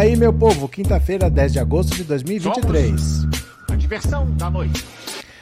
aí, 0.00 0.16
meu 0.16 0.32
povo, 0.32 0.66
quinta-feira, 0.66 1.28
10 1.28 1.52
de 1.52 1.58
agosto 1.58 1.94
de 1.94 2.04
2023. 2.04 2.90
Somos 2.90 3.28
a 3.68 3.76
diversão 3.76 4.30
da 4.30 4.50
noite. 4.50 4.82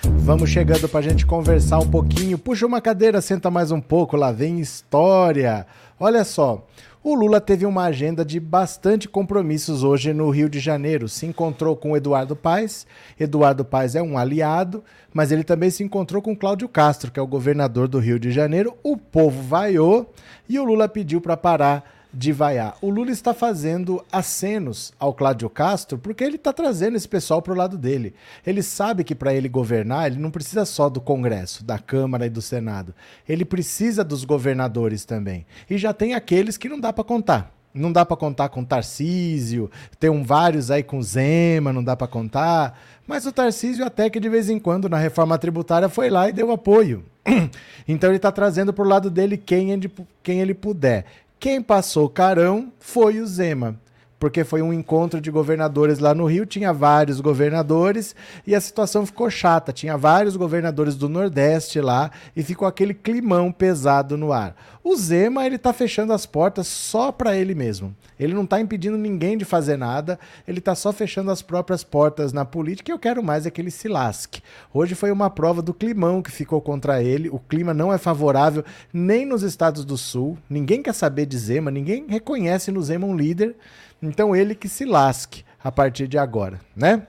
Vamos 0.02 0.50
chegando 0.50 0.88
pra 0.88 1.00
gente 1.00 1.24
conversar 1.24 1.78
um 1.78 1.88
pouquinho. 1.88 2.36
Puxa 2.36 2.66
uma 2.66 2.80
cadeira, 2.80 3.20
senta 3.20 3.52
mais 3.52 3.70
um 3.70 3.80
pouco, 3.80 4.16
lá 4.16 4.32
vem 4.32 4.58
história. 4.58 5.64
Olha 5.98 6.24
só, 6.24 6.66
o 7.04 7.14
Lula 7.14 7.40
teve 7.40 7.64
uma 7.64 7.84
agenda 7.84 8.24
de 8.24 8.40
bastante 8.40 9.08
compromissos 9.08 9.84
hoje 9.84 10.12
no 10.12 10.28
Rio 10.28 10.48
de 10.48 10.58
Janeiro. 10.58 11.08
Se 11.08 11.24
encontrou 11.24 11.76
com 11.76 11.96
Eduardo 11.96 12.34
Paes. 12.34 12.84
Eduardo 13.18 13.64
Paes 13.64 13.94
é 13.94 14.02
um 14.02 14.18
aliado, 14.18 14.82
mas 15.14 15.30
ele 15.30 15.44
também 15.44 15.70
se 15.70 15.84
encontrou 15.84 16.20
com 16.20 16.34
Cláudio 16.34 16.68
Castro, 16.68 17.12
que 17.12 17.20
é 17.20 17.22
o 17.22 17.28
governador 17.28 17.86
do 17.86 18.00
Rio 18.00 18.18
de 18.18 18.32
Janeiro. 18.32 18.76
O 18.82 18.96
povo 18.96 19.40
vaiou 19.40 20.12
e 20.48 20.58
o 20.58 20.64
Lula 20.64 20.88
pediu 20.88 21.20
para 21.20 21.36
parar 21.36 21.97
de 22.12 22.32
vaiar. 22.32 22.76
O 22.80 22.90
Lula 22.90 23.10
está 23.10 23.34
fazendo 23.34 24.04
acenos 24.10 24.92
ao 24.98 25.12
Cláudio 25.12 25.48
Castro 25.50 25.98
porque 25.98 26.24
ele 26.24 26.36
está 26.36 26.52
trazendo 26.52 26.96
esse 26.96 27.08
pessoal 27.08 27.42
para 27.42 27.52
o 27.52 27.56
lado 27.56 27.76
dele. 27.76 28.14
Ele 28.46 28.62
sabe 28.62 29.04
que 29.04 29.14
para 29.14 29.34
ele 29.34 29.48
governar, 29.48 30.06
ele 30.06 30.18
não 30.18 30.30
precisa 30.30 30.64
só 30.64 30.88
do 30.88 31.00
Congresso, 31.00 31.64
da 31.64 31.78
Câmara 31.78 32.26
e 32.26 32.30
do 32.30 32.42
Senado. 32.42 32.94
Ele 33.28 33.44
precisa 33.44 34.02
dos 34.02 34.24
governadores 34.24 35.04
também. 35.04 35.46
E 35.68 35.76
já 35.76 35.92
tem 35.92 36.14
aqueles 36.14 36.56
que 36.56 36.68
não 36.68 36.80
dá 36.80 36.92
para 36.92 37.04
contar. 37.04 37.52
Não 37.74 37.92
dá 37.92 38.04
para 38.04 38.16
contar 38.16 38.48
com 38.48 38.64
Tarcísio, 38.64 39.70
tem 40.00 40.08
um 40.08 40.24
vários 40.24 40.70
aí 40.70 40.82
com 40.82 41.02
Zema, 41.02 41.72
não 41.72 41.84
dá 41.84 41.94
para 41.94 42.08
contar. 42.08 42.80
Mas 43.06 43.26
o 43.26 43.32
Tarcísio 43.32 43.84
até 43.84 44.08
que 44.08 44.18
de 44.18 44.28
vez 44.28 44.48
em 44.48 44.58
quando 44.58 44.88
na 44.88 44.98
reforma 44.98 45.38
tributária 45.38 45.88
foi 45.88 46.08
lá 46.08 46.28
e 46.28 46.32
deu 46.32 46.50
apoio. 46.50 47.04
Então 47.90 48.10
ele 48.10 48.18
está 48.18 48.30
trazendo 48.30 48.70
para 48.70 48.84
o 48.84 48.86
lado 48.88 49.08
dele 49.08 49.38
quem 49.38 49.70
ele, 49.70 49.90
quem 50.22 50.42
ele 50.42 50.52
puder. 50.52 51.06
Quem 51.40 51.62
passou 51.62 52.08
carão 52.08 52.72
foi 52.80 53.20
o 53.20 53.26
Zema 53.26 53.80
porque 54.18 54.44
foi 54.44 54.62
um 54.62 54.72
encontro 54.72 55.20
de 55.20 55.30
governadores 55.30 55.98
lá 55.98 56.14
no 56.14 56.26
Rio, 56.26 56.44
tinha 56.44 56.72
vários 56.72 57.20
governadores 57.20 58.16
e 58.46 58.54
a 58.54 58.60
situação 58.60 59.06
ficou 59.06 59.30
chata. 59.30 59.72
Tinha 59.72 59.96
vários 59.96 60.36
governadores 60.36 60.96
do 60.96 61.08
Nordeste 61.08 61.80
lá 61.80 62.10
e 62.34 62.42
ficou 62.42 62.66
aquele 62.66 62.94
climão 62.94 63.52
pesado 63.52 64.16
no 64.16 64.32
ar. 64.32 64.56
O 64.82 64.96
Zema, 64.96 65.44
ele 65.44 65.58
tá 65.58 65.72
fechando 65.72 66.12
as 66.12 66.24
portas 66.24 66.66
só 66.66 67.12
para 67.12 67.36
ele 67.36 67.54
mesmo. 67.54 67.94
Ele 68.18 68.34
não 68.34 68.46
tá 68.46 68.60
impedindo 68.60 68.96
ninguém 68.96 69.36
de 69.36 69.44
fazer 69.44 69.76
nada, 69.76 70.18
ele 70.46 70.60
tá 70.60 70.74
só 70.74 70.92
fechando 70.92 71.30
as 71.30 71.42
próprias 71.42 71.84
portas 71.84 72.32
na 72.32 72.44
política 72.44 72.90
e 72.90 72.94
eu 72.94 72.98
quero 72.98 73.22
mais 73.22 73.46
é 73.46 73.50
que 73.50 73.60
ele 73.60 73.70
se 73.70 73.86
lasque. 73.86 74.42
Hoje 74.72 74.94
foi 74.94 75.12
uma 75.12 75.30
prova 75.30 75.62
do 75.62 75.74
climão 75.74 76.22
que 76.22 76.30
ficou 76.30 76.60
contra 76.60 77.02
ele. 77.02 77.28
O 77.28 77.38
clima 77.38 77.72
não 77.74 77.92
é 77.92 77.98
favorável 77.98 78.64
nem 78.92 79.26
nos 79.26 79.42
estados 79.42 79.84
do 79.84 79.96
Sul. 79.96 80.38
Ninguém 80.48 80.82
quer 80.82 80.94
saber 80.94 81.26
de 81.26 81.38
Zema, 81.38 81.70
ninguém 81.70 82.06
reconhece 82.08 82.72
no 82.72 82.82
Zema 82.82 83.06
um 83.06 83.16
líder. 83.16 83.54
Então 84.02 84.34
ele 84.34 84.54
que 84.54 84.68
se 84.68 84.84
lasque 84.84 85.44
a 85.62 85.72
partir 85.72 86.06
de 86.06 86.18
agora, 86.18 86.60
né? 86.74 87.06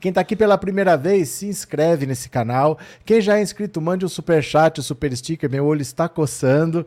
Quem 0.00 0.08
está 0.08 0.20
aqui 0.20 0.34
pela 0.34 0.58
primeira 0.58 0.96
vez, 0.96 1.28
se 1.28 1.46
inscreve 1.46 2.06
nesse 2.06 2.28
canal. 2.28 2.76
Quem 3.04 3.20
já 3.20 3.38
é 3.38 3.42
inscrito, 3.42 3.80
mande 3.80 4.04
um 4.04 4.08
super 4.08 4.42
chat, 4.42 4.80
um 4.80 4.82
super 4.82 5.16
sticker, 5.16 5.48
meu 5.48 5.64
olho 5.64 5.80
está 5.80 6.08
coçando. 6.08 6.84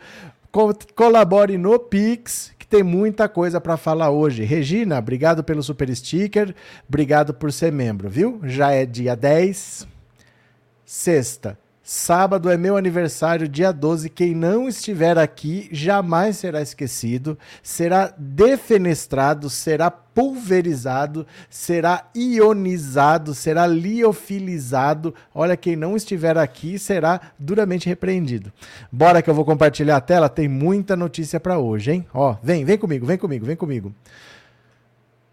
Co 0.52 0.74
colabore 0.94 1.58
no 1.58 1.80
Pix, 1.80 2.53
que 2.59 2.68
tem 2.68 2.84
muita 2.84 3.30
coisa 3.30 3.62
para 3.62 3.78
falar 3.78 4.09
hoje. 4.09 4.44
Regina, 4.44 5.00
obrigado 5.00 5.46
pelo 5.46 5.64
super 5.64 5.96
sticker, 5.96 6.53
obrigado 6.90 7.34
por 7.34 7.53
ser 7.53 7.72
membro, 7.72 8.09
viu? 8.09 8.42
Já 8.44 8.72
é 8.72 8.86
dia 8.86 9.16
10, 9.16 9.88
sexta. 10.86 11.58
Sábado 11.88 12.50
é 12.50 12.57
meu 12.57 12.75
aniversário, 12.75 13.47
dia 13.47 13.72
12. 13.72 14.09
Quem 14.09 14.34
não 14.34 14.68
estiver 14.68 15.19
aqui 15.19 15.69
jamais 15.72 16.38
será 16.38 16.59
esquecido, 16.59 17.38
será 17.62 18.12
defenestrado, 18.18 19.51
será 19.51 19.91
pulverizado, 19.91 21.28
será 21.47 22.09
ionizado, 22.16 23.35
será 23.35 23.68
liofilizado. 23.68 25.13
Olha, 25.31 25.56
quem 25.56 25.75
não 25.75 25.96
estiver 25.96 26.40
aqui 26.40 26.79
será 26.79 27.22
duramente 27.38 27.88
repreendido. 27.88 28.52
Bora 28.91 29.22
que 29.22 29.29
eu 29.29 29.35
vou 29.35 29.46
compartilhar 29.46 29.97
a 29.97 30.02
tela, 30.02 30.28
tem 30.28 30.47
muita 30.47 30.96
notícia 30.96 31.40
para 31.40 31.59
hoje, 31.59 31.91
hein? 31.91 32.07
Ó, 32.12 32.35
vem, 32.41 32.66
vem 32.66 32.79
comigo, 32.79 33.06
vem 33.06 33.17
comigo, 33.19 33.46
vem 33.46 33.56
comigo. 33.56 33.94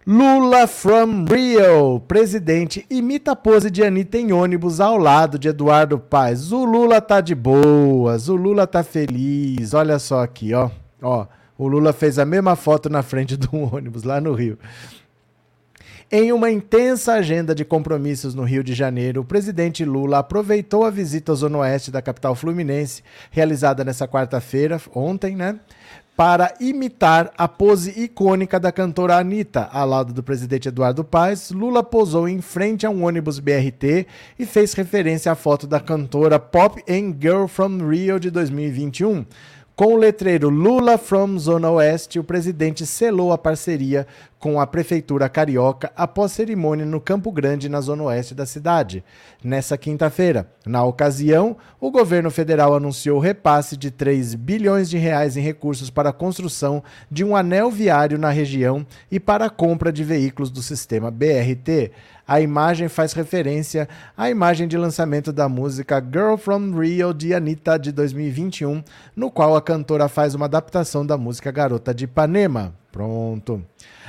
Lula 0.04 0.66
from 0.66 1.26
Rio. 1.26 2.00
Presidente 2.08 2.84
imita 2.90 3.32
a 3.32 3.36
pose 3.36 3.70
de 3.70 3.84
Anitta 3.84 4.18
em 4.18 4.32
ônibus 4.32 4.80
ao 4.80 4.96
lado 4.98 5.38
de 5.38 5.46
Eduardo 5.46 5.96
Paes. 5.96 6.50
O 6.50 6.64
Lula 6.64 7.00
tá 7.00 7.20
de 7.20 7.36
boas, 7.36 8.28
o 8.28 8.34
Lula 8.34 8.66
tá 8.66 8.82
feliz. 8.82 9.74
Olha 9.74 10.00
só 10.00 10.20
aqui, 10.20 10.52
ó. 10.54 10.70
Ó, 11.00 11.24
o 11.56 11.68
Lula 11.68 11.92
fez 11.92 12.18
a 12.18 12.24
mesma 12.24 12.56
foto 12.56 12.90
na 12.90 13.00
frente 13.04 13.36
do 13.38 13.56
ônibus 13.56 14.02
lá 14.02 14.20
no 14.20 14.32
Rio. 14.34 14.58
Em 16.10 16.32
uma 16.32 16.50
intensa 16.50 17.14
agenda 17.14 17.54
de 17.54 17.64
compromissos 17.64 18.34
no 18.34 18.42
Rio 18.42 18.62
de 18.62 18.74
Janeiro, 18.74 19.22
o 19.22 19.24
presidente 19.24 19.82
Lula 19.84 20.18
aproveitou 20.18 20.84
a 20.84 20.90
visita 20.90 21.32
ao 21.32 21.36
Zona 21.36 21.58
Oeste 21.58 21.90
da 21.90 22.02
capital 22.02 22.34
fluminense, 22.34 23.02
realizada 23.30 23.82
nessa 23.82 24.06
quarta-feira, 24.06 24.78
ontem, 24.94 25.34
né? 25.34 25.58
Para 26.16 26.54
imitar 26.60 27.32
a 27.38 27.48
pose 27.48 27.90
icônica 28.02 28.60
da 28.60 28.70
cantora 28.70 29.16
Anitta. 29.16 29.68
Ao 29.72 29.88
lado 29.88 30.12
do 30.12 30.22
presidente 30.22 30.68
Eduardo 30.68 31.02
Paes, 31.02 31.50
Lula 31.50 31.82
posou 31.82 32.28
em 32.28 32.40
frente 32.40 32.84
a 32.86 32.90
um 32.90 33.04
ônibus 33.04 33.38
BRT 33.38 34.06
e 34.38 34.44
fez 34.44 34.74
referência 34.74 35.32
à 35.32 35.34
foto 35.34 35.66
da 35.66 35.80
cantora 35.80 36.38
Pop 36.38 36.82
and 36.88 37.16
Girl 37.20 37.46
from 37.46 37.78
Rio 37.88 38.20
de 38.20 38.30
2021. 38.30 39.24
Com 39.74 39.94
o 39.94 39.96
letreiro 39.96 40.50
Lula 40.50 40.98
from 40.98 41.38
Zona 41.38 41.70
Oeste, 41.70 42.18
o 42.18 42.24
presidente 42.24 42.84
selou 42.84 43.32
a 43.32 43.38
parceria 43.38 44.06
com 44.42 44.58
a 44.58 44.66
Prefeitura 44.66 45.28
Carioca 45.28 45.92
após 45.94 46.32
cerimônia 46.32 46.84
no 46.84 47.00
Campo 47.00 47.30
Grande, 47.30 47.68
na 47.68 47.80
Zona 47.80 48.02
Oeste 48.02 48.34
da 48.34 48.44
cidade. 48.44 49.04
Nessa 49.40 49.78
quinta-feira, 49.78 50.50
na 50.66 50.82
ocasião, 50.84 51.56
o 51.80 51.92
governo 51.92 52.28
federal 52.28 52.74
anunciou 52.74 53.20
repasse 53.20 53.76
de 53.76 53.92
3 53.92 54.34
bilhões 54.34 54.90
de 54.90 54.98
reais 54.98 55.36
em 55.36 55.40
recursos 55.40 55.90
para 55.90 56.08
a 56.08 56.12
construção 56.12 56.82
de 57.08 57.22
um 57.22 57.36
anel 57.36 57.70
viário 57.70 58.18
na 58.18 58.30
região 58.30 58.84
e 59.08 59.20
para 59.20 59.44
a 59.44 59.50
compra 59.50 59.92
de 59.92 60.02
veículos 60.02 60.50
do 60.50 60.60
sistema 60.60 61.08
BRT. 61.08 61.92
A 62.26 62.40
imagem 62.40 62.88
faz 62.88 63.12
referência 63.12 63.88
à 64.16 64.28
imagem 64.28 64.66
de 64.66 64.76
lançamento 64.76 65.32
da 65.32 65.48
música 65.48 66.04
Girl 66.04 66.34
from 66.34 66.72
Rio 66.80 67.14
de 67.14 67.32
Anitta 67.32 67.78
de 67.78 67.92
2021, 67.92 68.82
no 69.14 69.30
qual 69.30 69.54
a 69.54 69.62
cantora 69.62 70.08
faz 70.08 70.34
uma 70.34 70.46
adaptação 70.46 71.06
da 71.06 71.16
música 71.16 71.52
Garota 71.52 71.94
de 71.94 72.06
Ipanema. 72.06 72.74
Pronto. 72.90 73.64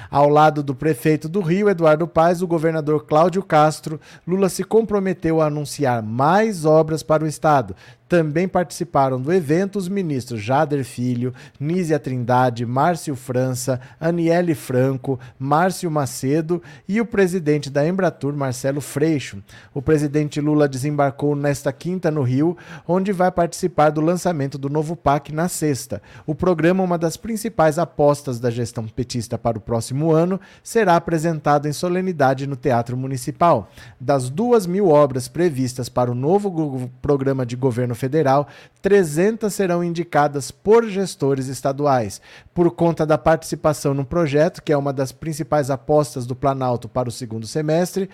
Ao 0.09 0.29
lado 0.29 0.63
do 0.63 0.75
prefeito 0.75 1.27
do 1.29 1.41
Rio, 1.41 1.69
Eduardo 1.69 2.07
Paes, 2.07 2.41
o 2.41 2.47
governador 2.47 3.05
Cláudio 3.05 3.43
Castro, 3.43 3.99
Lula 4.27 4.49
se 4.49 4.63
comprometeu 4.63 5.41
a 5.41 5.47
anunciar 5.47 6.01
mais 6.01 6.65
obras 6.65 7.03
para 7.03 7.23
o 7.23 7.27
estado, 7.27 7.75
também 8.13 8.47
participaram 8.47 9.19
do 9.19 9.33
evento 9.33 9.77
os 9.77 9.87
ministros 9.87 10.39
Jader 10.39 10.83
Filho, 10.83 11.33
Nízia 11.59 11.97
Trindade, 11.97 12.63
Márcio 12.65 13.15
França, 13.15 13.79
Aniele 13.99 14.53
Franco, 14.53 15.19
Márcio 15.39 15.89
Macedo 15.89 16.61
e 16.87 17.01
o 17.01 17.07
presidente 17.07 17.71
da 17.71 17.87
Embratur, 17.87 18.35
Marcelo 18.35 18.81
Freixo. 18.81 19.41
O 19.73 19.81
presidente 19.81 20.39
Lula 20.39 20.67
desembarcou 20.67 21.35
nesta 21.35 21.73
quinta 21.73 22.11
no 22.11 22.21
Rio, 22.21 22.55
onde 22.87 23.11
vai 23.11 23.31
participar 23.31 23.89
do 23.89 23.99
lançamento 23.99 24.59
do 24.59 24.69
novo 24.69 24.95
PAC 24.95 25.33
na 25.33 25.47
sexta. 25.47 25.99
O 26.27 26.35
programa, 26.35 26.83
uma 26.83 26.99
das 26.99 27.17
principais 27.17 27.79
apostas 27.79 28.39
da 28.39 28.51
gestão 28.51 28.85
petista 28.85 29.39
para 29.39 29.57
o 29.57 29.61
próximo 29.61 29.92
ano, 30.11 30.39
será 30.63 30.95
apresentado 30.95 31.67
em 31.67 31.73
solenidade 31.73 32.47
no 32.47 32.55
Teatro 32.55 32.97
Municipal. 32.97 33.69
Das 33.99 34.29
duas 34.29 34.65
mil 34.65 34.89
obras 34.89 35.27
previstas 35.27 35.89
para 35.89 36.11
o 36.11 36.15
novo 36.15 36.89
programa 37.01 37.45
de 37.45 37.55
governo 37.55 37.93
federal, 37.93 38.47
300 38.81 39.53
serão 39.53 39.83
indicadas 39.83 40.51
por 40.51 40.87
gestores 40.87 41.47
estaduais. 41.47 42.21
Por 42.53 42.71
conta 42.71 43.05
da 43.05 43.17
participação 43.17 43.93
no 43.93 44.05
projeto, 44.05 44.61
que 44.61 44.73
é 44.73 44.77
uma 44.77 44.91
das 44.91 45.11
principais 45.11 45.69
apostas 45.69 46.25
do 46.25 46.35
Planalto 46.35 46.89
para 46.89 47.09
o 47.09 47.11
segundo 47.11 47.45
semestre, 47.45 48.09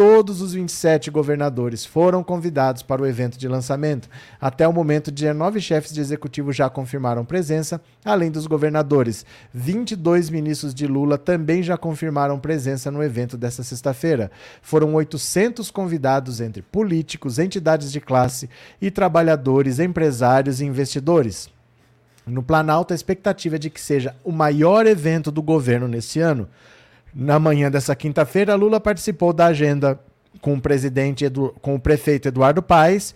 todos 0.00 0.40
os 0.40 0.54
27 0.54 1.10
governadores 1.10 1.84
foram 1.84 2.24
convidados 2.24 2.82
para 2.82 3.02
o 3.02 3.06
evento 3.06 3.36
de 3.36 3.46
lançamento. 3.46 4.08
Até 4.40 4.66
o 4.66 4.72
momento, 4.72 5.10
19 5.10 5.60
chefes 5.60 5.92
de 5.92 6.00
executivo 6.00 6.54
já 6.54 6.70
confirmaram 6.70 7.22
presença, 7.22 7.78
além 8.02 8.30
dos 8.30 8.46
governadores. 8.46 9.26
22 9.52 10.30
ministros 10.30 10.72
de 10.72 10.86
Lula 10.86 11.18
também 11.18 11.62
já 11.62 11.76
confirmaram 11.76 12.40
presença 12.40 12.90
no 12.90 13.02
evento 13.02 13.36
desta 13.36 13.62
sexta-feira. 13.62 14.30
Foram 14.62 14.94
800 14.94 15.70
convidados 15.70 16.40
entre 16.40 16.62
políticos, 16.62 17.38
entidades 17.38 17.92
de 17.92 18.00
classe 18.00 18.48
e 18.80 18.90
trabalhadores, 18.90 19.78
empresários 19.78 20.62
e 20.62 20.64
investidores. 20.64 21.50
No 22.26 22.42
Planalto, 22.42 22.94
a 22.94 22.96
expectativa 22.96 23.56
é 23.56 23.58
de 23.58 23.68
que 23.68 23.80
seja 23.82 24.16
o 24.24 24.32
maior 24.32 24.86
evento 24.86 25.30
do 25.30 25.42
governo 25.42 25.86
nesse 25.86 26.20
ano. 26.20 26.48
Na 27.14 27.38
manhã 27.38 27.70
dessa 27.70 27.94
quinta-feira, 27.94 28.54
Lula 28.54 28.80
participou 28.80 29.32
da 29.32 29.46
agenda 29.46 29.98
com 30.40 30.54
o 30.54 30.60
presidente 30.60 31.24
com 31.60 31.74
o 31.74 31.80
prefeito 31.80 32.28
Eduardo 32.28 32.62
Paes 32.62 33.14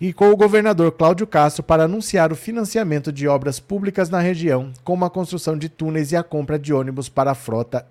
e 0.00 0.12
com 0.12 0.30
o 0.30 0.36
governador 0.36 0.90
Cláudio 0.92 1.26
Castro 1.26 1.62
para 1.62 1.84
anunciar 1.84 2.32
o 2.32 2.36
financiamento 2.36 3.12
de 3.12 3.28
obras 3.28 3.60
públicas 3.60 4.10
na 4.10 4.18
região, 4.18 4.72
como 4.82 5.04
a 5.04 5.10
construção 5.10 5.56
de 5.56 5.68
túneis 5.68 6.10
e 6.10 6.16
a 6.16 6.22
compra 6.22 6.58
de 6.58 6.72
ônibus 6.72 7.08
para 7.08 7.30
a 7.30 7.34
frota 7.34 7.86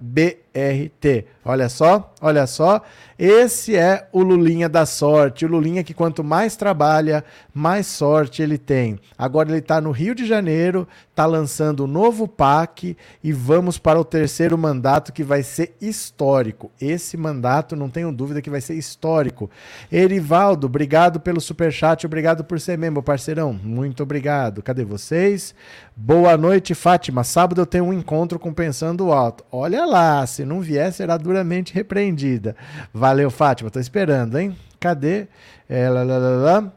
BRT. 0.58 1.26
Olha 1.46 1.70
só, 1.70 2.14
olha 2.20 2.46
só, 2.46 2.82
esse 3.18 3.76
é 3.76 4.08
o 4.12 4.22
Lulinha 4.22 4.68
da 4.68 4.86
sorte, 4.86 5.46
o 5.46 5.48
Lulinha 5.48 5.84
que 5.84 5.94
quanto 5.94 6.24
mais 6.24 6.56
trabalha, 6.56 7.24
mais 7.54 7.88
sorte 7.88 8.42
ele 8.42 8.58
tem. 8.58 9.00
Agora 9.18 9.50
ele 9.50 9.60
está 9.60 9.80
no 9.80 9.92
Rio 9.92 10.14
de 10.14 10.26
Janeiro, 10.26 10.88
está 11.10 11.26
lançando 11.26 11.86
o 11.86 11.88
novo 11.88 12.28
PAC 12.28 12.98
e 13.24 13.32
vamos 13.32 13.78
para 13.78 14.00
o 14.00 14.04
terceiro 14.04 14.58
mandato 14.58 15.14
que 15.14 15.24
vai 15.24 15.42
ser 15.42 15.74
histórico. 15.80 16.70
Esse 16.82 17.16
mandato, 17.16 17.76
não 17.76 17.90
tenho 17.90 18.12
dúvida 18.12 18.42
que 18.42 18.50
vai 18.50 18.60
ser 18.60 18.74
histórico. 18.74 19.50
Erivaldo, 19.92 20.68
obrigado 20.68 21.20
pelo 21.20 21.40
superchat, 21.40 22.06
obrigado 22.06 22.44
por 22.44 22.60
ser 22.60 22.78
membro, 22.78 23.02
parceirão. 23.02 23.54
Muito 23.54 24.04
obrigado. 24.04 24.62
Cadê 24.62 24.84
vocês? 24.84 25.56
Boa 26.00 26.38
noite, 26.38 26.76
Fátima. 26.76 27.24
Sábado 27.24 27.60
eu 27.60 27.66
tenho 27.66 27.86
um 27.86 27.92
encontro 27.92 28.38
com 28.38 28.54
Pensando 28.54 29.12
Alto. 29.12 29.44
Olha 29.52 29.84
lá, 29.84 30.24
se 30.28 30.46
não 30.46 30.62
vier, 30.62 30.94
será 30.94 31.18
duramente 31.18 31.74
repreendida. 31.74 32.56
Valeu, 32.94 33.32
Fátima. 33.32 33.72
Tô 33.72 33.80
esperando, 33.80 34.38
hein? 34.38 34.56
Cadê? 34.80 35.28
É, 35.68 35.90
lá, 35.90 36.04
lá, 36.04 36.18
lá. 36.20 36.72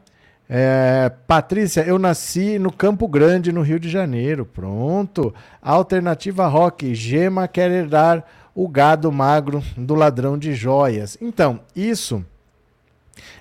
É, 0.49 1.11
Patrícia, 1.27 1.81
eu 1.81 1.99
nasci 1.99 2.57
no 2.57 2.73
Campo 2.73 3.07
Grande, 3.07 3.51
no 3.51 3.61
Rio 3.61 3.79
de 3.79 3.91
Janeiro. 3.91 4.43
Pronto. 4.43 5.31
Alternativa 5.61 6.47
Rock, 6.47 6.95
Gema 6.95 7.47
quer 7.47 7.69
herdar 7.69 8.25
o 8.55 8.67
gado 8.67 9.11
magro 9.11 9.63
do 9.77 9.93
ladrão 9.93 10.35
de 10.35 10.55
joias. 10.55 11.15
Então, 11.21 11.59
isso 11.75 12.25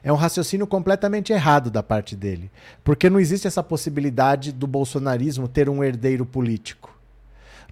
é 0.03 0.13
um 0.13 0.17
raciocínio 0.17 0.67
completamente 0.67 1.33
errado 1.33 1.71
da 1.71 1.83
parte 1.83 2.17
dele. 2.17 2.51
Porque 2.83 3.11
não 3.11 3.21
existe 3.21 3.47
essa 3.47 3.63
possibilidade 3.63 4.53
do 4.53 4.67
bolsonarismo 4.67 5.49
ter 5.49 5.69
um 5.69 5.83
herdeiro 5.83 6.25
político. 6.27 6.99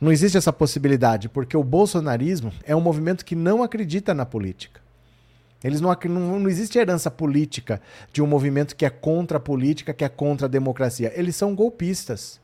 Não 0.00 0.12
existe 0.12 0.38
essa 0.38 0.52
possibilidade, 0.52 1.28
porque 1.28 1.56
o 1.56 1.64
bolsonarismo 1.64 2.52
é 2.64 2.74
um 2.74 2.80
movimento 2.80 3.24
que 3.24 3.34
não 3.34 3.62
acredita 3.62 4.14
na 4.14 4.24
política. 4.24 4.80
Eles 5.62 5.80
não, 5.80 5.96
não, 6.04 6.38
não 6.38 6.48
existe 6.48 6.78
herança 6.78 7.10
política 7.10 7.80
de 8.12 8.22
um 8.22 8.26
movimento 8.26 8.76
que 8.76 8.86
é 8.86 8.90
contra 8.90 9.38
a 9.38 9.40
política, 9.40 9.92
que 9.92 10.04
é 10.04 10.08
contra 10.08 10.46
a 10.46 10.50
democracia. 10.50 11.12
Eles 11.16 11.34
são 11.34 11.54
golpistas. 11.54 12.40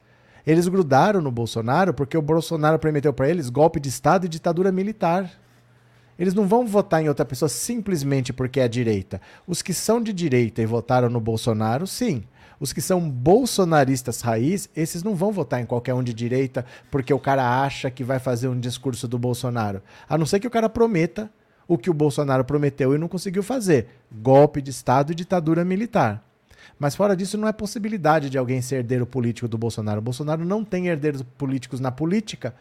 Eles 0.47 0.67
grudaram 0.67 1.21
no 1.21 1.31
Bolsonaro 1.31 1.95
porque 1.95 2.19
o 2.19 2.23
Bolsonaro 2.23 2.79
prometeu 2.79 3.13
para 3.13 3.29
eles 3.29 3.49
golpe 3.49 3.79
de 3.79 3.89
Estado 3.89 4.27
e 4.27 4.29
ditadura 4.29 4.73
militar. 4.73 5.31
Eles 6.19 6.35
não 6.35 6.47
vão 6.47 6.67
votar 6.67 7.03
em 7.03 7.09
outra 7.09 7.25
pessoa 7.25 7.49
simplesmente 7.49 8.33
porque 8.33 8.61
é 8.61 8.69
direita. 8.69 9.21
Os 9.47 9.63
que 9.63 9.75
são 9.75 10.01
de 10.01 10.13
direita 10.13 10.63
e 10.63 10.67
votaram 10.67 11.09
no 11.09 11.21
Bolsonaro, 11.21 11.87
sim. 11.87 12.25
Os 12.61 12.73
que 12.73 12.81
são 12.81 13.11
bolsonaristas 13.11 14.21
raiz, 14.21 14.69
esses 14.77 15.03
não 15.03 15.15
vão 15.15 15.33
votar 15.33 15.61
em 15.61 15.67
qualquer 15.67 15.95
um 15.95 16.03
de 16.03 16.15
direita 16.15 16.65
porque 16.91 17.13
o 17.13 17.19
cara 17.19 17.63
acha 17.63 17.91
que 17.91 18.05
vai 18.05 18.19
fazer 18.19 18.49
um 18.49 18.59
discurso 18.59 19.09
do 19.09 19.19
Bolsonaro. 19.19 19.83
A 20.09 20.17
não 20.17 20.25
ser 20.25 20.41
que 20.41 20.47
o 20.47 20.51
cara 20.51 20.69
prometa 20.69 21.31
o 21.67 21.77
que 21.77 21.91
o 21.91 21.95
Bolsonaro 21.95 22.45
prometeu 22.45 22.95
e 22.95 22.99
não 22.99 23.09
conseguiu 23.09 23.43
fazer: 23.43 23.89
golpe 24.13 24.63
de 24.63 24.71
Estado 24.71 25.13
e 25.13 25.15
ditadura 25.15 25.65
militar. 25.65 26.25
Mas 26.79 26.95
fora 26.95 27.17
disso, 27.17 27.39
não 27.39 27.47
é 27.47 27.53
possibilidade 27.53 28.31
de 28.31 28.39
alguém 28.39 28.61
ser 28.61 28.77
herdeiro 28.77 29.07
político 29.07 29.47
do 29.47 29.59
Bolsonaro. 29.59 29.99
O 30.01 30.03
Bolsonaro 30.03 30.45
não 30.45 30.65
tem 30.65 30.89
herdeiros 30.89 31.23
políticos 31.23 31.81
na 31.81 31.91
política, 31.91 32.55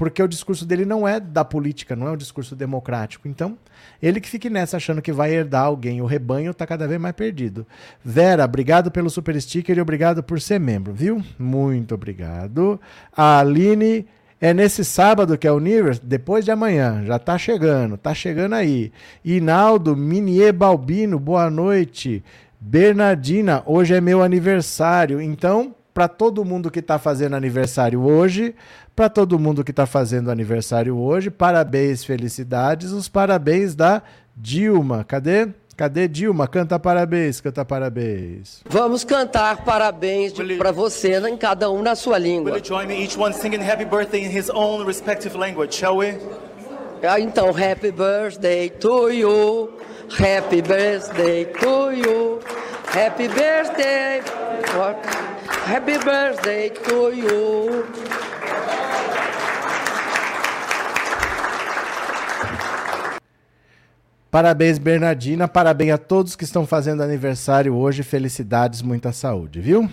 porque 0.00 0.22
o 0.22 0.26
discurso 0.26 0.64
dele 0.64 0.86
não 0.86 1.06
é 1.06 1.20
da 1.20 1.44
política, 1.44 1.94
não 1.94 2.08
é 2.08 2.12
um 2.12 2.16
discurso 2.16 2.56
democrático. 2.56 3.28
Então, 3.28 3.58
ele 4.00 4.18
que 4.18 4.30
fique 4.30 4.48
nessa 4.48 4.78
achando 4.78 5.02
que 5.02 5.12
vai 5.12 5.30
herdar 5.30 5.64
alguém. 5.64 6.00
O 6.00 6.06
rebanho 6.06 6.52
está 6.52 6.66
cada 6.66 6.88
vez 6.88 6.98
mais 6.98 7.14
perdido. 7.14 7.66
Vera, 8.02 8.46
obrigado 8.46 8.90
pelo 8.90 9.10
super 9.10 9.38
sticker 9.38 9.76
e 9.76 9.80
obrigado 9.82 10.22
por 10.22 10.40
ser 10.40 10.58
membro, 10.58 10.94
viu? 10.94 11.22
Muito 11.38 11.94
obrigado. 11.94 12.80
A 13.14 13.40
Aline 13.40 14.06
é 14.40 14.54
nesse 14.54 14.86
sábado 14.86 15.36
que 15.36 15.46
é 15.46 15.52
o 15.52 15.56
Universe, 15.56 16.00
depois 16.02 16.46
de 16.46 16.50
amanhã. 16.50 17.04
Já 17.04 17.18
tá 17.18 17.36
chegando, 17.36 17.98
tá 17.98 18.14
chegando 18.14 18.54
aí. 18.54 18.90
Inaldo 19.22 19.94
Minier 19.94 20.54
Balbino, 20.54 21.18
boa 21.18 21.50
noite. 21.50 22.24
Bernardina, 22.58 23.62
hoje 23.66 23.94
é 23.94 24.00
meu 24.00 24.22
aniversário. 24.22 25.20
Então, 25.20 25.74
para 26.00 26.08
todo 26.08 26.46
mundo 26.46 26.70
que 26.70 26.78
está 26.78 26.98
fazendo 26.98 27.36
aniversário 27.36 28.02
hoje, 28.02 28.54
para 28.96 29.10
todo 29.10 29.38
mundo 29.38 29.62
que 29.62 29.70
está 29.70 29.84
fazendo 29.84 30.30
aniversário 30.30 30.96
hoje, 30.96 31.30
parabéns, 31.30 32.02
felicidades, 32.06 32.90
os 32.90 33.06
parabéns 33.06 33.74
da 33.74 34.02
Dilma. 34.34 35.04
Cadê? 35.04 35.48
Cadê 35.76 36.08
Dilma? 36.08 36.48
Canta 36.48 36.78
parabéns, 36.78 37.42
canta 37.42 37.66
parabéns. 37.66 38.62
Vamos 38.66 39.04
cantar 39.04 39.62
parabéns 39.62 40.32
para 40.56 40.72
você 40.72 41.18
em 41.28 41.36
cada 41.36 41.70
um 41.70 41.82
na 41.82 41.94
sua 41.94 42.16
língua. 42.16 42.52
Will 42.52 42.60
you 42.60 42.64
join 42.64 42.86
me 42.86 43.04
each 43.04 43.18
one 43.18 43.34
singing 43.34 43.60
happy 43.60 43.84
birthday 43.84 44.24
in 44.24 44.34
his 44.34 44.48
own 44.48 44.86
respective 44.86 45.36
language, 45.36 45.74
shall 45.74 45.98
we? 45.98 46.14
Ah, 47.06 47.20
então, 47.20 47.52
happy 47.52 47.90
birthday 47.90 48.70
to 48.70 49.10
you. 49.10 49.68
Happy 50.18 50.62
birthday 50.62 51.44
to 51.44 51.92
you. 51.92 52.40
Happy 52.86 53.28
birthday. 53.28 54.22
Happy 55.50 55.98
birthday 55.98 56.70
to 56.70 57.12
you. 57.12 57.84
Parabéns, 64.30 64.78
Bernardina. 64.78 65.48
Parabéns 65.48 65.92
a 65.92 65.98
todos 65.98 66.36
que 66.36 66.44
estão 66.44 66.64
fazendo 66.64 67.02
aniversário 67.02 67.74
hoje. 67.74 68.04
Felicidades, 68.04 68.80
muita 68.80 69.12
saúde, 69.12 69.60
viu? 69.60 69.90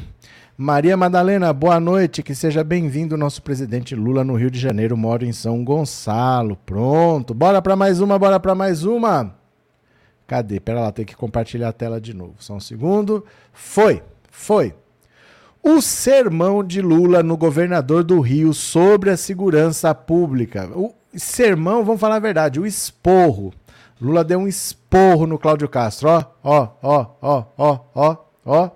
Maria 0.55 0.95
Madalena, 0.95 1.51
boa 1.51 1.79
noite. 1.79 2.21
Que 2.21 2.35
seja 2.35 2.63
bem-vindo 2.63 3.17
nosso 3.17 3.41
presidente 3.41 3.95
Lula 3.95 4.23
no 4.23 4.35
Rio 4.35 4.51
de 4.51 4.59
Janeiro. 4.59 4.95
Moro 4.95 5.25
em 5.25 5.33
São 5.33 5.63
Gonçalo. 5.63 6.55
Pronto. 6.65 7.33
Bora 7.33 7.61
para 7.61 7.75
mais 7.75 7.99
uma, 7.99 8.19
bora 8.19 8.39
para 8.39 8.53
mais 8.53 8.83
uma. 8.83 9.35
Cadê? 10.27 10.59
Pera 10.59 10.81
lá, 10.81 10.91
tem 10.91 11.05
que 11.05 11.15
compartilhar 11.15 11.69
a 11.69 11.73
tela 11.73 11.99
de 11.99 12.13
novo. 12.13 12.35
Só 12.37 12.53
um 12.53 12.59
segundo. 12.59 13.25
Foi, 13.53 14.03
foi. 14.29 14.75
O 15.63 15.81
sermão 15.81 16.63
de 16.63 16.81
Lula 16.81 17.21
no 17.21 17.35
governador 17.35 18.03
do 18.03 18.19
Rio 18.19 18.53
sobre 18.53 19.09
a 19.09 19.17
segurança 19.17 19.93
pública. 19.93 20.69
O 20.73 20.93
sermão, 21.15 21.83
vamos 21.83 21.99
falar 21.99 22.15
a 22.15 22.19
verdade, 22.19 22.59
o 22.59 22.65
esporro 22.65 23.53
Lula 23.99 24.23
deu 24.23 24.39
um 24.39 24.47
esporro 24.47 25.25
no 25.25 25.39
Cláudio 25.39 25.67
Castro. 25.67 26.09
Ó, 26.09 26.23
ó, 26.43 26.67
ó, 26.81 27.05
ó, 27.21 27.43
ó, 27.57 27.79
ó, 27.95 28.17
ó. 28.45 28.69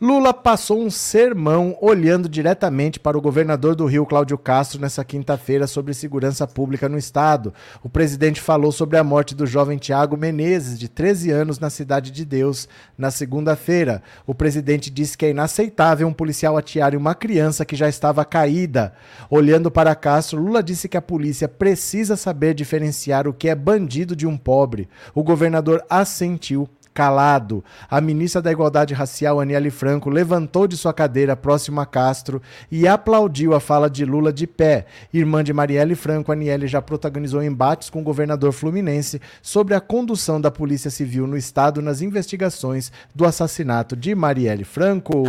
Lula 0.00 0.32
passou 0.32 0.80
um 0.80 0.90
sermão 0.90 1.76
olhando 1.80 2.28
diretamente 2.28 3.00
para 3.00 3.18
o 3.18 3.20
governador 3.20 3.74
do 3.74 3.84
Rio, 3.84 4.06
Cláudio 4.06 4.38
Castro, 4.38 4.80
nessa 4.80 5.04
quinta-feira 5.04 5.66
sobre 5.66 5.92
segurança 5.92 6.46
pública 6.46 6.88
no 6.88 6.96
estado. 6.96 7.52
O 7.82 7.88
presidente 7.88 8.40
falou 8.40 8.70
sobre 8.70 8.96
a 8.96 9.02
morte 9.02 9.34
do 9.34 9.44
jovem 9.44 9.76
Tiago 9.76 10.16
Menezes, 10.16 10.78
de 10.78 10.88
13 10.88 11.32
anos, 11.32 11.58
na 11.58 11.68
Cidade 11.68 12.12
de 12.12 12.24
Deus, 12.24 12.68
na 12.96 13.10
segunda-feira. 13.10 14.00
O 14.24 14.36
presidente 14.36 14.88
disse 14.88 15.18
que 15.18 15.26
é 15.26 15.30
inaceitável 15.30 16.06
um 16.06 16.12
policial 16.12 16.56
atirar 16.56 16.94
em 16.94 16.96
uma 16.96 17.16
criança 17.16 17.64
que 17.64 17.74
já 17.74 17.88
estava 17.88 18.24
caída. 18.24 18.92
Olhando 19.28 19.68
para 19.68 19.96
Castro, 19.96 20.40
Lula 20.40 20.62
disse 20.62 20.88
que 20.88 20.96
a 20.96 21.02
polícia 21.02 21.48
precisa 21.48 22.14
saber 22.14 22.54
diferenciar 22.54 23.26
o 23.26 23.34
que 23.34 23.48
é 23.48 23.54
bandido 23.56 24.14
de 24.14 24.28
um 24.28 24.36
pobre. 24.36 24.88
O 25.12 25.24
governador 25.24 25.84
assentiu 25.90 26.68
calado. 26.98 27.64
A 27.88 28.00
ministra 28.00 28.42
da 28.42 28.50
Igualdade 28.50 28.92
Racial, 28.92 29.38
Aniele 29.38 29.70
Franco, 29.70 30.10
levantou 30.10 30.66
de 30.66 30.76
sua 30.76 30.92
cadeira 30.92 31.36
próximo 31.36 31.80
a 31.80 31.86
Castro 31.86 32.42
e 32.72 32.88
aplaudiu 32.88 33.54
a 33.54 33.60
fala 33.60 33.88
de 33.88 34.04
Lula 34.04 34.32
de 34.32 34.48
pé. 34.48 34.84
Irmã 35.14 35.44
de 35.44 35.52
Marielle 35.52 35.94
Franco, 35.94 36.32
Aniele 36.32 36.66
já 36.66 36.82
protagonizou 36.82 37.40
embates 37.40 37.88
com 37.88 38.00
o 38.00 38.02
governador 38.02 38.50
fluminense 38.50 39.20
sobre 39.40 39.76
a 39.76 39.80
condução 39.80 40.40
da 40.40 40.50
Polícia 40.50 40.90
Civil 40.90 41.24
no 41.28 41.36
estado 41.36 41.80
nas 41.80 42.02
investigações 42.02 42.90
do 43.14 43.24
assassinato 43.24 43.94
de 43.94 44.12
Marielle 44.12 44.64
Franco. 44.64 45.22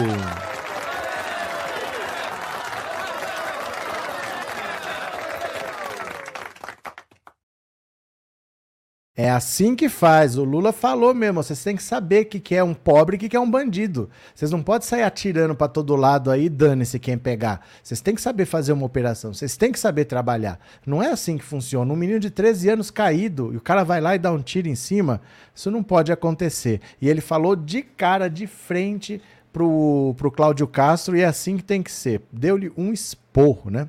É 9.21 9.29
assim 9.29 9.75
que 9.75 9.89
faz. 9.89 10.37
O 10.37 10.45
Lula 10.45 10.71
falou 10.71 11.13
mesmo. 11.13 11.43
Vocês 11.43 11.61
têm 11.61 11.75
que 11.75 11.83
saber 11.83 12.21
o 12.21 12.25
que, 12.25 12.39
que 12.39 12.55
é 12.55 12.63
um 12.63 12.73
pobre 12.73 13.15
e 13.15 13.17
o 13.17 13.19
que, 13.19 13.27
que 13.27 13.35
é 13.35 13.39
um 13.39 13.51
bandido. 13.51 14.09
Vocês 14.33 14.49
não 14.49 14.63
podem 14.63 14.87
sair 14.87 15.03
atirando 15.03 15.53
para 15.53 15.67
todo 15.67 15.93
lado 15.97 16.31
aí, 16.31 16.47
dane-se 16.47 16.97
quem 16.99 17.17
pegar. 17.17 17.59
Vocês 17.83 17.99
têm 17.99 18.15
que 18.15 18.21
saber 18.21 18.45
fazer 18.45 18.71
uma 18.71 18.85
operação. 18.85 19.33
Vocês 19.33 19.57
têm 19.57 19.73
que 19.73 19.79
saber 19.79 20.05
trabalhar. 20.05 20.57
Não 20.85 21.03
é 21.03 21.11
assim 21.11 21.37
que 21.37 21.43
funciona. 21.43 21.91
Um 21.91 21.97
menino 21.97 22.17
de 22.17 22.29
13 22.29 22.69
anos 22.69 22.89
caído 22.89 23.53
e 23.53 23.57
o 23.57 23.61
cara 23.61 23.83
vai 23.83 23.99
lá 23.99 24.15
e 24.15 24.19
dá 24.19 24.31
um 24.31 24.41
tiro 24.41 24.69
em 24.69 24.75
cima. 24.75 25.19
Isso 25.53 25.69
não 25.69 25.83
pode 25.83 26.13
acontecer. 26.13 26.79
E 27.01 27.09
ele 27.09 27.19
falou 27.19 27.57
de 27.57 27.81
cara, 27.81 28.29
de 28.29 28.47
frente 28.47 29.21
pro, 29.51 30.13
pro 30.17 30.31
Cláudio 30.31 30.67
Castro 30.67 31.15
e 31.15 31.21
é 31.21 31.25
assim 31.25 31.57
que 31.57 31.63
tem 31.63 31.81
que 31.81 31.91
ser. 31.91 32.21
Deu-lhe 32.31 32.71
um 32.77 32.93
esporro, 32.93 33.69
né? 33.69 33.87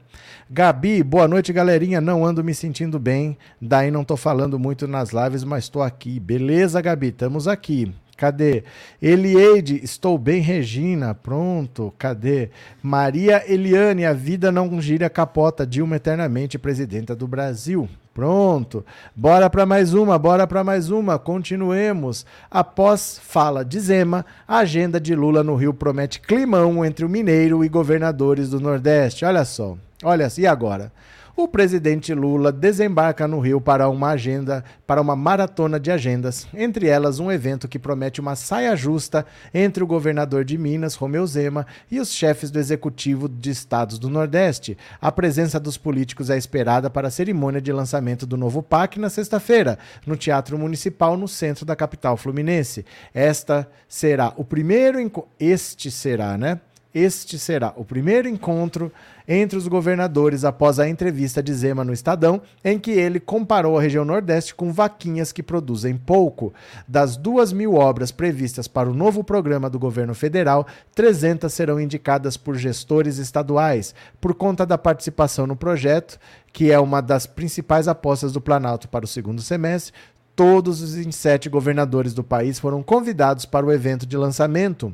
Gabi, 0.50 1.02
boa 1.02 1.28
noite, 1.28 1.52
galerinha. 1.52 2.00
Não 2.00 2.24
ando 2.24 2.42
me 2.42 2.54
sentindo 2.54 2.98
bem, 2.98 3.36
daí 3.60 3.90
não 3.90 4.04
tô 4.04 4.16
falando 4.16 4.58
muito 4.58 4.88
nas 4.88 5.10
lives, 5.10 5.44
mas 5.44 5.68
tô 5.68 5.82
aqui. 5.82 6.18
Beleza, 6.18 6.80
Gabi? 6.80 7.08
Estamos 7.08 7.46
aqui. 7.46 7.92
Cadê? 8.20 8.64
Elieide, 9.00 9.80
estou 9.82 10.18
bem, 10.18 10.42
Regina. 10.42 11.14
Pronto, 11.14 11.94
cadê? 11.96 12.50
Maria 12.82 13.42
Eliane, 13.50 14.04
a 14.04 14.12
vida 14.12 14.52
não 14.52 14.78
gira 14.78 15.08
capota. 15.08 15.66
Dilma 15.66 15.96
eternamente 15.96 16.58
presidenta 16.58 17.16
do 17.16 17.26
Brasil. 17.26 17.88
Pronto. 18.20 18.84
Bora 19.16 19.48
para 19.48 19.64
mais 19.64 19.94
uma, 19.94 20.18
bora 20.18 20.46
para 20.46 20.62
mais 20.62 20.90
uma. 20.90 21.18
Continuemos. 21.18 22.26
Após 22.50 23.18
fala 23.18 23.64
de 23.64 23.80
Zema, 23.80 24.26
a 24.46 24.58
agenda 24.58 25.00
de 25.00 25.14
Lula 25.14 25.42
no 25.42 25.54
Rio 25.54 25.72
promete 25.72 26.20
climão 26.20 26.84
entre 26.84 27.02
o 27.02 27.08
mineiro 27.08 27.64
e 27.64 27.68
governadores 27.70 28.50
do 28.50 28.60
Nordeste. 28.60 29.24
Olha 29.24 29.42
só. 29.46 29.74
Olha, 30.04 30.28
e 30.36 30.46
agora? 30.46 30.92
O 31.36 31.48
presidente 31.48 32.12
Lula 32.14 32.52
desembarca 32.52 33.26
no 33.26 33.40
Rio 33.40 33.60
para 33.60 33.88
uma 33.88 34.10
agenda, 34.10 34.64
para 34.86 35.00
uma 35.00 35.16
maratona 35.16 35.78
de 35.78 35.90
agendas, 35.90 36.46
entre 36.54 36.86
elas 36.86 37.18
um 37.18 37.30
evento 37.30 37.68
que 37.68 37.78
promete 37.78 38.20
uma 38.20 38.36
saia 38.36 38.74
justa 38.76 39.24
entre 39.52 39.82
o 39.82 39.86
governador 39.86 40.44
de 40.44 40.58
Minas, 40.58 40.94
Romeu 40.94 41.26
Zema, 41.26 41.66
e 41.90 42.00
os 42.00 42.12
chefes 42.12 42.50
do 42.50 42.58
executivo 42.58 43.28
de 43.28 43.50
estados 43.50 43.98
do 43.98 44.08
Nordeste. 44.08 44.76
A 45.00 45.10
presença 45.12 45.58
dos 45.60 45.76
políticos 45.76 46.30
é 46.30 46.36
esperada 46.36 46.90
para 46.90 47.08
a 47.08 47.10
cerimônia 47.10 47.60
de 47.60 47.72
lançamento 47.72 48.26
do 48.26 48.36
novo 48.36 48.62
PAC 48.62 48.98
na 48.98 49.08
sexta-feira, 49.08 49.78
no 50.06 50.16
Teatro 50.16 50.58
Municipal, 50.58 51.16
no 51.16 51.28
centro 51.28 51.64
da 51.64 51.76
capital 51.76 52.16
fluminense. 52.16 52.84
Esta 53.14 53.68
será 53.88 54.32
o 54.36 54.44
primeiro 54.44 54.90
este 55.38 55.90
será, 55.90 56.36
né? 56.36 56.60
Este 56.92 57.38
será 57.38 57.72
o 57.76 57.84
primeiro 57.84 58.28
encontro 58.28 58.90
entre 59.28 59.56
os 59.56 59.68
governadores 59.68 60.44
após 60.44 60.80
a 60.80 60.88
entrevista 60.88 61.40
de 61.40 61.54
Zema 61.54 61.84
no 61.84 61.92
Estadão, 61.92 62.42
em 62.64 62.80
que 62.80 62.90
ele 62.90 63.20
comparou 63.20 63.78
a 63.78 63.80
região 63.80 64.04
Nordeste 64.04 64.56
com 64.56 64.72
vaquinhas 64.72 65.30
que 65.30 65.40
produzem 65.40 65.96
pouco. 65.96 66.52
Das 66.88 67.16
duas 67.16 67.52
mil 67.52 67.74
obras 67.74 68.10
previstas 68.10 68.66
para 68.66 68.90
o 68.90 68.94
novo 68.94 69.22
programa 69.22 69.70
do 69.70 69.78
governo 69.78 70.16
federal, 70.16 70.66
300 70.92 71.52
serão 71.52 71.80
indicadas 71.80 72.36
por 72.36 72.56
gestores 72.56 73.18
estaduais. 73.18 73.94
Por 74.20 74.34
conta 74.34 74.66
da 74.66 74.76
participação 74.76 75.46
no 75.46 75.54
projeto, 75.54 76.18
que 76.52 76.72
é 76.72 76.80
uma 76.80 77.00
das 77.00 77.24
principais 77.24 77.86
apostas 77.86 78.32
do 78.32 78.40
Planalto 78.40 78.88
para 78.88 79.04
o 79.04 79.08
segundo 79.08 79.40
semestre, 79.40 79.94
todos 80.34 80.82
os 80.82 80.94
27 80.94 81.48
governadores 81.48 82.14
do 82.14 82.24
país 82.24 82.58
foram 82.58 82.82
convidados 82.82 83.44
para 83.44 83.64
o 83.64 83.72
evento 83.72 84.06
de 84.06 84.16
lançamento. 84.16 84.92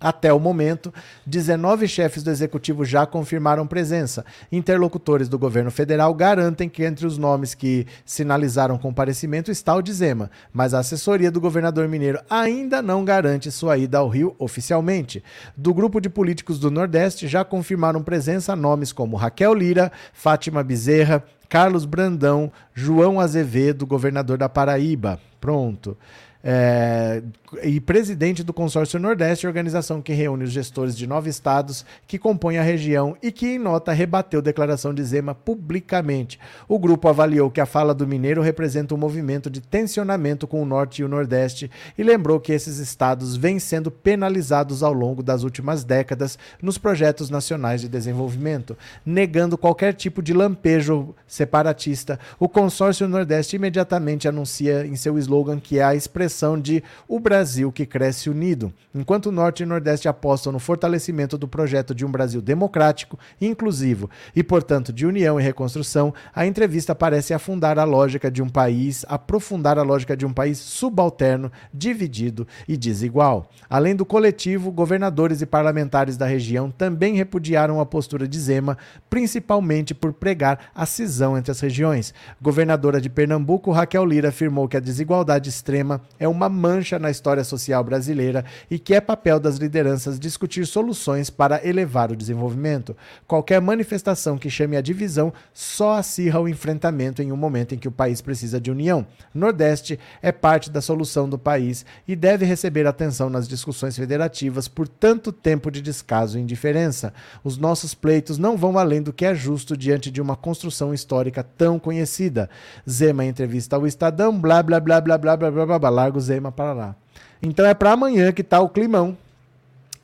Até 0.00 0.32
o 0.32 0.38
momento, 0.38 0.94
19 1.26 1.88
chefes 1.88 2.22
do 2.22 2.30
executivo 2.30 2.84
já 2.84 3.04
confirmaram 3.04 3.66
presença. 3.66 4.24
Interlocutores 4.50 5.28
do 5.28 5.36
governo 5.36 5.72
federal 5.72 6.14
garantem 6.14 6.68
que 6.68 6.84
entre 6.84 7.04
os 7.04 7.18
nomes 7.18 7.52
que 7.52 7.84
sinalizaram 8.04 8.78
comparecimento 8.78 9.50
está 9.50 9.74
o 9.74 9.82
de 9.82 9.92
Zema, 9.92 10.30
mas 10.52 10.72
a 10.72 10.78
assessoria 10.78 11.32
do 11.32 11.40
governador 11.40 11.88
mineiro 11.88 12.20
ainda 12.30 12.80
não 12.80 13.04
garante 13.04 13.50
sua 13.50 13.76
ida 13.76 13.98
ao 13.98 14.08
Rio 14.08 14.36
oficialmente. 14.38 15.22
Do 15.56 15.74
grupo 15.74 16.00
de 16.00 16.08
políticos 16.08 16.60
do 16.60 16.70
Nordeste 16.70 17.26
já 17.26 17.44
confirmaram 17.44 18.00
presença 18.00 18.54
nomes 18.54 18.92
como 18.92 19.16
Raquel 19.16 19.52
Lira, 19.52 19.90
Fátima 20.12 20.62
Bezerra, 20.62 21.24
Carlos 21.48 21.84
Brandão, 21.84 22.52
João 22.72 23.18
Azevedo, 23.18 23.84
governador 23.84 24.38
da 24.38 24.48
Paraíba. 24.48 25.18
Pronto 25.40 25.96
é, 26.42 27.20
e 27.62 27.80
presidente 27.80 28.44
do 28.44 28.52
Consórcio 28.52 29.00
Nordeste, 29.00 29.46
organização 29.46 30.00
que 30.00 30.12
reúne 30.12 30.44
os 30.44 30.52
gestores 30.52 30.96
de 30.96 31.06
nove 31.06 31.28
estados 31.28 31.84
que 32.06 32.18
compõem 32.18 32.58
a 32.58 32.62
região 32.62 33.16
e 33.22 33.32
que, 33.32 33.46
em 33.46 33.58
nota, 33.58 33.92
rebateu 33.92 34.40
declaração 34.40 34.94
de 34.94 35.02
Zema 35.02 35.34
publicamente. 35.34 36.38
O 36.68 36.78
grupo 36.78 37.08
avaliou 37.08 37.50
que 37.50 37.60
a 37.60 37.66
fala 37.66 37.92
do 37.92 38.06
mineiro 38.06 38.40
representa 38.40 38.94
um 38.94 38.98
movimento 38.98 39.50
de 39.50 39.60
tensionamento 39.60 40.46
com 40.46 40.62
o 40.62 40.66
Norte 40.66 41.02
e 41.02 41.04
o 41.04 41.08
Nordeste 41.08 41.70
e 41.96 42.02
lembrou 42.02 42.38
que 42.38 42.52
esses 42.52 42.78
estados 42.78 43.36
vêm 43.36 43.58
sendo 43.58 43.90
penalizados 43.90 44.82
ao 44.82 44.92
longo 44.92 45.22
das 45.22 45.42
últimas 45.42 45.82
décadas 45.82 46.38
nos 46.62 46.78
projetos 46.78 47.30
nacionais 47.30 47.80
de 47.80 47.88
desenvolvimento, 47.88 48.76
negando 49.04 49.58
qualquer 49.58 49.94
tipo 49.94 50.22
de 50.22 50.32
lampejo 50.32 51.14
separatista. 51.26 52.18
O 52.38 52.48
Consórcio 52.48 53.08
Nordeste 53.08 53.56
imediatamente 53.56 54.28
anuncia 54.28 54.86
em 54.86 54.94
seu 54.94 55.18
slogan 55.18 55.58
que 55.58 55.78
é 55.78 55.82
a 55.82 55.94
expressão 55.94 56.27
expressão 56.28 56.60
de 56.60 56.82
o 57.08 57.18
Brasil 57.18 57.72
que 57.72 57.86
cresce 57.86 58.30
unido, 58.30 58.72
enquanto 58.94 59.26
o 59.26 59.32
Norte 59.32 59.60
e 59.60 59.64
o 59.64 59.68
Nordeste 59.68 60.08
apostam 60.08 60.52
no 60.52 60.58
fortalecimento 60.58 61.38
do 61.38 61.48
projeto 61.48 61.94
de 61.94 62.04
um 62.04 62.10
Brasil 62.10 62.40
democrático, 62.40 63.18
inclusivo 63.40 64.10
e, 64.36 64.42
portanto, 64.42 64.92
de 64.92 65.06
união 65.06 65.40
e 65.40 65.42
reconstrução, 65.42 66.14
a 66.34 66.46
entrevista 66.46 66.94
parece 66.94 67.32
afundar 67.32 67.78
a 67.78 67.84
lógica 67.84 68.30
de 68.30 68.42
um 68.42 68.48
país, 68.48 69.04
aprofundar 69.08 69.78
a 69.78 69.82
lógica 69.82 70.16
de 70.16 70.26
um 70.26 70.32
país 70.32 70.58
subalterno, 70.58 71.50
dividido 71.72 72.46
e 72.68 72.76
desigual. 72.76 73.50
Além 73.68 73.96
do 73.96 74.04
coletivo, 74.04 74.70
governadores 74.70 75.40
e 75.40 75.46
parlamentares 75.46 76.16
da 76.16 76.26
região 76.26 76.70
também 76.70 77.14
repudiaram 77.16 77.80
a 77.80 77.86
postura 77.86 78.28
de 78.28 78.38
Zema, 78.38 78.76
principalmente 79.08 79.94
por 79.94 80.12
pregar 80.12 80.70
a 80.74 80.84
cisão 80.84 81.38
entre 81.38 81.50
as 81.50 81.60
regiões. 81.60 82.12
Governadora 82.40 83.00
de 83.00 83.08
Pernambuco, 83.08 83.72
Raquel 83.72 84.04
Lira, 84.04 84.28
afirmou 84.28 84.68
que 84.68 84.76
a 84.76 84.80
desigualdade 84.80 85.48
extrema 85.48 86.02
é 86.18 86.26
uma 86.26 86.48
mancha 86.48 86.98
na 86.98 87.10
história 87.10 87.44
social 87.44 87.82
brasileira 87.84 88.44
e 88.70 88.78
que 88.78 88.94
é 88.94 89.00
papel 89.00 89.38
das 89.38 89.56
lideranças 89.56 90.18
discutir 90.18 90.66
soluções 90.66 91.30
para 91.30 91.66
elevar 91.66 92.10
o 92.10 92.16
desenvolvimento. 92.16 92.96
Qualquer 93.26 93.60
manifestação 93.60 94.38
que 94.38 94.50
chame 94.50 94.76
a 94.76 94.80
divisão 94.80 95.32
só 95.52 95.94
acirra 95.94 96.40
o 96.40 96.48
enfrentamento 96.48 97.22
em 97.22 97.32
um 97.32 97.36
momento 97.36 97.74
em 97.74 97.78
que 97.78 97.88
o 97.88 97.92
país 97.92 98.20
precisa 98.20 98.60
de 98.60 98.70
união. 98.70 99.06
Nordeste 99.34 99.98
é 100.22 100.32
parte 100.32 100.70
da 100.70 100.80
solução 100.80 101.28
do 101.28 101.38
país 101.38 101.84
e 102.06 102.14
deve 102.14 102.44
receber 102.44 102.86
atenção 102.86 103.30
nas 103.30 103.48
discussões 103.48 103.96
federativas 103.96 104.68
por 104.68 104.88
tanto 104.88 105.32
tempo 105.32 105.70
de 105.70 105.80
descaso 105.80 106.38
e 106.38 106.42
indiferença. 106.42 107.12
Os 107.42 107.56
nossos 107.56 107.94
pleitos 107.94 108.38
não 108.38 108.56
vão 108.56 108.78
além 108.78 109.02
do 109.02 109.12
que 109.12 109.24
é 109.24 109.34
justo 109.34 109.76
diante 109.76 110.10
de 110.10 110.20
uma 110.20 110.36
construção 110.36 110.92
histórica 110.92 111.42
tão 111.42 111.78
conhecida. 111.78 112.48
Zema 112.88 113.24
em 113.24 113.28
entrevista 113.28 113.76
ao 113.76 113.86
Estadão, 113.86 114.38
blá 114.38 114.62
blá 114.62 114.80
blá 114.80 115.00
blá 115.00 115.18
blá 115.18 115.36
blá 115.36 115.50
blá 115.50 115.78
blá, 115.78 116.07
Largo 116.08 116.20
Zema 116.20 116.50
para 116.50 116.72
lá. 116.72 116.96
Então 117.42 117.66
é 117.66 117.74
para 117.74 117.92
amanhã 117.92 118.32
que 118.32 118.42
tá 118.42 118.60
o 118.60 118.68
climão. 118.68 119.16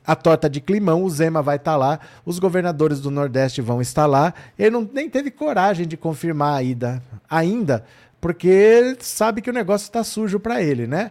A 0.07 0.15
torta 0.15 0.51
de 0.51 0.61
climão, 0.61 1.03
o 1.03 1.09
Zema 1.09 1.41
vai 1.41 1.57
estar 1.57 1.73
tá 1.73 1.77
lá, 1.79 1.99
os 2.27 2.39
governadores 2.39 3.01
do 3.01 3.11
Nordeste 3.11 3.63
vão 3.63 3.81
estar 3.81 4.05
lá. 4.05 4.35
Ele 4.59 4.71
não, 4.71 4.89
nem 4.93 5.09
teve 5.09 5.31
coragem 5.31 5.89
de 5.89 5.97
confirmar 5.97 6.59
a 6.59 6.63
ida 6.63 7.03
ainda, 7.29 7.87
porque 8.21 8.47
ele 8.47 8.99
sabe 9.01 9.41
que 9.41 9.49
o 9.49 9.53
negócio 9.53 9.87
está 9.87 10.05
sujo 10.05 10.39
para 10.39 10.63
ele, 10.63 10.87
né? 10.87 11.11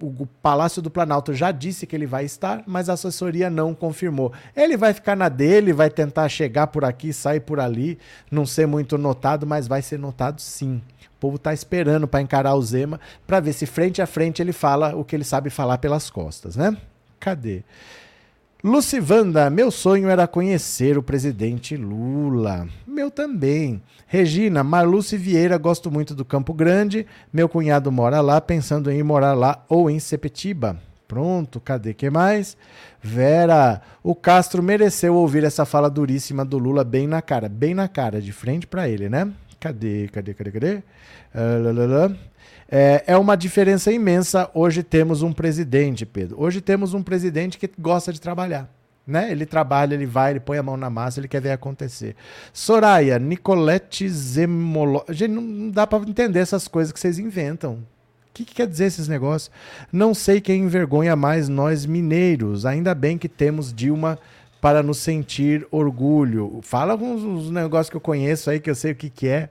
O 0.00 0.26
Palácio 0.42 0.82
do 0.82 0.90
Planalto 0.90 1.32
já 1.32 1.50
disse 1.50 1.86
que 1.86 1.96
ele 1.96 2.06
vai 2.06 2.26
estar, 2.26 2.62
mas 2.66 2.90
a 2.90 2.92
assessoria 2.92 3.48
não 3.48 3.74
confirmou. 3.74 4.30
Ele 4.54 4.76
vai 4.76 4.92
ficar 4.92 5.16
na 5.16 5.30
dele, 5.30 5.72
vai 5.72 5.88
tentar 5.88 6.28
chegar 6.28 6.66
por 6.66 6.84
aqui, 6.84 7.14
sair 7.14 7.40
por 7.40 7.58
ali, 7.58 7.98
não 8.30 8.44
ser 8.44 8.66
muito 8.66 8.98
notado, 8.98 9.46
mas 9.46 9.66
vai 9.66 9.80
ser 9.80 9.98
notado 9.98 10.38
sim. 10.42 10.82
O 11.18 11.20
povo 11.20 11.34
está 11.34 11.52
esperando 11.52 12.06
para 12.06 12.22
encarar 12.22 12.54
o 12.54 12.62
Zema 12.62 13.00
para 13.26 13.40
ver 13.40 13.52
se 13.52 13.66
frente 13.66 14.00
a 14.00 14.06
frente 14.06 14.40
ele 14.40 14.52
fala 14.52 14.94
o 14.94 15.04
que 15.04 15.16
ele 15.16 15.24
sabe 15.24 15.50
falar 15.50 15.78
pelas 15.78 16.08
costas, 16.08 16.54
né? 16.54 16.76
Cadê? 17.18 17.64
Lucivanda, 18.62 19.50
meu 19.50 19.70
sonho 19.70 20.08
era 20.08 20.28
conhecer 20.28 20.96
o 20.96 21.02
presidente 21.02 21.76
Lula. 21.76 22.68
Meu 22.86 23.10
também. 23.10 23.82
Regina, 24.06 24.62
Marluce 24.62 25.16
Vieira, 25.16 25.58
gosto 25.58 25.90
muito 25.90 26.14
do 26.14 26.24
Campo 26.24 26.54
Grande. 26.54 27.04
Meu 27.32 27.48
cunhado 27.48 27.90
mora 27.90 28.20
lá, 28.20 28.40
pensando 28.40 28.88
em 28.88 28.98
ir 28.98 29.02
morar 29.02 29.34
lá 29.34 29.64
ou 29.68 29.90
em 29.90 29.98
Sepetiba. 29.98 30.80
Pronto, 31.08 31.58
cadê 31.58 31.94
que 31.94 32.10
mais? 32.10 32.56
Vera, 33.02 33.80
o 34.02 34.14
Castro 34.14 34.62
mereceu 34.62 35.14
ouvir 35.14 35.42
essa 35.42 35.64
fala 35.64 35.88
duríssima 35.88 36.44
do 36.44 36.58
Lula 36.58 36.84
bem 36.84 37.06
na 37.08 37.22
cara, 37.22 37.48
bem 37.48 37.74
na 37.74 37.88
cara, 37.88 38.20
de 38.20 38.30
frente 38.30 38.66
para 38.66 38.88
ele, 38.88 39.08
né? 39.08 39.32
Cadê, 39.60 40.08
cadê, 40.08 40.34
cadê, 40.34 40.50
cadê? 40.52 40.74
Uh, 41.34 42.16
é, 42.70 43.04
é 43.08 43.16
uma 43.16 43.36
diferença 43.36 43.90
imensa. 43.90 44.48
Hoje 44.54 44.82
temos 44.82 45.22
um 45.22 45.32
presidente, 45.32 46.06
Pedro. 46.06 46.40
Hoje 46.40 46.60
temos 46.60 46.94
um 46.94 47.02
presidente 47.02 47.58
que 47.58 47.68
gosta 47.78 48.12
de 48.12 48.20
trabalhar. 48.20 48.70
Né? 49.04 49.32
Ele 49.32 49.46
trabalha, 49.46 49.94
ele 49.94 50.06
vai, 50.06 50.32
ele 50.32 50.40
põe 50.40 50.58
a 50.58 50.62
mão 50.62 50.76
na 50.76 50.90
massa, 50.90 51.18
ele 51.18 51.28
quer 51.28 51.40
ver 51.40 51.50
acontecer. 51.50 52.14
Soraya, 52.52 53.18
Nicolette 53.18 54.08
Zemolo. 54.08 55.02
Gente, 55.08 55.32
não 55.32 55.70
dá 55.70 55.86
para 55.86 56.06
entender 56.08 56.40
essas 56.40 56.68
coisas 56.68 56.92
que 56.92 57.00
vocês 57.00 57.18
inventam. 57.18 57.74
O 57.74 58.34
que, 58.34 58.44
que, 58.44 58.54
quer 58.54 58.68
dizer 58.68 58.84
esses 58.84 59.08
negócios? 59.08 59.50
Não 59.90 60.14
sei 60.14 60.40
quem 60.40 60.62
envergonha 60.62 61.16
mais 61.16 61.48
nós 61.48 61.84
mineiros. 61.84 62.64
Ainda 62.64 62.94
bem 62.94 63.18
que 63.18 63.28
temos 63.28 63.72
Dilma 63.72 64.18
para 64.60 64.82
nos 64.82 64.98
sentir 64.98 65.66
orgulho. 65.70 66.60
Fala 66.62 66.92
alguns 66.92 67.50
negócios 67.50 67.90
que 67.90 67.96
eu 67.96 68.00
conheço 68.00 68.50
aí, 68.50 68.58
que 68.60 68.70
eu 68.70 68.74
sei 68.74 68.92
o 68.92 68.94
que, 68.96 69.08
que 69.08 69.28
é. 69.28 69.48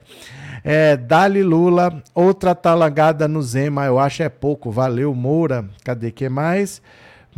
é 0.62 0.96
Dali 0.96 1.42
Lula, 1.42 2.02
outra 2.14 2.54
talagada 2.54 3.26
no 3.26 3.42
Zema, 3.42 3.86
eu 3.86 3.98
acho 3.98 4.22
é 4.22 4.28
pouco. 4.28 4.70
Valeu, 4.70 5.14
Moura. 5.14 5.64
Cadê 5.84 6.10
que 6.10 6.28
mais? 6.28 6.82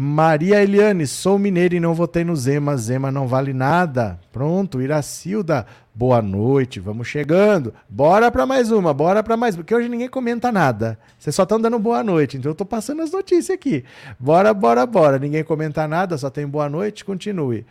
Maria 0.03 0.63
Eliane, 0.63 1.07
sou 1.07 1.39
mineira 1.39 1.77
e 1.77 1.81
não 1.81 1.93
votei 1.93 2.25
no 2.25 2.35
Zema. 2.35 2.75
Zema 2.75 3.13
não 3.13 3.29
vale 3.29 3.53
nada. 3.53 4.19
Pronto, 4.33 4.81
Iracilda, 4.81 5.67
boa 5.95 6.23
noite, 6.23 6.81
vamos 6.81 7.07
chegando. 7.07 7.75
Bora 7.87 8.31
para 8.31 8.47
mais 8.47 8.71
uma, 8.71 8.95
bora 8.95 9.23
para 9.23 9.37
mais, 9.37 9.55
porque 9.55 9.75
hoje 9.75 9.91
ninguém 9.91 10.09
comenta 10.09 10.51
nada. 10.51 10.99
Vocês 11.19 11.37
só 11.37 11.43
estão 11.43 11.61
dando 11.61 11.79
boa 11.79 12.03
noite, 12.03 12.39
então 12.39 12.51
eu 12.51 12.55
tô 12.55 12.65
passando 12.65 13.03
as 13.03 13.13
notícias 13.13 13.51
aqui. 13.51 13.85
Bora, 14.19 14.55
bora, 14.55 14.87
bora. 14.87 15.19
Ninguém 15.19 15.45
comenta 15.45 15.87
nada, 15.87 16.17
só 16.17 16.31
tem 16.31 16.47
boa 16.47 16.71
noite, 16.71 17.05
continue. 17.05 17.67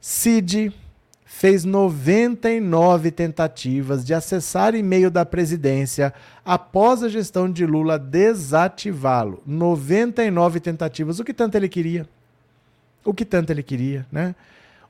Cid 0.00 0.72
fez 1.34 1.64
99 1.64 3.10
tentativas 3.10 4.04
de 4.04 4.14
acessar 4.14 4.76
e-mail 4.76 5.10
da 5.10 5.24
presidência 5.24 6.12
após 6.44 7.02
a 7.02 7.08
gestão 7.08 7.50
de 7.50 7.66
Lula 7.66 7.98
desativá-lo. 7.98 9.42
99 9.44 10.60
tentativas. 10.60 11.18
O 11.18 11.24
que 11.24 11.32
tanto 11.34 11.56
ele 11.56 11.68
queria? 11.68 12.06
O 13.04 13.12
que 13.12 13.24
tanto 13.24 13.50
ele 13.50 13.62
queria, 13.62 14.06
né? 14.12 14.36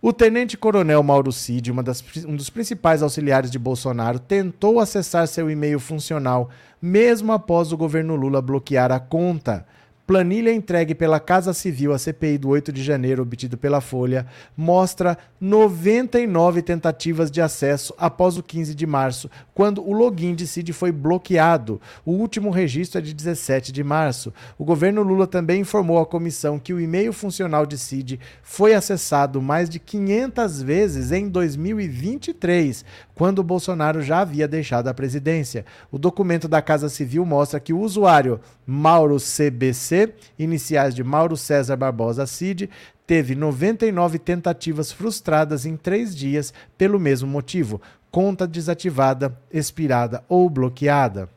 O 0.03 0.13
tenente-coronel 0.13 1.03
Mauro 1.03 1.33
Cid, 1.33 1.73
das, 1.75 2.05
um 2.27 2.35
dos 2.35 2.51
principais 2.51 3.03
auxiliares 3.03 3.51
de 3.51 3.59
Bolsonaro, 3.59 4.19
tentou 4.19 4.81
acessar 4.81 5.29
seu 5.29 5.49
e-mail 5.49 5.79
funcional, 5.79 6.51
mesmo 6.83 7.33
após 7.33 7.73
o 7.73 7.77
governo 7.77 8.17
Lula 8.17 8.43
bloquear 8.43 8.91
a 8.91 8.99
conta. 8.99 9.65
Planilha 10.05 10.53
entregue 10.53 10.97
pela 10.97 11.21
Casa 11.21 11.55
Civil 11.55 11.93
à 11.93 11.99
CPI 11.99 12.37
do 12.37 12.49
8 12.49 12.73
de 12.73 12.83
janeiro, 12.83 13.23
obtido 13.23 13.57
pela 13.57 13.81
Folha, 13.81 14.27
mostra 14.57 15.17
99 15.41 16.61
tentativas 16.61 17.31
de 17.31 17.41
acesso 17.41 17.95
após 17.97 18.37
o 18.37 18.43
15 18.43 18.75
de 18.75 18.85
março, 18.85 19.31
quando 19.55 19.81
o 19.81 19.93
login 19.93 20.35
de 20.35 20.45
CID 20.47 20.73
foi 20.73 20.91
bloqueado. 20.91 21.81
O 22.05 22.13
último 22.13 22.51
registro 22.51 22.99
é 22.99 23.01
de 23.01 23.15
17 23.15 23.71
de 23.71 23.85
março. 23.85 24.35
O 24.59 24.65
governo 24.65 25.05
Lula 25.05 25.27
também 25.27 25.61
informou 25.61 26.01
à 26.01 26.05
comissão 26.05 26.59
que 26.59 26.75
o 26.75 26.81
e-mail 26.81 27.13
funcional 27.13 27.65
de 27.65 27.79
CID 27.79 28.19
foi 28.43 28.75
acessado 28.75 29.41
mais 29.41 29.71
de 29.71 29.79
500 29.79 30.63
vezes 30.63 31.13
em 31.13 31.29
2023, 31.29 32.85
quando 33.23 33.41
Bolsonaro 33.45 34.03
já 34.03 34.19
havia 34.19 34.49
deixado 34.49 34.89
a 34.89 34.95
presidência. 34.95 35.65
O 35.93 35.97
documento 35.97 36.49
da 36.49 36.61
Casa 36.61 36.89
Civil 36.89 37.25
mostra 37.25 37.61
que 37.61 37.73
o 37.73 37.79
usuário 37.79 38.41
Mauro 38.67 39.17
CBC, 39.17 40.13
iniciais 40.37 40.93
de 40.93 41.05
Mauro 41.05 41.37
César 41.37 41.77
Barbosa 41.77 42.27
Cid, 42.27 42.69
teve 43.07 43.37
99 43.37 44.19
tentativas 44.19 44.91
frustradas 44.91 45.65
em 45.65 45.77
três 45.77 46.17
dias 46.17 46.53
pelo 46.77 46.99
mesmo 46.99 47.29
motivo: 47.29 47.81
conta 48.11 48.45
desativada, 48.45 49.39
expirada 49.53 50.25
ou 50.29 50.51
bloqueada. 50.51 51.29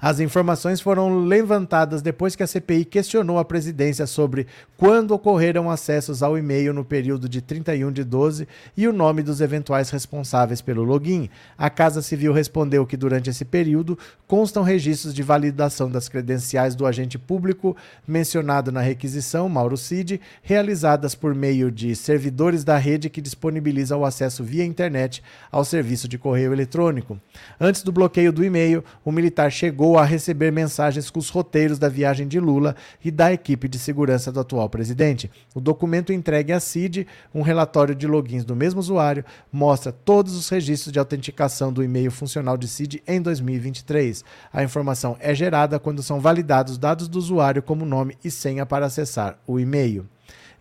As 0.00 0.20
informações 0.20 0.80
foram 0.80 1.24
levantadas 1.24 2.00
depois 2.00 2.36
que 2.36 2.42
a 2.42 2.46
CPI 2.46 2.84
questionou 2.84 3.38
a 3.38 3.44
presidência 3.44 4.06
sobre 4.06 4.46
quando 4.76 5.10
ocorreram 5.10 5.68
acessos 5.68 6.22
ao 6.22 6.38
e-mail 6.38 6.72
no 6.72 6.84
período 6.84 7.28
de 7.28 7.40
31 7.42 7.90
de 7.90 8.04
12 8.04 8.46
e 8.76 8.86
o 8.86 8.92
nome 8.92 9.24
dos 9.24 9.40
eventuais 9.40 9.90
responsáveis 9.90 10.60
pelo 10.60 10.84
login. 10.84 11.28
A 11.56 11.68
Casa 11.68 12.00
Civil 12.00 12.32
respondeu 12.32 12.86
que 12.86 12.96
durante 12.96 13.28
esse 13.28 13.44
período 13.44 13.98
constam 14.28 14.62
registros 14.62 15.12
de 15.12 15.22
validação 15.22 15.90
das 15.90 16.08
credenciais 16.08 16.76
do 16.76 16.86
agente 16.86 17.18
público 17.18 17.76
mencionado 18.06 18.70
na 18.70 18.80
requisição, 18.80 19.48
Mauro 19.48 19.76
Cid, 19.76 20.20
realizadas 20.42 21.16
por 21.16 21.34
meio 21.34 21.72
de 21.72 21.96
servidores 21.96 22.62
da 22.62 22.76
rede 22.76 23.10
que 23.10 23.20
disponibilizam 23.20 24.00
o 24.00 24.04
acesso 24.04 24.44
via 24.44 24.64
internet 24.64 25.24
ao 25.50 25.64
serviço 25.64 26.06
de 26.06 26.18
correio 26.18 26.52
eletrônico. 26.52 27.18
Antes 27.60 27.82
do 27.82 27.90
bloqueio 27.90 28.32
do 28.32 28.44
e-mail, 28.44 28.84
o 29.04 29.10
militar 29.10 29.50
chegou 29.50 29.87
chegou 29.88 29.96
a 29.96 30.04
receber 30.04 30.52
mensagens 30.52 31.08
com 31.08 31.18
os 31.18 31.30
roteiros 31.30 31.78
da 31.78 31.88
viagem 31.88 32.28
de 32.28 32.38
Lula 32.38 32.76
e 33.02 33.10
da 33.10 33.32
equipe 33.32 33.66
de 33.68 33.78
segurança 33.78 34.30
do 34.30 34.38
atual 34.38 34.68
presidente. 34.68 35.30
O 35.54 35.60
documento 35.60 36.12
entregue 36.12 36.52
à 36.52 36.60
CID, 36.60 37.06
um 37.34 37.40
relatório 37.40 37.94
de 37.94 38.06
logins 38.06 38.44
do 38.44 38.54
mesmo 38.54 38.80
usuário, 38.80 39.24
mostra 39.50 39.90
todos 39.90 40.36
os 40.36 40.46
registros 40.50 40.92
de 40.92 40.98
autenticação 40.98 41.72
do 41.72 41.82
e-mail 41.82 42.10
funcional 42.10 42.58
de 42.58 42.68
CID 42.68 43.02
em 43.06 43.22
2023. 43.22 44.22
A 44.52 44.62
informação 44.62 45.16
é 45.20 45.34
gerada 45.34 45.78
quando 45.78 46.02
são 46.02 46.20
validados 46.20 46.76
dados 46.76 47.08
do 47.08 47.18
usuário 47.18 47.62
como 47.62 47.86
nome 47.86 48.18
e 48.22 48.30
senha 48.30 48.66
para 48.66 48.84
acessar 48.84 49.38
o 49.46 49.58
e-mail. 49.58 50.06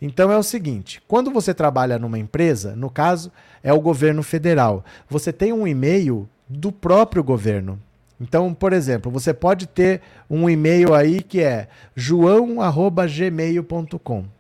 Então 0.02 0.32
é 0.32 0.38
o 0.38 0.44
seguinte: 0.44 1.02
quando 1.06 1.32
você 1.32 1.54
trabalha 1.54 2.00
numa 2.00 2.18
empresa, 2.18 2.78
no 2.78 2.90
caso 2.90 3.30
é 3.62 3.74
o 3.74 3.82
governo 3.82 4.24
federal, 4.24 4.86
você 5.10 5.34
tem 5.34 5.52
um 5.52 5.68
e-mail 5.68 6.30
do 6.48 6.72
próprio 6.72 7.22
governo. 7.22 7.78
Então, 8.20 8.54
por 8.54 8.74
exemplo, 8.74 9.10
você 9.12 9.34
pode 9.34 9.68
ter 9.68 10.02
um 10.30 10.50
e-mail 10.50 10.94
aí 10.94 11.22
que 11.22 11.42
é 11.42 11.70
joão@gmail.com. 11.96 14.38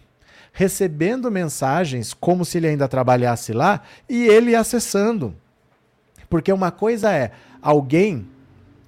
recebendo 0.51 1.31
mensagens 1.31 2.13
como 2.13 2.43
se 2.43 2.57
ele 2.57 2.67
ainda 2.67 2.89
trabalhasse 2.89 3.53
lá 3.53 3.83
e 4.09 4.27
ele 4.27 4.53
acessando. 4.53 5.33
Porque 6.29 6.51
uma 6.51 6.71
coisa 6.71 7.09
é 7.13 7.31
alguém 7.61 8.34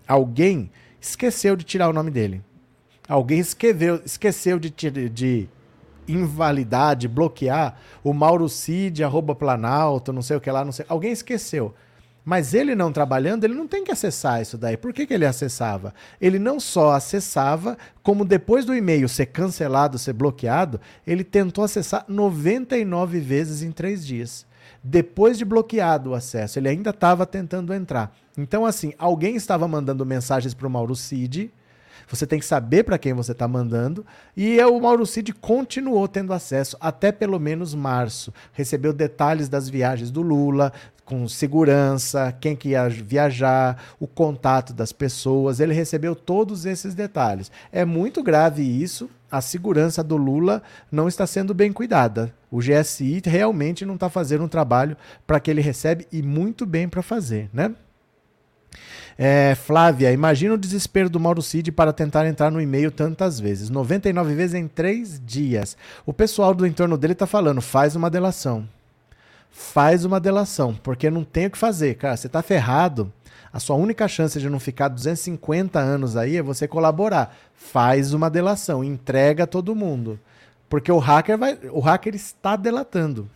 Alguém 0.07 0.71
esqueceu 1.01 1.55
de 1.55 1.63
tirar 1.63 1.89
o 1.89 1.93
nome 1.93 2.11
dele. 2.11 2.41
Alguém 3.07 3.39
esqueceu, 3.39 4.01
esqueceu 4.05 4.59
de, 4.59 4.69
de 5.09 5.49
invalidar, 6.07 6.95
de 6.95 7.07
bloquear 7.07 7.77
o 8.03 8.13
Mauro 8.13 8.47
Cid, 8.47 9.03
arroba 9.03 9.35
Planalto, 9.35 10.13
não 10.13 10.21
sei 10.21 10.37
o 10.37 10.41
que 10.41 10.51
lá, 10.51 10.63
não 10.63 10.71
sei. 10.71 10.85
Alguém 10.87 11.11
esqueceu. 11.11 11.73
Mas 12.23 12.53
ele 12.53 12.75
não 12.75 12.91
trabalhando, 12.91 13.45
ele 13.45 13.53
não 13.53 13.67
tem 13.67 13.85
que 13.85 13.91
acessar 13.91 14.41
isso 14.41 14.57
daí. 14.57 14.75
Por 14.75 14.91
que, 14.91 15.07
que 15.07 15.13
ele 15.13 15.25
acessava? 15.25 15.93
Ele 16.19 16.37
não 16.37 16.59
só 16.59 16.91
acessava, 16.91 17.77
como 18.03 18.25
depois 18.25 18.65
do 18.65 18.75
e-mail 18.75 19.07
ser 19.07 19.27
cancelado, 19.27 19.97
ser 19.97 20.11
bloqueado, 20.11 20.81
ele 21.05 21.23
tentou 21.23 21.63
acessar 21.63 22.03
99 22.05 23.19
vezes 23.21 23.61
em 23.61 23.71
três 23.71 24.05
dias 24.05 24.45
depois 24.83 25.37
de 25.37 25.45
bloqueado 25.45 26.11
o 26.11 26.15
acesso. 26.15 26.59
Ele 26.59 26.69
ainda 26.69 26.91
estava 26.91 27.25
tentando 27.25 27.73
entrar. 27.73 28.15
Então, 28.37 28.65
assim, 28.65 28.93
alguém 28.97 29.35
estava 29.35 29.67
mandando 29.67 30.05
mensagens 30.05 30.53
para 30.53 30.67
o 30.67 30.69
Mauro 30.69 30.95
Cid. 30.95 31.51
Você 32.07 32.25
tem 32.25 32.39
que 32.39 32.45
saber 32.45 32.83
para 32.83 32.97
quem 32.97 33.13
você 33.13 33.31
está 33.31 33.47
mandando. 33.47 34.05
E 34.35 34.63
o 34.63 34.79
Mauro 34.79 35.05
Cid 35.05 35.33
continuou 35.33 36.07
tendo 36.07 36.31
acesso 36.31 36.77
até 36.79 37.11
pelo 37.11 37.39
menos 37.39 37.73
março. 37.73 38.33
Recebeu 38.53 38.93
detalhes 38.93 39.49
das 39.49 39.67
viagens 39.67 40.11
do 40.11 40.21
Lula, 40.21 40.71
com 41.03 41.27
segurança, 41.27 42.35
quem 42.39 42.55
que 42.55 42.69
ia 42.69 42.87
viajar, 42.87 43.81
o 43.99 44.07
contato 44.07 44.71
das 44.71 44.91
pessoas. 44.91 45.59
Ele 45.59 45.73
recebeu 45.73 46.15
todos 46.15 46.65
esses 46.65 46.93
detalhes. 46.93 47.51
É 47.71 47.83
muito 47.83 48.21
grave 48.21 48.61
isso 48.61 49.09
a 49.31 49.41
segurança 49.41 50.03
do 50.03 50.15
Lula 50.15 50.63
não 50.91 51.07
está 51.07 51.27
sendo 51.27 51.53
bem 51.53 51.71
cuidada. 51.71 52.33
O 52.49 52.59
GSI 52.59 53.21
realmente 53.25 53.85
não 53.85 53.95
está 53.95 54.09
fazendo 54.09 54.45
um 54.45 54.47
trabalho 54.47 54.95
para 55.25 55.39
que 55.39 55.51
ele 55.51 55.61
recebe 55.61 56.07
e 56.11 56.21
muito 56.21 56.65
bem 56.65 56.87
para 56.87 57.01
fazer, 57.01 57.49
né? 57.53 57.73
É, 59.17 59.55
Flávia, 59.55 60.11
imagina 60.11 60.53
o 60.53 60.57
desespero 60.57 61.09
do 61.09 61.19
Mauro 61.19 61.41
Cid 61.41 61.71
para 61.71 61.91
tentar 61.91 62.27
entrar 62.27 62.51
no 62.51 62.61
e-mail 62.61 62.91
tantas 62.91 63.39
vezes. 63.39 63.69
99 63.69 64.35
vezes 64.35 64.53
em 64.53 64.67
três 64.67 65.19
dias. 65.25 65.75
O 66.05 66.13
pessoal 66.13 66.53
do 66.53 66.67
entorno 66.67 66.97
dele 66.97 67.13
está 67.13 67.25
falando, 67.25 67.59
faz 67.59 67.95
uma 67.95 68.09
delação. 68.09 68.67
Faz 69.49 70.05
uma 70.05 70.19
delação, 70.19 70.75
porque 70.83 71.09
não 71.09 71.23
tem 71.23 71.47
o 71.47 71.51
que 71.51 71.57
fazer, 71.57 71.95
cara. 71.95 72.15
Você 72.15 72.27
está 72.27 72.43
ferrado. 72.43 73.11
A 73.51 73.59
sua 73.59 73.75
única 73.75 74.07
chance 74.07 74.39
de 74.39 74.49
não 74.49 74.59
ficar 74.59 74.87
250 74.87 75.79
anos 75.79 76.15
aí 76.15 76.37
é 76.37 76.43
você 76.43 76.67
colaborar. 76.67 77.35
Faz 77.55 78.13
uma 78.13 78.29
delação, 78.29 78.83
entrega 78.83 79.47
todo 79.47 79.75
mundo. 79.75 80.19
Porque 80.69 80.91
o 80.91 80.99
hacker 80.99 81.37
vai, 81.39 81.57
o 81.71 81.79
hacker 81.79 82.13
está 82.13 82.55
delatando. 82.55 83.27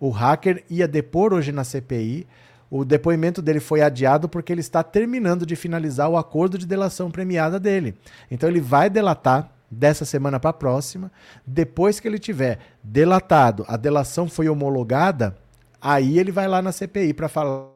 O 0.00 0.08
hacker 0.08 0.64
ia 0.70 0.88
depor 0.88 1.34
hoje 1.34 1.52
na 1.52 1.64
CPI. 1.64 2.26
O 2.70 2.84
depoimento 2.84 3.40
dele 3.40 3.60
foi 3.60 3.80
adiado 3.80 4.28
porque 4.28 4.52
ele 4.52 4.60
está 4.60 4.82
terminando 4.82 5.46
de 5.46 5.56
finalizar 5.56 6.08
o 6.08 6.18
acordo 6.18 6.58
de 6.58 6.66
delação 6.66 7.10
premiada 7.10 7.58
dele. 7.58 7.94
Então 8.30 8.48
ele 8.48 8.60
vai 8.60 8.90
delatar 8.90 9.50
dessa 9.70 10.04
semana 10.04 10.38
para 10.38 10.50
a 10.50 10.54
próxima. 10.54 11.10
Depois 11.46 12.00
que 12.00 12.08
ele 12.08 12.18
tiver 12.18 12.58
delatado, 12.82 13.64
a 13.68 13.76
delação 13.76 14.28
foi 14.28 14.48
homologada, 14.48 15.36
aí 15.80 16.18
ele 16.18 16.32
vai 16.32 16.48
lá 16.48 16.60
na 16.60 16.72
CPI 16.72 17.14
para 17.14 17.28
falar 17.28 17.68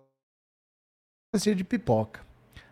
de 1.35 1.65
pipoca. 1.65 2.21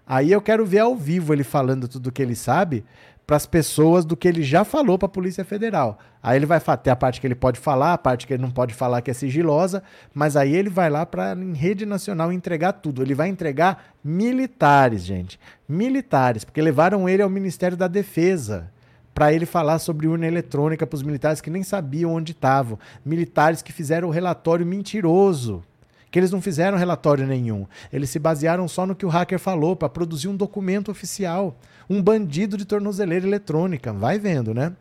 Aí 0.06 0.32
eu 0.32 0.42
quero 0.42 0.66
ver 0.66 0.80
ao 0.80 0.96
vivo 0.96 1.32
ele 1.32 1.44
falando 1.44 1.86
tudo 1.86 2.10
que 2.10 2.20
ele 2.20 2.34
sabe 2.34 2.84
para 3.30 3.36
as 3.36 3.46
pessoas 3.46 4.04
do 4.04 4.16
que 4.16 4.26
ele 4.26 4.42
já 4.42 4.64
falou 4.64 4.98
para 4.98 5.06
a 5.06 5.08
Polícia 5.08 5.44
Federal. 5.44 6.00
Aí 6.20 6.36
ele 6.36 6.46
vai 6.46 6.60
ter 6.82 6.90
a 6.90 6.96
parte 6.96 7.20
que 7.20 7.26
ele 7.28 7.36
pode 7.36 7.60
falar, 7.60 7.92
a 7.92 7.98
parte 7.98 8.26
que 8.26 8.34
ele 8.34 8.42
não 8.42 8.50
pode 8.50 8.74
falar 8.74 9.00
que 9.02 9.08
é 9.08 9.14
sigilosa, 9.14 9.84
mas 10.12 10.36
aí 10.36 10.52
ele 10.52 10.68
vai 10.68 10.90
lá 10.90 11.06
para 11.06 11.32
em 11.34 11.52
rede 11.52 11.86
nacional 11.86 12.32
entregar 12.32 12.72
tudo. 12.72 13.00
Ele 13.00 13.14
vai 13.14 13.28
entregar 13.28 13.94
militares, 14.02 15.04
gente. 15.04 15.38
Militares, 15.68 16.42
porque 16.44 16.60
levaram 16.60 17.08
ele 17.08 17.22
ao 17.22 17.30
Ministério 17.30 17.76
da 17.76 17.86
Defesa 17.86 18.68
para 19.14 19.32
ele 19.32 19.46
falar 19.46 19.78
sobre 19.78 20.08
urna 20.08 20.26
eletrônica 20.26 20.84
para 20.84 20.96
os 20.96 21.02
militares 21.04 21.40
que 21.40 21.50
nem 21.50 21.62
sabiam 21.62 22.12
onde 22.12 22.32
estavam. 22.32 22.80
Militares 23.06 23.62
que 23.62 23.72
fizeram 23.72 24.08
o 24.08 24.10
relatório 24.10 24.66
mentiroso. 24.66 25.62
Que 26.10 26.18
eles 26.18 26.30
não 26.30 26.42
fizeram 26.42 26.76
relatório 26.76 27.26
nenhum. 27.26 27.66
Eles 27.92 28.10
se 28.10 28.18
basearam 28.18 28.66
só 28.66 28.86
no 28.86 28.94
que 28.94 29.06
o 29.06 29.08
hacker 29.08 29.38
falou 29.38 29.76
para 29.76 29.88
produzir 29.88 30.28
um 30.28 30.36
documento 30.36 30.90
oficial. 30.90 31.56
Um 31.88 32.02
bandido 32.02 32.56
de 32.56 32.64
tornozeleira 32.64 33.26
eletrônica. 33.26 33.92
Vai 33.92 34.18
vendo, 34.18 34.52
né? 34.52 34.72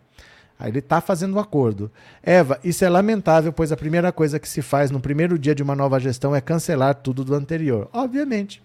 Aí 0.60 0.70
ele 0.70 0.80
está 0.80 1.00
fazendo 1.00 1.38
um 1.38 1.40
acordo. 1.40 1.90
Eva, 2.22 2.60
isso 2.64 2.84
é 2.84 2.90
lamentável, 2.90 3.54
pois 3.54 3.72
a 3.72 3.78
primeira 3.78 4.12
coisa 4.12 4.38
que 4.38 4.50
se 4.50 4.62
faz 4.62 4.92
no 4.92 5.00
primeiro 5.00 5.40
dia 5.40 5.56
de 5.56 5.64
uma 5.64 5.76
nova 5.76 6.00
gestão 6.00 6.36
é 6.36 6.42
cancelar 6.42 6.96
tudo 6.96 7.24
do 7.24 7.34
anterior. 7.34 7.88
Obviamente. 7.94 8.62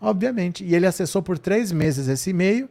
Obviamente. 0.00 0.64
E 0.64 0.76
ele 0.76 0.86
acessou 0.86 1.20
por 1.20 1.36
três 1.36 1.72
meses 1.72 2.06
esse 2.06 2.30
e-mail 2.30 2.68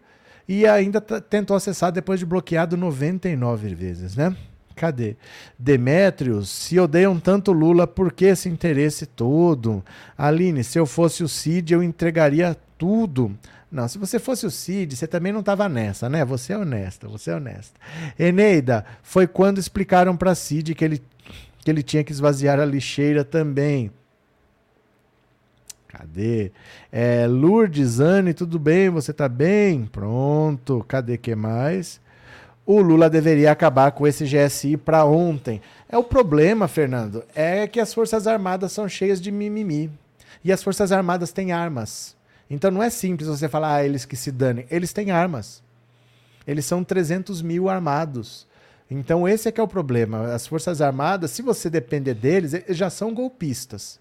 e 0.47 0.65
ainda 0.65 1.01
tentou 1.01 1.57
acessar 1.57 1.91
depois 1.91 2.19
de 2.19 2.25
bloqueado 2.25 2.77
99 2.77 3.75
vezes, 3.75 4.15
né? 4.15 4.33
Cadê? 4.77 5.15
Demétrios, 5.57 6.49
se 6.49 6.79
odeiam 6.79 7.19
tanto 7.19 7.51
Lula, 7.51 7.87
por 7.87 8.13
que 8.13 8.25
esse 8.25 8.47
interesse 8.47 9.07
todo? 9.07 9.83
Aline, 10.15 10.63
se 10.63 10.77
eu 10.77 10.85
fosse 10.85 11.23
o 11.23 11.27
Cid, 11.27 11.73
eu 11.73 11.81
entregaria 11.81 12.55
tudo. 12.77 13.35
Não, 13.71 13.87
se 13.87 13.97
você 13.97 14.19
fosse 14.19 14.45
o 14.45 14.51
Cid, 14.51 14.95
você 14.95 15.07
também 15.07 15.33
não 15.33 15.39
estava 15.39 15.67
nessa, 15.67 16.07
né? 16.07 16.23
Você 16.23 16.53
é 16.53 16.57
honesta, 16.57 17.07
você 17.07 17.31
é 17.31 17.35
honesta. 17.35 17.73
Eneida, 18.19 18.85
foi 19.01 19.25
quando 19.25 19.57
explicaram 19.57 20.15
para 20.15 20.35
Cid 20.35 20.75
que 20.75 20.85
ele, 20.85 21.01
que 21.65 21.71
ele 21.71 21.81
tinha 21.81 22.03
que 22.03 22.11
esvaziar 22.11 22.59
a 22.59 22.65
lixeira 22.65 23.25
também. 23.25 23.91
Cadê? 25.87 26.51
É, 26.91 27.25
Lourdes, 27.25 27.99
Anne, 27.99 28.31
tudo 28.31 28.59
bem? 28.59 28.91
Você 28.91 29.11
tá 29.11 29.27
bem? 29.27 29.87
Pronto. 29.87 30.85
Cadê 30.87 31.17
que 31.17 31.35
mais? 31.35 31.99
O 32.69 32.81
Lula 32.81 33.09
deveria 33.09 33.49
acabar 33.49 33.93
com 33.93 34.05
esse 34.05 34.25
GSI 34.25 34.75
para 34.75 35.05
ontem. 35.05 35.61
É 35.87 35.97
o 35.97 36.03
problema, 36.03 36.67
Fernando, 36.67 37.23
é 37.33 37.65
que 37.65 37.79
as 37.79 37.93
Forças 37.93 38.27
Armadas 38.27 38.73
são 38.73 38.89
cheias 38.89 39.21
de 39.21 39.31
mimimi. 39.31 39.89
E 40.43 40.51
as 40.51 40.61
Forças 40.61 40.91
Armadas 40.91 41.31
têm 41.31 41.53
armas. 41.53 42.13
Então 42.49 42.69
não 42.69 42.83
é 42.83 42.89
simples 42.89 43.29
você 43.29 43.47
falar, 43.47 43.75
ah, 43.75 43.85
eles 43.85 44.03
que 44.03 44.17
se 44.17 44.33
danem. 44.33 44.65
Eles 44.69 44.91
têm 44.91 45.11
armas. 45.11 45.63
Eles 46.45 46.65
são 46.65 46.83
300 46.83 47.41
mil 47.41 47.69
armados. 47.69 48.45
Então 48.91 49.25
esse 49.25 49.47
é 49.47 49.51
que 49.53 49.61
é 49.61 49.63
o 49.63 49.67
problema. 49.67 50.33
As 50.33 50.45
Forças 50.45 50.81
Armadas, 50.81 51.31
se 51.31 51.41
você 51.41 51.69
depender 51.69 52.15
deles, 52.15 52.53
eles 52.53 52.75
já 52.75 52.89
são 52.89 53.13
golpistas. 53.13 53.97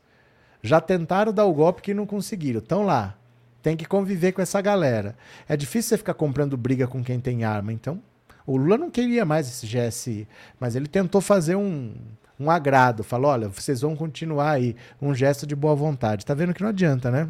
Já 0.61 0.81
tentaram 0.81 1.33
dar 1.33 1.45
o 1.45 1.55
golpe 1.55 1.83
que 1.83 1.95
não 1.95 2.05
conseguiram. 2.05 2.59
Estão 2.59 2.83
lá. 2.83 3.15
Tem 3.63 3.77
que 3.77 3.85
conviver 3.85 4.33
com 4.33 4.43
essa 4.43 4.61
galera. 4.61 5.17
É 5.49 5.57
difícil 5.57 5.91
você 5.91 5.99
ficar 5.99 6.15
comprando 6.15 6.57
briga 6.57 6.89
com 6.89 7.05
quem 7.05 7.21
tem 7.21 7.45
arma. 7.45 7.73
Então, 7.73 8.03
o 8.47 8.57
Lula 8.57 8.79
não 8.79 8.91
queria 8.91 9.25
mais 9.25 9.49
esse 9.49 9.67
GSI, 9.67 10.29
mas 10.61 10.77
ele 10.77 10.87
tentou 10.87 11.21
fazer 11.21 11.57
um, 11.57 11.95
um 12.39 12.51
agrado. 12.51 13.03
Falou: 13.03 13.31
olha, 13.31 13.49
vocês 13.49 13.81
vão 13.81 13.97
continuar 13.97 14.53
aí. 14.53 14.77
Um 15.01 15.15
gesto 15.15 15.47
de 15.47 15.57
boa 15.57 15.75
vontade. 15.75 16.25
Tá 16.25 16.35
vendo 16.35 16.55
que 16.55 16.63
não 16.63 16.69
adianta, 16.69 17.11
né? 17.11 17.29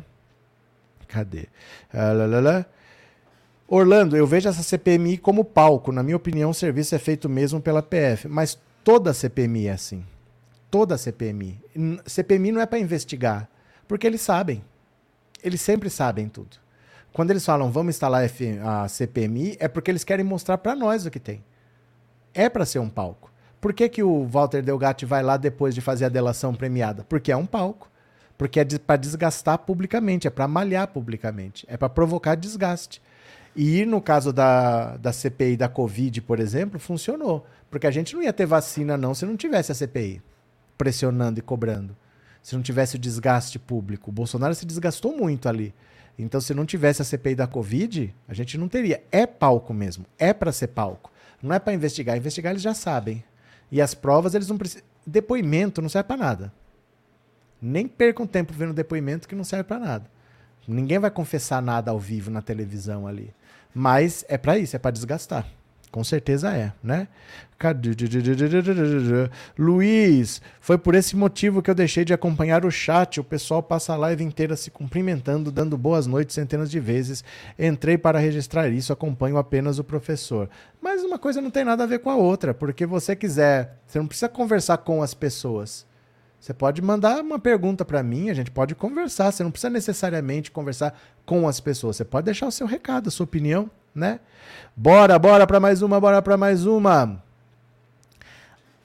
Cadê? 1.08 1.46
Ah, 1.92 2.64
Orlando, 3.68 4.16
eu 4.16 4.26
vejo 4.26 4.48
essa 4.48 4.62
CPMI 4.62 5.18
como 5.18 5.44
palco. 5.44 5.90
Na 5.90 6.02
minha 6.02 6.16
opinião, 6.16 6.50
o 6.50 6.54
serviço 6.54 6.94
é 6.94 6.98
feito 6.98 7.28
mesmo 7.28 7.60
pela 7.60 7.82
PF. 7.82 8.28
Mas 8.28 8.58
toda 8.84 9.12
CPMI 9.12 9.68
é 9.68 9.72
assim 9.72 10.04
toda 10.76 10.98
CPMI. 10.98 11.58
CPMI 12.04 12.52
não 12.52 12.60
é 12.60 12.66
para 12.66 12.78
investigar, 12.78 13.48
porque 13.88 14.06
eles 14.06 14.20
sabem. 14.20 14.62
Eles 15.42 15.60
sempre 15.60 15.88
sabem 15.88 16.28
tudo. 16.28 16.58
Quando 17.16 17.30
eles 17.30 17.46
falam 17.46 17.72
vamos 17.72 17.94
instalar 17.94 18.28
a 18.62 18.88
CPMI, 18.88 19.56
é 19.58 19.68
porque 19.68 19.90
eles 19.90 20.04
querem 20.04 20.22
mostrar 20.22 20.58
para 20.58 20.76
nós 20.76 21.06
o 21.06 21.10
que 21.10 21.18
tem. 21.18 21.42
É 22.34 22.46
para 22.46 22.66
ser 22.66 22.78
um 22.78 22.90
palco. 22.90 23.32
Por 23.58 23.72
que, 23.72 23.88
que 23.88 24.02
o 24.02 24.26
Walter 24.26 24.60
Delgatti 24.60 25.06
vai 25.06 25.22
lá 25.22 25.38
depois 25.38 25.74
de 25.74 25.80
fazer 25.80 26.04
a 26.04 26.10
delação 26.10 26.54
premiada? 26.54 27.04
Porque 27.08 27.32
é 27.32 27.36
um 27.36 27.46
palco. 27.46 27.90
Porque 28.36 28.60
é 28.60 28.64
de, 28.64 28.78
para 28.78 28.98
desgastar 28.98 29.56
publicamente, 29.60 30.26
é 30.26 30.30
para 30.30 30.46
malhar 30.46 30.88
publicamente, 30.88 31.64
é 31.70 31.78
para 31.78 31.88
provocar 31.88 32.34
desgaste. 32.34 33.00
E 33.56 33.86
no 33.86 34.02
caso 34.02 34.30
da, 34.30 34.98
da 34.98 35.10
CPI 35.10 35.56
da 35.56 35.70
Covid, 35.70 36.20
por 36.20 36.38
exemplo, 36.38 36.78
funcionou. 36.78 37.46
Porque 37.70 37.86
a 37.86 37.90
gente 37.90 38.14
não 38.14 38.22
ia 38.22 38.32
ter 38.34 38.44
vacina, 38.44 38.98
não, 38.98 39.14
se 39.14 39.24
não 39.24 39.38
tivesse 39.38 39.72
a 39.72 39.74
CPI 39.74 40.20
pressionando 40.76 41.38
e 41.38 41.42
cobrando. 41.42 41.96
Se 42.42 42.54
não 42.54 42.60
tivesse 42.60 42.96
o 42.96 42.98
desgaste 42.98 43.58
público. 43.58 44.10
O 44.10 44.12
Bolsonaro 44.12 44.54
se 44.54 44.66
desgastou 44.66 45.16
muito 45.16 45.48
ali. 45.48 45.72
Então, 46.18 46.40
se 46.40 46.54
não 46.54 46.64
tivesse 46.64 47.02
a 47.02 47.04
CPI 47.04 47.34
da 47.34 47.46
Covid, 47.46 48.14
a 48.26 48.34
gente 48.34 48.56
não 48.56 48.68
teria. 48.68 49.02
É 49.12 49.26
palco 49.26 49.74
mesmo. 49.74 50.06
É 50.18 50.32
para 50.32 50.52
ser 50.52 50.68
palco. 50.68 51.10
Não 51.42 51.54
é 51.54 51.58
para 51.58 51.74
investigar. 51.74 52.16
Investigar 52.16 52.52
eles 52.52 52.62
já 52.62 52.74
sabem. 52.74 53.22
E 53.70 53.80
as 53.80 53.94
provas 53.94 54.34
eles 54.34 54.48
não 54.48 54.56
precisam. 54.56 54.84
Depoimento 55.06 55.82
não 55.82 55.88
serve 55.88 56.08
para 56.08 56.16
nada. 56.16 56.52
Nem 57.60 57.86
percam 57.86 58.26
tempo 58.26 58.52
vendo 58.52 58.72
depoimento 58.72 59.28
que 59.28 59.34
não 59.34 59.44
serve 59.44 59.64
para 59.64 59.78
nada. 59.78 60.10
Ninguém 60.66 60.98
vai 60.98 61.10
confessar 61.10 61.62
nada 61.62 61.90
ao 61.90 61.98
vivo 61.98 62.30
na 62.30 62.42
televisão 62.42 63.06
ali. 63.06 63.32
Mas 63.74 64.24
é 64.28 64.38
para 64.38 64.58
isso, 64.58 64.74
é 64.74 64.78
para 64.78 64.90
desgastar. 64.90 65.46
Com 65.90 66.04
certeza 66.04 66.54
é, 66.54 66.72
né? 66.82 67.08
Luiz, 69.58 70.42
foi 70.60 70.76
por 70.76 70.94
esse 70.94 71.16
motivo 71.16 71.62
que 71.62 71.70
eu 71.70 71.74
deixei 71.74 72.04
de 72.04 72.12
acompanhar 72.12 72.66
o 72.66 72.70
chat. 72.70 73.18
O 73.18 73.24
pessoal 73.24 73.62
passa 73.62 73.94
a 73.94 73.96
live 73.96 74.22
inteira 74.22 74.56
se 74.56 74.70
cumprimentando, 74.70 75.50
dando 75.50 75.78
boas 75.78 76.06
noites 76.06 76.34
centenas 76.34 76.70
de 76.70 76.78
vezes. 76.78 77.24
Entrei 77.58 77.96
para 77.96 78.18
registrar 78.18 78.68
isso, 78.68 78.92
acompanho 78.92 79.38
apenas 79.38 79.78
o 79.78 79.84
professor. 79.84 80.50
Mas 80.82 81.02
uma 81.02 81.18
coisa 81.18 81.40
não 81.40 81.50
tem 81.50 81.64
nada 81.64 81.84
a 81.84 81.86
ver 81.86 82.00
com 82.00 82.10
a 82.10 82.16
outra, 82.16 82.52
porque 82.52 82.84
você 82.84 83.16
quiser, 83.16 83.78
você 83.86 83.98
não 83.98 84.06
precisa 84.06 84.28
conversar 84.28 84.78
com 84.78 85.02
as 85.02 85.14
pessoas. 85.14 85.86
Você 86.38 86.52
pode 86.52 86.82
mandar 86.82 87.22
uma 87.22 87.38
pergunta 87.38 87.84
para 87.84 88.02
mim, 88.02 88.28
a 88.28 88.34
gente 88.34 88.50
pode 88.50 88.74
conversar. 88.74 89.32
Você 89.32 89.42
não 89.42 89.50
precisa 89.50 89.70
necessariamente 89.70 90.50
conversar 90.50 90.94
com 91.24 91.48
as 91.48 91.58
pessoas. 91.58 91.96
Você 91.96 92.04
pode 92.04 92.26
deixar 92.26 92.46
o 92.46 92.52
seu 92.52 92.66
recado, 92.66 93.08
a 93.08 93.10
sua 93.10 93.24
opinião 93.24 93.70
né? 93.96 94.20
Bora, 94.76 95.18
bora 95.18 95.46
para 95.46 95.58
mais 95.58 95.82
uma, 95.82 95.98
bora 95.98 96.20
para 96.20 96.36
mais 96.36 96.66
uma. 96.66 97.22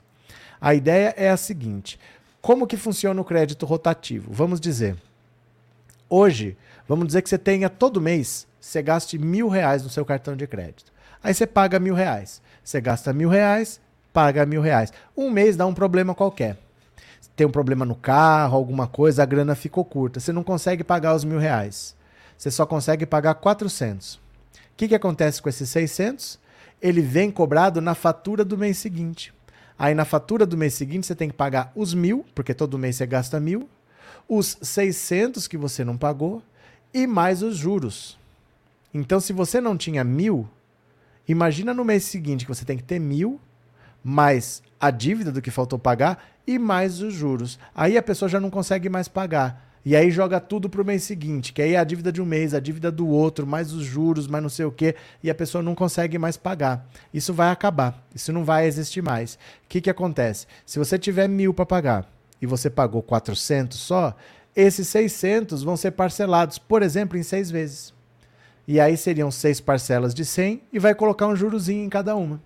A 0.62 0.76
ideia 0.76 1.16
é 1.18 1.32
a 1.32 1.36
seguinte: 1.36 2.00
como 2.40 2.68
que 2.68 2.78
funciona 2.78 3.20
o 3.20 3.26
crédito 3.26 3.66
rotativo? 3.66 4.32
Vamos 4.32 4.62
dizer, 4.62 4.96
hoje, 6.08 6.56
vamos 6.88 7.08
dizer 7.08 7.24
que 7.24 7.30
você 7.30 7.40
tenha 7.40 7.68
todo 7.68 8.00
mês, 8.00 8.48
você 8.60 8.84
gaste 8.84 9.18
mil 9.18 9.50
reais 9.50 9.82
no 9.82 9.90
seu 9.90 10.06
cartão 10.06 10.36
de 10.36 10.46
crédito. 10.46 10.94
Aí 11.24 11.34
você 11.34 11.48
paga 11.48 11.80
mil 11.80 11.96
reais. 11.96 12.40
Você 12.64 12.80
gasta 12.80 13.12
mil 13.12 13.30
reais, 13.30 13.82
paga 14.14 14.46
mil 14.46 14.62
reais. 14.62 14.94
Um 15.18 15.32
mês 15.32 15.58
dá 15.58 15.66
um 15.66 15.74
problema 15.74 16.14
qualquer 16.14 16.56
tem 17.36 17.48
um 17.48 17.52
problema 17.52 17.86
no 17.86 17.96
carro, 17.96 18.56
alguma 18.56 18.88
coisa, 18.88 19.24
a 19.24 19.26
grana 19.26 19.56
ficou 19.56 19.84
curta. 19.86 20.20
Você 20.20 20.32
não 20.32 20.44
consegue 20.44 20.84
pagar 20.84 21.16
os 21.16 21.24
mil 21.24 21.40
reais. 21.40 21.96
Você 22.38 22.52
só 22.52 22.66
consegue 22.66 23.06
pagar 23.06 23.36
400. 23.36 24.16
O 24.16 24.20
que, 24.76 24.88
que 24.88 24.96
acontece 24.96 25.42
com 25.42 25.50
esses 25.50 25.70
600? 25.70 26.40
Ele 26.82 27.02
vem 27.02 27.30
cobrado 27.32 27.80
na 27.80 27.94
fatura 27.94 28.44
do 28.44 28.58
mês 28.58 28.78
seguinte. 28.78 29.34
Aí 29.78 29.96
na 29.96 30.06
fatura 30.06 30.46
do 30.46 30.58
mês 30.58 30.74
seguinte 30.74 31.08
você 31.08 31.16
tem 31.16 31.30
que 31.30 31.36
pagar 31.36 31.72
os 31.76 31.94
mil, 31.94 32.26
porque 32.36 32.54
todo 32.54 32.78
mês 32.78 32.96
você 32.96 33.06
gasta 33.06 33.40
mil, 33.40 33.70
os 34.28 34.58
600 34.62 35.48
que 35.48 35.58
você 35.58 35.84
não 35.84 35.98
pagou 35.98 36.42
e 36.94 37.08
mais 37.08 37.42
os 37.42 37.58
juros. 37.58 38.18
Então, 38.94 39.20
se 39.20 39.32
você 39.32 39.62
não 39.62 39.78
tinha 39.78 40.04
mil, 40.04 40.48
imagina 41.28 41.74
no 41.74 41.86
mês 41.86 42.04
seguinte 42.04 42.46
que 42.46 42.54
você 42.54 42.66
tem 42.66 42.78
que 42.78 42.84
ter 42.84 43.00
mil 43.00 43.40
mais 44.04 44.62
a 44.80 44.90
dívida 44.90 45.32
do 45.32 45.42
que 45.42 45.52
faltou 45.52 45.78
pagar 45.78 46.24
e 46.46 46.58
mais 46.58 47.02
os 47.02 47.14
juros. 47.14 47.60
Aí 47.76 47.98
a 47.98 48.02
pessoa 48.02 48.28
já 48.28 48.40
não 48.40 48.50
consegue 48.50 48.90
mais 48.90 49.08
pagar. 49.08 49.72
E 49.84 49.96
aí 49.96 50.12
joga 50.12 50.40
tudo 50.40 50.70
para 50.70 50.82
o 50.82 50.86
mês 50.86 51.04
seguinte, 51.04 51.52
que 51.52 51.62
aí 51.62 51.74
é 51.74 51.80
a 51.80 51.84
dívida 51.84 52.12
de 52.12 52.22
um 52.22 52.26
mês, 52.26 52.54
a 52.54 52.60
dívida 52.60 52.92
do 52.92 53.08
outro, 53.08 53.48
mais 53.48 53.74
os 53.74 53.84
juros, 53.84 54.28
mais 54.28 54.44
não 54.44 54.50
sei 54.50 54.64
o 54.66 54.72
quê, 54.72 54.96
e 55.24 55.30
a 55.30 55.34
pessoa 55.34 55.64
não 55.64 55.74
consegue 55.74 56.20
mais 56.20 56.38
pagar. 56.38 56.88
Isso 57.12 57.34
vai 57.34 57.50
acabar, 57.50 58.06
isso 58.14 58.32
não 58.32 58.46
vai 58.46 58.68
existir 58.68 59.02
mais. 59.02 59.36
O 59.36 59.38
que, 59.68 59.82
que 59.82 59.90
acontece? 59.90 60.46
Se 60.68 60.78
você 60.78 61.00
tiver 61.00 61.28
mil 61.28 61.52
para 61.52 61.66
pagar 61.66 62.08
e 62.40 62.46
você 62.46 62.70
pagou 62.70 63.02
400 63.02 63.76
só, 63.80 64.16
esses 64.56 64.88
600 64.88 65.64
vão 65.64 65.76
ser 65.76 65.92
parcelados, 65.92 66.60
por 66.60 66.84
exemplo, 66.84 67.18
em 67.18 67.24
seis 67.24 67.50
vezes. 67.50 67.92
E 68.68 68.80
aí 68.80 68.96
seriam 68.96 69.32
seis 69.32 69.60
parcelas 69.60 70.14
de 70.14 70.24
100 70.24 70.62
e 70.72 70.78
vai 70.78 70.94
colocar 70.94 71.26
um 71.26 71.36
jurozinho 71.36 71.84
em 71.84 71.90
cada 71.90 72.16
uma. 72.16 72.40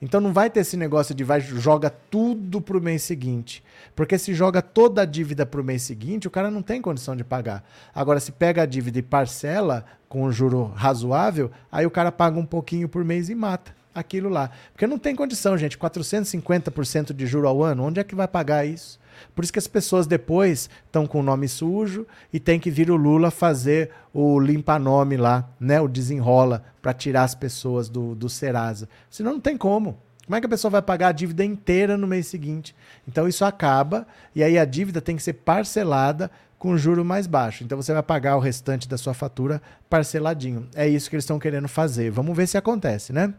Então 0.00 0.20
não 0.20 0.32
vai 0.32 0.48
ter 0.48 0.60
esse 0.60 0.76
negócio 0.76 1.14
de 1.14 1.24
vai 1.24 1.40
joga 1.40 1.90
tudo 1.90 2.60
pro 2.60 2.80
mês 2.80 3.02
seguinte. 3.02 3.62
Porque 3.96 4.16
se 4.16 4.32
joga 4.32 4.62
toda 4.62 5.02
a 5.02 5.04
dívida 5.04 5.44
pro 5.44 5.64
mês 5.64 5.82
seguinte, 5.82 6.28
o 6.28 6.30
cara 6.30 6.50
não 6.50 6.62
tem 6.62 6.80
condição 6.80 7.16
de 7.16 7.24
pagar. 7.24 7.64
Agora, 7.94 8.20
se 8.20 8.30
pega 8.30 8.62
a 8.62 8.66
dívida 8.66 8.98
e 8.98 9.02
parcela 9.02 9.84
com 10.08 10.22
um 10.22 10.32
juro 10.32 10.72
razoável, 10.74 11.50
aí 11.70 11.84
o 11.84 11.90
cara 11.90 12.12
paga 12.12 12.38
um 12.38 12.46
pouquinho 12.46 12.88
por 12.88 13.04
mês 13.04 13.28
e 13.28 13.34
mata 13.34 13.76
aquilo 13.94 14.28
lá. 14.28 14.50
Porque 14.72 14.86
não 14.86 14.98
tem 14.98 15.14
condição, 15.14 15.58
gente. 15.58 15.76
450% 15.76 17.12
de 17.12 17.26
juro 17.26 17.48
ao 17.48 17.62
ano, 17.62 17.84
onde 17.84 18.00
é 18.00 18.04
que 18.04 18.14
vai 18.14 18.28
pagar 18.28 18.64
isso? 18.64 18.98
Por 19.34 19.44
isso 19.44 19.52
que 19.52 19.58
as 19.58 19.66
pessoas 19.66 20.06
depois 20.06 20.68
estão 20.86 21.06
com 21.06 21.20
o 21.20 21.22
nome 21.22 21.48
sujo 21.48 22.06
e 22.32 22.38
tem 22.40 22.58
que 22.58 22.70
vir 22.70 22.90
o 22.90 22.96
Lula 22.96 23.30
fazer 23.30 23.90
o 24.12 24.38
limpa-nome 24.38 25.16
lá, 25.16 25.48
né? 25.58 25.80
O 25.80 25.88
desenrola 25.88 26.64
para 26.80 26.92
tirar 26.92 27.24
as 27.24 27.34
pessoas 27.34 27.88
do, 27.88 28.14
do 28.14 28.28
Serasa. 28.28 28.88
Senão 29.10 29.32
não 29.32 29.40
tem 29.40 29.56
como. 29.56 29.98
Como 30.28 30.36
é 30.36 30.40
que 30.40 30.46
a 30.46 30.50
pessoa 30.50 30.70
vai 30.70 30.82
pagar 30.82 31.08
a 31.08 31.12
dívida 31.12 31.42
inteira 31.42 31.96
no 31.96 32.06
mês 32.06 32.26
seguinte? 32.26 32.76
Então 33.06 33.26
isso 33.26 33.46
acaba 33.46 34.06
e 34.34 34.42
aí 34.42 34.58
a 34.58 34.64
dívida 34.66 35.00
tem 35.00 35.16
que 35.16 35.22
ser 35.22 35.32
parcelada 35.32 36.30
com 36.58 36.76
juro 36.76 37.04
mais 37.04 37.26
baixo. 37.26 37.64
Então 37.64 37.80
você 37.80 37.92
vai 37.94 38.02
pagar 38.02 38.36
o 38.36 38.40
restante 38.40 38.88
da 38.88 38.98
sua 38.98 39.14
fatura 39.14 39.62
parceladinho. 39.88 40.68
É 40.74 40.86
isso 40.86 41.08
que 41.08 41.16
eles 41.16 41.24
estão 41.24 41.38
querendo 41.38 41.68
fazer. 41.68 42.10
Vamos 42.10 42.36
ver 42.36 42.46
se 42.46 42.58
acontece, 42.58 43.12
né? 43.12 43.32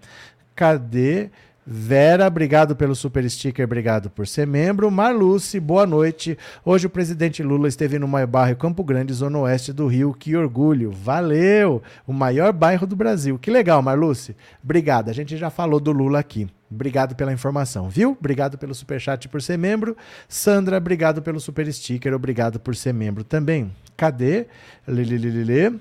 Cadê? 0.55 1.29
Vera, 1.71 2.25
obrigado 2.25 2.75
pelo 2.75 2.95
super 2.95 3.29
sticker, 3.29 3.63
obrigado 3.63 4.09
por 4.09 4.25
ser 4.25 4.47
membro. 4.47 4.89
Marluce, 4.89 5.59
boa 5.59 5.85
noite. 5.85 6.35
Hoje 6.65 6.87
o 6.87 6.89
presidente 6.89 7.43
Lula 7.43 7.67
esteve 7.67 7.99
no 7.99 8.07
maior 8.07 8.25
bairro 8.25 8.57
Campo 8.57 8.83
Grande, 8.83 9.13
zona 9.13 9.37
oeste 9.37 9.71
do 9.71 9.85
Rio. 9.85 10.11
Que 10.11 10.35
orgulho. 10.35 10.91
Valeu! 10.91 11.83
O 12.07 12.11
maior 12.11 12.51
bairro 12.53 12.87
do 12.87 12.95
Brasil. 12.95 13.37
Que 13.37 13.51
legal, 13.51 13.83
Marluce. 13.83 14.35
Obrigado. 14.63 15.09
A 15.09 15.13
gente 15.13 15.37
já 15.37 15.51
falou 15.51 15.79
do 15.79 15.91
Lula 15.91 16.17
aqui. 16.17 16.47
Obrigado 16.71 17.15
pela 17.15 17.31
informação, 17.31 17.87
viu? 17.87 18.17
Obrigado 18.19 18.57
pelo 18.57 18.73
superchat 18.73 19.29
por 19.29 19.39
ser 19.39 19.59
membro. 19.59 19.95
Sandra, 20.27 20.77
obrigado 20.77 21.21
pelo 21.21 21.39
super 21.39 21.71
sticker, 21.71 22.15
obrigado 22.15 22.59
por 22.59 22.75
ser 22.75 22.95
membro 22.95 23.23
também. 23.23 23.71
Cadê? 23.95 24.47
Lelelelele. 24.87 25.79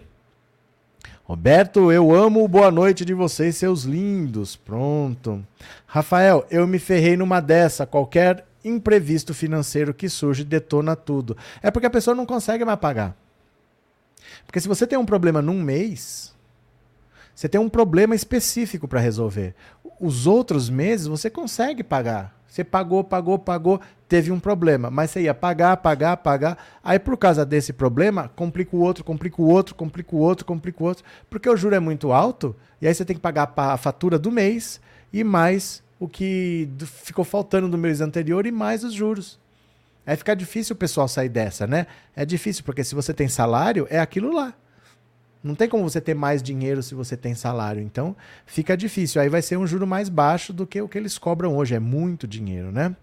Roberto, 1.28 1.92
eu 1.92 2.10
amo 2.14 2.42
o 2.42 2.48
boa 2.48 2.70
noite 2.70 3.04
de 3.04 3.12
vocês, 3.12 3.54
seus 3.54 3.82
lindos. 3.82 4.56
Pronto. 4.56 5.44
Rafael, 5.86 6.46
eu 6.50 6.66
me 6.66 6.78
ferrei 6.78 7.18
numa 7.18 7.38
dessa. 7.38 7.84
Qualquer 7.84 8.46
imprevisto 8.64 9.34
financeiro 9.34 9.92
que 9.92 10.08
surge 10.08 10.42
detona 10.42 10.96
tudo. 10.96 11.36
É 11.62 11.70
porque 11.70 11.86
a 11.86 11.90
pessoa 11.90 12.14
não 12.14 12.24
consegue 12.24 12.64
mais 12.64 12.78
pagar. 12.78 13.14
Porque 14.46 14.58
se 14.58 14.66
você 14.66 14.86
tem 14.86 14.98
um 14.98 15.04
problema 15.04 15.42
num 15.42 15.60
mês, 15.60 16.34
você 17.38 17.48
tem 17.48 17.60
um 17.60 17.68
problema 17.68 18.16
específico 18.16 18.88
para 18.88 18.98
resolver. 18.98 19.54
Os 20.00 20.26
outros 20.26 20.68
meses 20.68 21.06
você 21.06 21.30
consegue 21.30 21.84
pagar. 21.84 22.36
Você 22.48 22.64
pagou, 22.64 23.04
pagou, 23.04 23.38
pagou, 23.38 23.80
teve 24.08 24.32
um 24.32 24.40
problema, 24.40 24.90
mas 24.90 25.12
você 25.12 25.20
ia 25.20 25.32
pagar, 25.32 25.76
pagar, 25.76 26.16
pagar. 26.16 26.58
Aí 26.82 26.98
por 26.98 27.16
causa 27.16 27.46
desse 27.46 27.72
problema, 27.72 28.28
complica 28.34 28.74
o 28.74 28.80
outro, 28.80 29.04
complica 29.04 29.40
o 29.40 29.44
outro, 29.44 29.76
complica 29.76 30.16
o 30.16 30.18
outro, 30.18 30.44
complica 30.44 30.82
o 30.82 30.86
outro, 30.86 31.04
porque 31.30 31.48
o 31.48 31.56
juro 31.56 31.76
é 31.76 31.78
muito 31.78 32.10
alto, 32.10 32.56
e 32.82 32.88
aí 32.88 32.92
você 32.92 33.04
tem 33.04 33.14
que 33.14 33.22
pagar 33.22 33.52
a 33.56 33.76
fatura 33.76 34.18
do 34.18 34.32
mês 34.32 34.80
e 35.12 35.22
mais 35.22 35.80
o 36.00 36.08
que 36.08 36.68
ficou 37.04 37.24
faltando 37.24 37.68
do 37.68 37.78
mês 37.78 38.00
anterior 38.00 38.46
e 38.46 38.50
mais 38.50 38.82
os 38.82 38.92
juros. 38.92 39.38
Aí 40.04 40.16
fica 40.16 40.34
difícil 40.34 40.74
o 40.74 40.76
pessoal 40.76 41.06
sair 41.06 41.28
dessa, 41.28 41.68
né? 41.68 41.86
É 42.16 42.24
difícil, 42.24 42.64
porque 42.64 42.82
se 42.82 42.96
você 42.96 43.14
tem 43.14 43.28
salário, 43.28 43.86
é 43.88 44.00
aquilo 44.00 44.34
lá. 44.34 44.54
Não 45.42 45.54
tem 45.54 45.68
como 45.68 45.88
você 45.88 46.00
ter 46.00 46.14
mais 46.14 46.42
dinheiro 46.42 46.82
se 46.82 46.94
você 46.94 47.16
tem 47.16 47.34
salário. 47.34 47.80
Então, 47.80 48.16
fica 48.44 48.76
difícil. 48.76 49.20
Aí 49.20 49.28
vai 49.28 49.40
ser 49.40 49.56
um 49.56 49.66
juro 49.66 49.86
mais 49.86 50.08
baixo 50.08 50.52
do 50.52 50.66
que 50.66 50.80
o 50.80 50.88
que 50.88 50.98
eles 50.98 51.16
cobram 51.16 51.56
hoje. 51.56 51.74
É 51.74 51.78
muito 51.78 52.26
dinheiro, 52.26 52.72
né? 52.72 52.94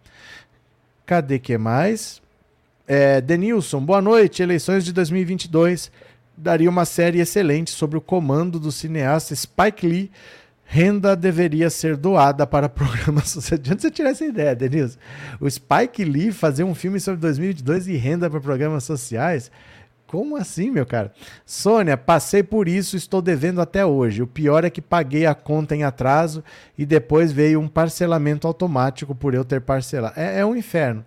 Cadê 1.06 1.40
que 1.40 1.58
mais? 1.58 2.22
É, 2.88 3.22
Denilson, 3.22 3.84
boa 3.84 4.02
noite. 4.02 4.44
Eleições 4.44 4.84
de 4.84 4.92
2022 4.92 5.92
daria 6.38 6.70
uma 6.70 6.86
série 6.86 7.20
excelente 7.20 7.72
sobre 7.72 7.98
o 7.98 8.02
comando 8.02 8.60
do 8.60 8.72
cineasta 8.72 9.34
Spike 9.34 9.88
Lee. 9.88 10.12
Renda 10.68 11.16
deveria 11.16 11.70
ser 11.70 11.96
doada 11.96 12.46
para 12.46 12.68
programas 12.68 13.30
sociais. 13.30 13.62
Onde 13.72 13.82
você 13.82 13.92
tirar 13.92 14.10
essa 14.10 14.26
ideia, 14.26 14.56
Denilson? 14.56 14.98
O 15.40 15.50
Spike 15.50 16.04
Lee 16.04 16.32
fazer 16.32 16.64
um 16.64 16.76
filme 16.76 17.00
sobre 17.00 17.22
2022 17.22 17.88
e 17.88 17.96
renda 17.96 18.30
para 18.30 18.42
programas 18.42 18.84
sociais? 18.84 19.52
Como 20.16 20.38
assim, 20.38 20.72
meu 20.72 20.86
cara? 20.86 21.12
Sônia, 21.46 21.98
passei 21.98 22.42
por 22.42 22.70
isso, 22.70 22.96
estou 22.96 23.22
devendo 23.22 23.60
até 23.60 23.86
hoje. 23.86 24.22
O 24.22 24.28
pior 24.28 24.64
é 24.64 24.70
que 24.70 24.82
paguei 24.82 25.26
a 25.26 25.36
conta 25.36 25.76
em 25.76 25.84
atraso 25.84 26.42
e 26.78 26.86
depois 26.86 27.34
veio 27.34 27.60
um 27.60 27.68
parcelamento 27.68 28.48
automático 28.48 29.14
por 29.14 29.34
eu 29.34 29.44
ter 29.44 29.60
parcelado. 29.60 30.18
É, 30.18 30.40
é 30.40 30.46
um 30.46 30.56
inferno. 30.56 31.04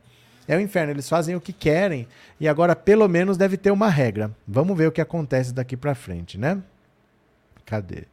É 0.46 0.58
um 0.58 0.60
inferno. 0.60 0.92
Eles 0.92 1.08
fazem 1.08 1.34
o 1.34 1.40
que 1.40 1.54
querem 1.54 2.06
e 2.38 2.46
agora 2.46 2.76
pelo 2.76 3.08
menos 3.08 3.38
deve 3.38 3.56
ter 3.56 3.70
uma 3.70 3.88
regra. 3.88 4.30
Vamos 4.46 4.76
ver 4.76 4.88
o 4.88 4.92
que 4.92 5.00
acontece 5.00 5.54
daqui 5.54 5.74
para 5.74 5.94
frente, 5.94 6.36
né? 6.36 6.58
Cadê? 7.64 8.04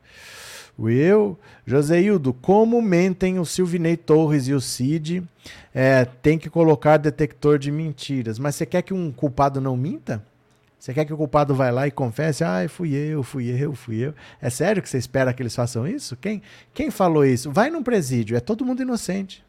Will, 0.80 1.38
Joseildo, 1.66 2.32
como 2.32 2.82
mentem 2.82 3.38
o 3.38 3.46
Silvinei 3.46 3.98
Torres 3.98 4.48
e 4.48 4.54
o 4.54 4.62
Cid? 4.62 5.22
É, 5.74 6.06
tem 6.06 6.38
que 6.38 6.50
colocar 6.50 6.96
detector 6.96 7.60
de 7.60 7.70
mentiras. 7.70 8.40
Mas 8.40 8.56
você 8.56 8.66
quer 8.66 8.82
que 8.82 8.94
um 8.94 9.12
culpado 9.12 9.60
não 9.60 9.76
minta? 9.76 10.24
Você 10.86 10.94
quer 10.94 11.04
que 11.04 11.12
o 11.12 11.18
culpado 11.18 11.56
vá 11.56 11.72
lá 11.72 11.88
e 11.88 11.92
confesse? 11.92 12.44
Ah, 12.44 12.70
fui 12.70 12.94
eu, 12.94 13.24
fui 13.24 13.50
eu, 13.50 13.74
fui 13.74 13.96
eu. 13.96 14.14
É 14.40 14.52
sério 14.52 14.84
que 14.84 14.88
você 14.88 15.00
espera 15.00 15.34
que 15.34 15.42
eles 15.42 15.56
façam 15.56 15.88
isso? 15.88 16.16
Quem, 16.16 16.44
quem 16.76 16.92
falou 16.92 17.26
isso? 17.26 17.52
Vai 17.52 17.72
num 17.72 17.82
presídio, 17.82 18.38
é 18.38 18.40
todo 18.40 18.64
mundo 18.64 18.84
inocente. 18.84 19.44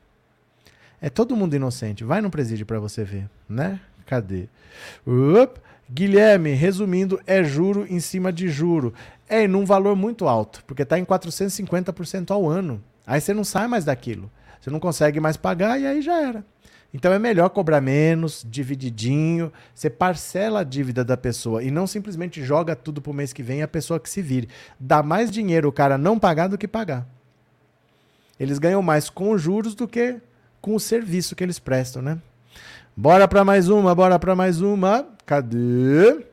É 0.99 1.11
todo 1.11 1.37
mundo 1.37 1.55
inocente. 1.55 2.05
Vai 2.05 2.23
num 2.23 2.31
presídio 2.31 2.65
para 2.65 2.79
você 2.79 3.05
ver, 3.05 3.29
né? 3.47 3.79
Cadê? 4.07 4.49
Up. 5.07 5.61
Guilherme, 5.93 6.55
resumindo, 6.55 7.21
é 7.27 7.45
juro 7.45 7.87
em 7.87 8.01
cima 8.01 8.33
de 8.33 8.49
juro. 8.49 8.95
É 9.29 9.47
num 9.47 9.67
valor 9.67 9.95
muito 9.95 10.27
alto, 10.27 10.65
porque 10.67 10.85
está 10.85 10.99
em 10.99 11.05
450% 11.05 12.31
ao 12.31 12.49
ano. 12.49 12.83
Aí 13.07 13.21
você 13.21 13.35
não 13.35 13.45
sai 13.45 13.69
mais 13.69 13.85
daquilo. 13.85 14.31
Você 14.59 14.71
não 14.71 14.81
consegue 14.81 15.21
mais 15.21 15.37
pagar 15.37 15.79
e 15.79 15.87
aí 15.87 16.01
já 16.01 16.19
era. 16.19 16.43
Então 16.95 17.13
é 17.13 17.19
melhor 17.19 17.51
cobrar 17.51 17.81
menos, 17.81 18.47
divididinho, 18.49 19.53
você 19.75 19.91
parcela 19.91 20.61
a 20.61 20.65
dívida 20.65 21.05
da 21.05 21.17
pessoa 21.17 21.63
e 21.63 21.71
não 21.71 21.87
simplesmente 21.87 22.43
joga 22.43 22.75
tudo 22.75 23.03
pro 23.03 23.13
mês 23.13 23.33
que 23.33 23.43
vem 23.43 23.63
a 23.63 23.69
pessoa 23.69 24.01
que 24.01 24.09
se 24.09 24.23
vire. 24.23 24.49
Dá 24.79 25.03
mais 25.03 25.31
dinheiro 25.31 25.69
o 25.69 25.73
cara 25.73 25.99
não 25.99 26.19
pagar 26.19 26.49
do 26.49 26.57
que 26.57 26.69
pagar. 26.69 27.07
Eles 28.39 28.59
ganham 28.59 28.83
mais 28.83 29.11
com 29.11 29.37
juros 29.37 29.75
do 29.75 29.89
que 29.89 30.21
com 30.61 30.75
o 30.75 30.81
serviço 30.81 31.37
que 31.37 31.45
eles 31.45 31.59
prestam, 31.59 32.03
né? 32.03 32.19
Bora 32.97 33.29
para 33.29 33.45
mais 33.45 33.69
uma, 33.69 33.95
bora 33.95 34.19
para 34.19 34.35
mais 34.35 34.61
uma. 34.61 35.07
Cadê? 35.25 36.25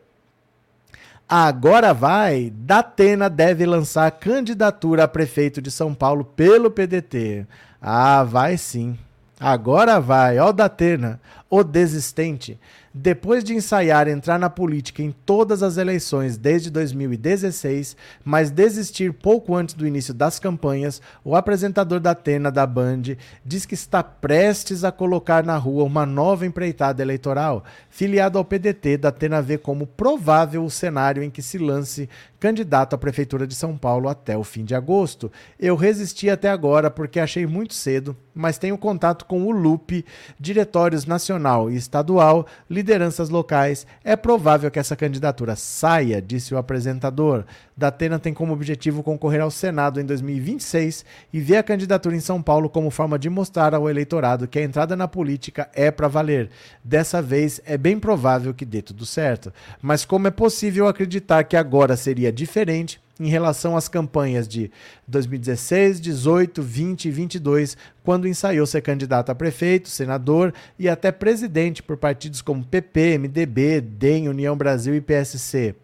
Agora 1.27 1.93
vai. 1.93 2.51
Datena 2.55 3.29
deve 3.29 3.65
lançar 3.65 4.09
candidatura 4.11 5.03
a 5.03 5.07
prefeito 5.07 5.61
de 5.61 5.71
São 5.71 5.93
Paulo 5.93 6.23
pelo 6.23 6.71
PDT. 6.71 7.45
Ah, 7.81 8.23
vai 8.23 8.57
sim. 8.57 8.97
Agora 9.43 9.99
vai, 9.99 10.39
ó 10.39 10.53
da 10.53 10.69
Datena, 10.69 11.19
o 11.55 11.63
desistente. 11.63 12.59
Depois 12.91 13.43
de 13.43 13.53
ensaiar 13.53 14.07
entrar 14.07 14.39
na 14.39 14.49
política 14.49 15.03
em 15.03 15.11
todas 15.11 15.61
as 15.61 15.77
eleições 15.77 16.35
desde 16.35 16.71
2016, 16.71 17.95
mas 18.23 18.49
desistir 18.49 19.13
pouco 19.13 19.55
antes 19.55 19.75
do 19.75 19.85
início 19.85 20.15
das 20.15 20.39
campanhas, 20.39 20.99
o 21.23 21.35
apresentador 21.35 21.99
da 21.99 22.11
Atena 22.11 22.51
da 22.51 22.65
Band 22.65 23.01
diz 23.45 23.67
que 23.67 23.75
está 23.75 24.03
prestes 24.03 24.83
a 24.83 24.91
colocar 24.91 25.43
na 25.43 25.57
rua 25.57 25.83
uma 25.83 26.07
nova 26.07 26.45
empreitada 26.45 27.03
eleitoral. 27.03 27.63
Filiado 27.87 28.39
ao 28.39 28.45
PDT, 28.45 28.97
da 28.97 29.09
Atena 29.09 29.41
vê 29.41 29.57
como 29.57 29.85
provável 29.85 30.63
o 30.63 30.71
cenário 30.71 31.21
em 31.21 31.29
que 31.29 31.41
se 31.41 31.59
lance 31.59 32.09
candidato 32.39 32.93
à 32.93 32.97
prefeitura 32.97 33.47
de 33.47 33.55
São 33.55 33.77
Paulo 33.77 34.09
até 34.09 34.37
o 34.37 34.43
fim 34.43 34.65
de 34.65 34.75
agosto. 34.75 35.31
Eu 35.57 35.75
resisti 35.75 36.29
até 36.29 36.49
agora 36.49 36.91
porque 36.91 37.19
achei 37.19 37.47
muito 37.47 37.73
cedo, 37.73 38.15
mas 38.35 38.57
tenho 38.57 38.77
contato 38.77 39.25
com 39.25 39.43
o 39.43 39.51
LUP, 39.51 40.03
diretórios 40.37 41.05
nacional 41.43 41.69
e 41.69 41.75
estadual, 41.75 42.47
lideranças 42.69 43.29
locais, 43.29 43.85
é 44.03 44.15
provável 44.15 44.71
que 44.71 44.79
essa 44.79 44.95
candidatura 44.95 45.55
saia, 45.55 46.21
disse 46.21 46.53
o 46.53 46.57
apresentador. 46.57 47.43
Datena 47.75 48.17
tem 48.17 48.33
como 48.33 48.53
objetivo 48.53 49.03
concorrer 49.03 49.41
ao 49.41 49.51
Senado 49.51 49.99
em 49.99 50.05
2026 50.05 51.03
e 51.33 51.39
vê 51.39 51.57
a 51.57 51.63
candidatura 51.63 52.15
em 52.15 52.19
São 52.19 52.41
Paulo 52.41 52.69
como 52.69 52.89
forma 52.89 53.19
de 53.19 53.29
mostrar 53.29 53.75
ao 53.75 53.89
eleitorado 53.89 54.47
que 54.47 54.59
a 54.59 54.63
entrada 54.63 54.95
na 54.95 55.07
política 55.07 55.69
é 55.73 55.91
para 55.91 56.07
valer. 56.07 56.49
Dessa 56.83 57.21
vez 57.21 57.59
é 57.65 57.77
bem 57.77 57.99
provável 57.99 58.53
que 58.53 58.65
dê 58.65 58.81
tudo 58.81 59.05
certo. 59.05 59.51
Mas 59.81 60.05
como 60.05 60.27
é 60.27 60.31
possível 60.31 60.87
acreditar 60.87 61.43
que 61.43 61.57
agora 61.57 61.97
seria 61.97 62.31
diferente, 62.31 63.02
em 63.19 63.27
relação 63.27 63.77
às 63.77 63.87
campanhas 63.87 64.47
de 64.47 64.71
2016, 65.07 66.01
18, 66.01 66.61
20 66.61 67.05
e 67.05 67.11
22, 67.11 67.77
quando 68.03 68.27
ensaiou 68.27 68.65
ser 68.65 68.81
candidato 68.81 69.29
a 69.29 69.35
prefeito, 69.35 69.89
senador 69.89 70.53
e 70.79 70.89
até 70.89 71.11
presidente 71.11 71.83
por 71.83 71.97
partidos 71.97 72.41
como 72.41 72.65
PP, 72.65 73.17
MDB, 73.19 73.81
DEM, 73.81 74.29
União 74.29 74.57
Brasil 74.57 74.95
e 74.95 75.01
PSC. 75.01 75.75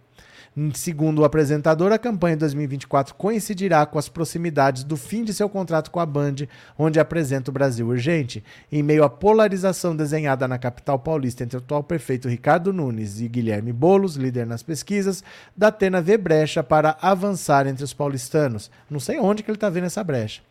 Segundo 0.74 1.20
o 1.20 1.24
apresentador, 1.24 1.92
a 1.92 1.98
campanha 1.98 2.36
2024 2.36 3.16
coincidirá 3.16 3.86
com 3.86 4.00
as 4.00 4.10
proximidades 4.10 4.84
do 4.84 4.98
fim 4.98 5.24
de 5.24 5.34
seu 5.34 5.48
contrato 5.48 5.92
com 5.92 6.00
a 6.00 6.06
Band, 6.06 6.36
onde 6.78 7.00
apresenta 7.00 7.52
o 7.52 7.54
Brasil 7.54 7.88
Urgente. 7.88 8.44
Em 8.72 8.84
meio 8.84 9.04
à 9.04 9.10
polarização 9.10 9.96
desenhada 9.96 10.48
na 10.48 10.58
capital 10.58 10.98
paulista 11.00 11.44
entre 11.44 11.58
o 11.58 11.60
atual 11.60 11.84
prefeito 11.84 12.28
Ricardo 12.28 12.74
Nunes 12.74 13.22
e 13.22 13.28
Guilherme 13.28 13.72
Bolos, 13.72 14.16
líder 14.16 14.46
nas 14.46 14.64
pesquisas, 14.64 15.24
Datena 15.56 16.02
vê 16.02 16.18
brecha 16.18 16.64
para 16.64 16.98
avançar 17.02 17.68
entre 17.68 17.84
os 17.84 17.94
paulistanos. 17.94 18.72
Não 18.90 19.00
sei 19.00 19.20
onde 19.20 19.44
que 19.44 19.52
ele 19.52 19.58
está 19.58 19.70
vendo 19.70 19.86
essa 19.86 20.04
brecha 20.04 20.42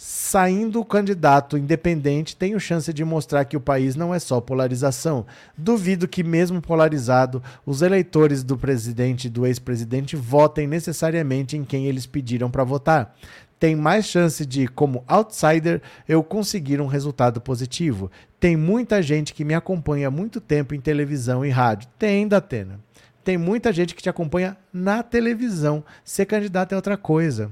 saindo 0.00 0.80
o 0.80 0.84
candidato 0.84 1.58
independente, 1.58 2.36
tenho 2.36 2.60
chance 2.60 2.92
de 2.92 3.04
mostrar 3.04 3.44
que 3.44 3.56
o 3.56 3.60
país 3.60 3.96
não 3.96 4.14
é 4.14 4.20
só 4.20 4.40
polarização. 4.40 5.26
Duvido 5.56 6.06
que, 6.06 6.22
mesmo 6.22 6.62
polarizado, 6.62 7.42
os 7.66 7.82
eleitores 7.82 8.44
do 8.44 8.56
presidente 8.56 9.24
e 9.24 9.30
do 9.30 9.44
ex-presidente 9.44 10.14
votem 10.14 10.68
necessariamente 10.68 11.56
em 11.56 11.64
quem 11.64 11.86
eles 11.86 12.06
pediram 12.06 12.48
para 12.48 12.62
votar. 12.62 13.16
Tem 13.58 13.74
mais 13.74 14.06
chance 14.06 14.46
de, 14.46 14.68
como 14.68 15.02
outsider, 15.08 15.82
eu 16.08 16.22
conseguir 16.22 16.80
um 16.80 16.86
resultado 16.86 17.40
positivo. 17.40 18.08
Tem 18.38 18.56
muita 18.56 19.02
gente 19.02 19.34
que 19.34 19.44
me 19.44 19.52
acompanha 19.52 20.06
há 20.06 20.10
muito 20.12 20.40
tempo 20.40 20.76
em 20.76 20.80
televisão 20.80 21.44
e 21.44 21.50
rádio. 21.50 21.88
Tem, 21.98 22.28
Datena. 22.28 22.78
Tem 23.24 23.36
muita 23.36 23.72
gente 23.72 23.96
que 23.96 24.02
te 24.02 24.08
acompanha 24.08 24.56
na 24.72 25.02
televisão. 25.02 25.82
Ser 26.04 26.26
candidato 26.26 26.72
é 26.72 26.76
outra 26.76 26.96
coisa. 26.96 27.50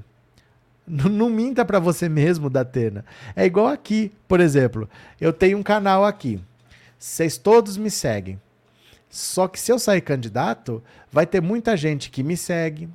Não, 0.87 1.29
minta 1.29 1.65
para 1.65 1.79
você 1.79 2.07
mesmo, 2.07 2.49
Datena. 2.49 3.03
É 3.35 3.45
igual 3.45 3.67
aqui, 3.67 4.13
por 4.25 4.39
exemplo. 4.39 4.89
Eu 5.19 5.33
tenho 5.33 5.57
um 5.57 5.63
canal 5.63 6.05
aqui. 6.05 6.39
Vocês 6.97 7.37
todos 7.37 7.75
me 7.75 7.91
seguem. 7.91 8.39
Só 9.09 9.47
que 9.47 9.59
se 9.59 9.71
eu 9.71 9.77
sair 9.77 10.01
candidato, 10.01 10.81
vai 11.11 11.25
ter 11.25 11.41
muita 11.41 11.75
gente 11.75 12.09
que 12.09 12.23
me 12.23 12.37
segue, 12.37 12.89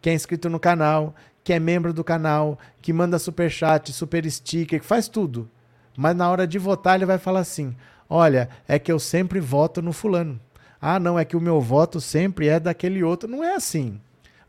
que 0.00 0.10
é 0.10 0.14
inscrito 0.14 0.50
no 0.50 0.60
canal, 0.60 1.14
que 1.42 1.52
é 1.52 1.58
membro 1.58 1.92
do 1.92 2.04
canal, 2.04 2.58
que 2.82 2.92
manda 2.92 3.18
super 3.18 3.50
chat, 3.50 3.92
super 3.92 4.30
sticker, 4.30 4.80
que 4.80 4.86
faz 4.86 5.08
tudo. 5.08 5.50
Mas 5.96 6.14
na 6.14 6.30
hora 6.30 6.46
de 6.46 6.58
votar 6.58 6.96
ele 6.96 7.06
vai 7.06 7.18
falar 7.18 7.40
assim: 7.40 7.74
"Olha, 8.08 8.48
é 8.68 8.78
que 8.78 8.92
eu 8.92 8.98
sempre 8.98 9.40
voto 9.40 9.80
no 9.80 9.92
fulano. 9.92 10.38
Ah, 10.80 10.98
não, 10.98 11.18
é 11.18 11.24
que 11.24 11.36
o 11.36 11.40
meu 11.40 11.60
voto 11.60 12.00
sempre 12.00 12.48
é 12.48 12.60
daquele 12.60 13.02
outro". 13.02 13.28
Não 13.28 13.42
é 13.42 13.54
assim. 13.54 14.00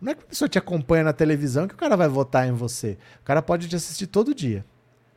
Não 0.02 0.12
é 0.12 0.16
que 0.16 0.24
a 0.24 0.28
pessoa 0.28 0.50
te 0.50 0.58
acompanha 0.58 1.04
na 1.04 1.14
televisão 1.14 1.68
que 1.68 1.76
o 1.76 1.78
cara 1.78 1.96
vai 1.96 2.08
votar 2.08 2.48
em 2.48 2.52
você. 2.52 2.98
O 3.22 3.24
cara 3.24 3.42
pode 3.42 3.70
te 3.70 3.76
assistir 3.76 4.08
todo 4.08 4.34
dia. 4.34 4.66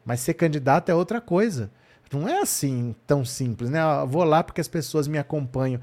Mas 0.04 0.20
ser 0.20 0.34
candidato 0.34 0.90
é 0.90 0.94
outra 0.94 1.20
coisa. 1.20 1.70
Não 2.12 2.28
é 2.28 2.40
assim 2.40 2.94
tão 3.06 3.24
simples, 3.24 3.70
né? 3.70 3.80
Eu 3.80 4.06
vou 4.06 4.22
lá 4.22 4.44
porque 4.44 4.60
as 4.60 4.68
pessoas 4.68 5.08
me 5.08 5.18
acompanham. 5.18 5.80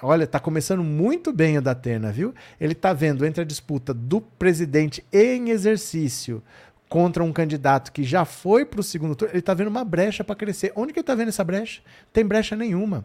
Olha, 0.00 0.26
tá 0.26 0.38
começando 0.38 0.84
muito 0.84 1.32
bem 1.32 1.58
o 1.58 1.62
Datena, 1.62 2.12
viu? 2.12 2.32
Ele 2.60 2.74
tá 2.74 2.92
vendo 2.92 3.26
entre 3.26 3.42
a 3.42 3.44
disputa 3.44 3.92
do 3.92 4.20
presidente 4.20 5.04
em 5.12 5.50
exercício 5.50 6.42
contra 6.88 7.24
um 7.24 7.32
candidato 7.32 7.90
que 7.90 8.04
já 8.04 8.24
foi 8.24 8.64
para 8.64 8.78
o 8.78 8.82
segundo 8.82 9.16
turno, 9.16 9.34
ele 9.34 9.42
tá 9.42 9.52
vendo 9.52 9.66
uma 9.68 9.84
brecha 9.84 10.22
para 10.22 10.36
crescer. 10.36 10.72
Onde 10.76 10.92
que 10.92 11.00
ele 11.00 11.04
tá 11.04 11.14
vendo 11.14 11.28
essa 11.28 11.42
brecha? 11.42 11.82
Tem 12.12 12.24
brecha 12.24 12.54
nenhuma. 12.54 13.04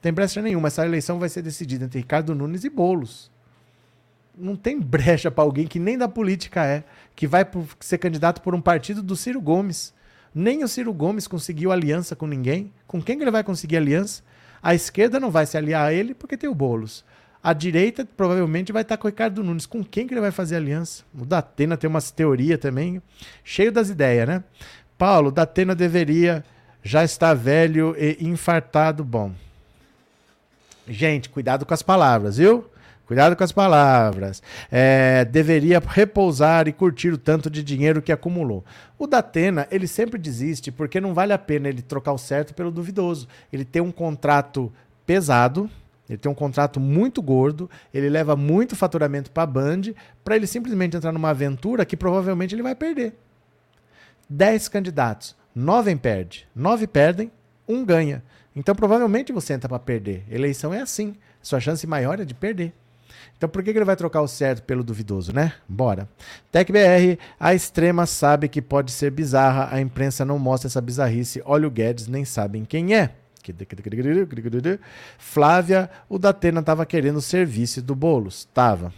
Tem 0.00 0.12
brecha 0.12 0.40
nenhuma. 0.40 0.68
Essa 0.68 0.84
eleição 0.86 1.18
vai 1.18 1.28
ser 1.28 1.42
decidida 1.42 1.84
entre 1.84 1.98
Ricardo 1.98 2.34
Nunes 2.34 2.62
e 2.62 2.70
Bolos. 2.70 3.33
Não 4.36 4.56
tem 4.56 4.80
brecha 4.80 5.30
para 5.30 5.44
alguém 5.44 5.66
que 5.66 5.78
nem 5.78 5.96
da 5.96 6.08
política 6.08 6.64
é, 6.64 6.84
que 7.14 7.26
vai 7.26 7.46
ser 7.80 7.98
candidato 7.98 8.40
por 8.40 8.54
um 8.54 8.60
partido 8.60 9.02
do 9.02 9.14
Ciro 9.14 9.40
Gomes. 9.40 9.94
Nem 10.34 10.64
o 10.64 10.68
Ciro 10.68 10.92
Gomes 10.92 11.28
conseguiu 11.28 11.70
aliança 11.70 12.16
com 12.16 12.26
ninguém. 12.26 12.72
Com 12.86 13.00
quem 13.00 13.16
que 13.16 13.22
ele 13.22 13.30
vai 13.30 13.44
conseguir 13.44 13.76
aliança? 13.76 14.22
A 14.62 14.74
esquerda 14.74 15.20
não 15.20 15.30
vai 15.30 15.46
se 15.46 15.56
aliar 15.56 15.86
a 15.86 15.92
ele 15.92 16.14
porque 16.14 16.36
tem 16.36 16.48
o 16.48 16.54
Boulos. 16.54 17.04
A 17.42 17.52
direita 17.52 18.04
provavelmente 18.16 18.72
vai 18.72 18.82
estar 18.82 18.96
com 18.96 19.06
o 19.06 19.10
Ricardo 19.10 19.44
Nunes. 19.44 19.66
Com 19.66 19.84
quem 19.84 20.06
que 20.06 20.14
ele 20.14 20.20
vai 20.20 20.30
fazer 20.30 20.56
aliança? 20.56 21.04
O 21.16 21.26
Datena 21.26 21.76
tem 21.76 21.88
umas 21.88 22.10
teorias 22.10 22.58
também, 22.58 23.02
cheio 23.44 23.70
das 23.70 23.90
ideias, 23.90 24.26
né? 24.26 24.42
Paulo, 24.96 25.30
Datena 25.30 25.74
deveria 25.74 26.42
já 26.82 27.04
estar 27.04 27.34
velho 27.34 27.94
e 27.98 28.16
infartado. 28.26 29.04
Bom. 29.04 29.32
Gente, 30.88 31.28
cuidado 31.28 31.66
com 31.66 31.74
as 31.74 31.82
palavras, 31.82 32.38
viu? 32.38 32.64
Cuidado 33.06 33.36
com 33.36 33.44
as 33.44 33.52
palavras. 33.52 34.42
É, 34.72 35.24
deveria 35.26 35.82
repousar 35.84 36.66
e 36.66 36.72
curtir 36.72 37.10
o 37.10 37.18
tanto 37.18 37.50
de 37.50 37.62
dinheiro 37.62 38.00
que 38.00 38.10
acumulou. 38.10 38.64
O 38.98 39.06
Datena, 39.06 39.66
ele 39.70 39.86
sempre 39.86 40.18
desiste 40.18 40.72
porque 40.72 41.00
não 41.00 41.12
vale 41.12 41.32
a 41.32 41.38
pena 41.38 41.68
ele 41.68 41.82
trocar 41.82 42.12
o 42.12 42.18
certo 42.18 42.54
pelo 42.54 42.70
duvidoso. 42.70 43.28
Ele 43.52 43.64
tem 43.64 43.82
um 43.82 43.92
contrato 43.92 44.72
pesado, 45.04 45.68
ele 46.08 46.18
tem 46.18 46.32
um 46.32 46.34
contrato 46.34 46.80
muito 46.80 47.20
gordo, 47.20 47.68
ele 47.92 48.08
leva 48.08 48.34
muito 48.36 48.74
faturamento 48.74 49.30
para 49.30 49.42
a 49.42 49.46
Band, 49.46 49.82
para 50.22 50.36
ele 50.36 50.46
simplesmente 50.46 50.96
entrar 50.96 51.12
numa 51.12 51.30
aventura 51.30 51.84
que 51.84 51.96
provavelmente 51.96 52.54
ele 52.54 52.62
vai 52.62 52.74
perder. 52.74 53.14
Dez 54.28 54.66
candidatos, 54.66 55.36
nove 55.54 55.94
perde, 55.96 56.48
nove 56.54 56.86
perdem, 56.86 57.30
um 57.68 57.84
ganha. 57.84 58.22
Então 58.56 58.74
provavelmente 58.74 59.32
você 59.32 59.52
entra 59.52 59.68
para 59.68 59.78
perder. 59.78 60.24
Eleição 60.30 60.72
é 60.72 60.80
assim. 60.80 61.14
Sua 61.42 61.60
chance 61.60 61.86
maior 61.86 62.18
é 62.20 62.24
de 62.24 62.32
perder. 62.32 62.72
Então 63.36 63.48
por 63.48 63.62
que, 63.62 63.70
ele 63.70 63.84
vai 63.84 63.96
trocar 63.96 64.22
o 64.22 64.28
certo 64.28 64.62
pelo 64.62 64.82
duvidoso, 64.82 65.32
né? 65.32 65.54
Bora. 65.68 66.08
TecBR, 66.50 67.18
a 67.38 67.54
extrema 67.54 68.06
sabe 68.06 68.48
que 68.48 68.62
pode 68.62 68.92
ser 68.92 69.10
bizarra, 69.10 69.68
a 69.70 69.80
imprensa 69.80 70.24
não 70.24 70.38
mostra 70.38 70.68
essa 70.68 70.80
bizarrice. 70.80 71.42
Olha 71.44 71.66
o 71.68 71.70
Guedes, 71.70 72.08
nem 72.08 72.24
sabem 72.24 72.64
quem 72.64 72.94
é. 72.94 73.10
Flávia, 75.18 75.90
o 76.08 76.18
Datena 76.18 76.60
estava 76.60 76.86
querendo 76.86 77.16
o 77.16 77.22
serviço 77.22 77.82
do 77.82 77.94
Boulos. 77.94 78.48
Tava. 78.54 78.92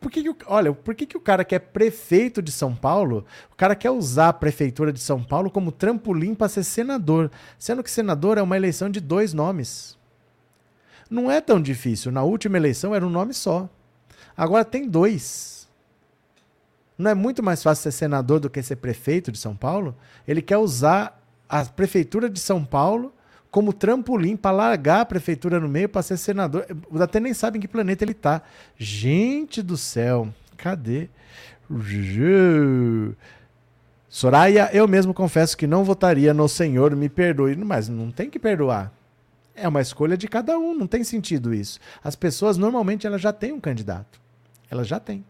Por 0.00 0.10
que, 0.10 0.22
que, 0.22 0.44
olha, 0.46 0.72
por 0.72 0.94
que, 0.94 1.06
que 1.06 1.16
o 1.16 1.20
cara 1.20 1.44
que 1.44 1.54
é 1.54 1.58
prefeito 1.58 2.42
de 2.42 2.52
São 2.52 2.74
Paulo, 2.74 3.24
o 3.50 3.56
cara 3.56 3.74
quer 3.74 3.90
usar 3.90 4.28
a 4.28 4.32
prefeitura 4.32 4.92
de 4.92 5.00
São 5.00 5.22
Paulo 5.22 5.50
como 5.50 5.72
trampolim 5.72 6.34
para 6.34 6.48
ser 6.48 6.62
senador? 6.62 7.30
Sendo 7.58 7.82
que 7.82 7.90
senador 7.90 8.38
é 8.38 8.42
uma 8.42 8.56
eleição 8.56 8.90
de 8.90 9.00
dois 9.00 9.32
nomes. 9.32 9.97
Não 11.10 11.30
é 11.30 11.40
tão 11.40 11.60
difícil. 11.60 12.12
Na 12.12 12.22
última 12.22 12.56
eleição 12.56 12.94
era 12.94 13.06
um 13.06 13.10
nome 13.10 13.32
só. 13.32 13.68
Agora 14.36 14.64
tem 14.64 14.88
dois. 14.88 15.68
Não 16.96 17.10
é 17.10 17.14
muito 17.14 17.42
mais 17.42 17.62
fácil 17.62 17.84
ser 17.84 17.92
senador 17.92 18.40
do 18.40 18.50
que 18.50 18.62
ser 18.62 18.76
prefeito 18.76 19.30
de 19.30 19.38
São 19.38 19.54
Paulo? 19.54 19.96
Ele 20.26 20.42
quer 20.42 20.58
usar 20.58 21.20
a 21.48 21.64
prefeitura 21.64 22.28
de 22.28 22.40
São 22.40 22.64
Paulo 22.64 23.14
como 23.50 23.72
trampolim 23.72 24.36
para 24.36 24.50
largar 24.54 25.00
a 25.00 25.06
prefeitura 25.06 25.58
no 25.58 25.68
meio 25.68 25.88
para 25.88 26.02
ser 26.02 26.16
senador. 26.16 26.66
Até 27.00 27.20
nem 27.20 27.32
sabe 27.32 27.58
em 27.58 27.60
que 27.60 27.68
planeta 27.68 28.04
ele 28.04 28.12
está. 28.12 28.42
Gente 28.76 29.62
do 29.62 29.76
céu, 29.76 30.28
cadê? 30.56 31.08
Soraya, 34.08 34.70
eu 34.72 34.88
mesmo 34.88 35.14
confesso 35.14 35.56
que 35.56 35.66
não 35.66 35.84
votaria 35.84 36.34
no 36.34 36.48
Senhor, 36.48 36.94
me 36.96 37.08
perdoe, 37.08 37.56
mas 37.56 37.88
não 37.88 38.10
tem 38.10 38.28
que 38.28 38.38
perdoar. 38.38 38.92
É 39.60 39.68
uma 39.68 39.80
escolha 39.80 40.16
de 40.16 40.28
cada 40.28 40.58
um, 40.58 40.74
não 40.74 40.86
tem 40.86 41.04
sentido 41.04 41.52
isso. 41.52 41.78
As 42.02 42.14
pessoas 42.14 42.56
normalmente 42.56 43.06
elas 43.06 43.20
já 43.20 43.32
têm 43.32 43.52
um 43.52 43.60
candidato. 43.60 44.20
Elas 44.70 44.86
já 44.86 45.00
têm. 45.00 45.24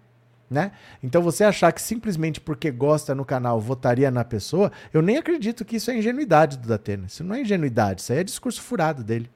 Né? 0.50 0.72
Então 1.02 1.20
você 1.20 1.44
achar 1.44 1.70
que 1.72 1.82
simplesmente 1.82 2.40
porque 2.40 2.70
gosta 2.70 3.14
no 3.14 3.24
canal 3.24 3.60
votaria 3.60 4.10
na 4.10 4.24
pessoa, 4.24 4.72
eu 4.94 5.02
nem 5.02 5.18
acredito 5.18 5.62
que 5.62 5.76
isso 5.76 5.90
é 5.90 5.98
ingenuidade 5.98 6.56
do 6.56 6.66
Datena. 6.66 7.06
Isso 7.06 7.22
não 7.22 7.34
é 7.34 7.42
ingenuidade, 7.42 8.00
isso 8.00 8.12
aí 8.12 8.20
é 8.20 8.24
discurso 8.24 8.62
furado 8.62 9.04
dele. 9.04 9.30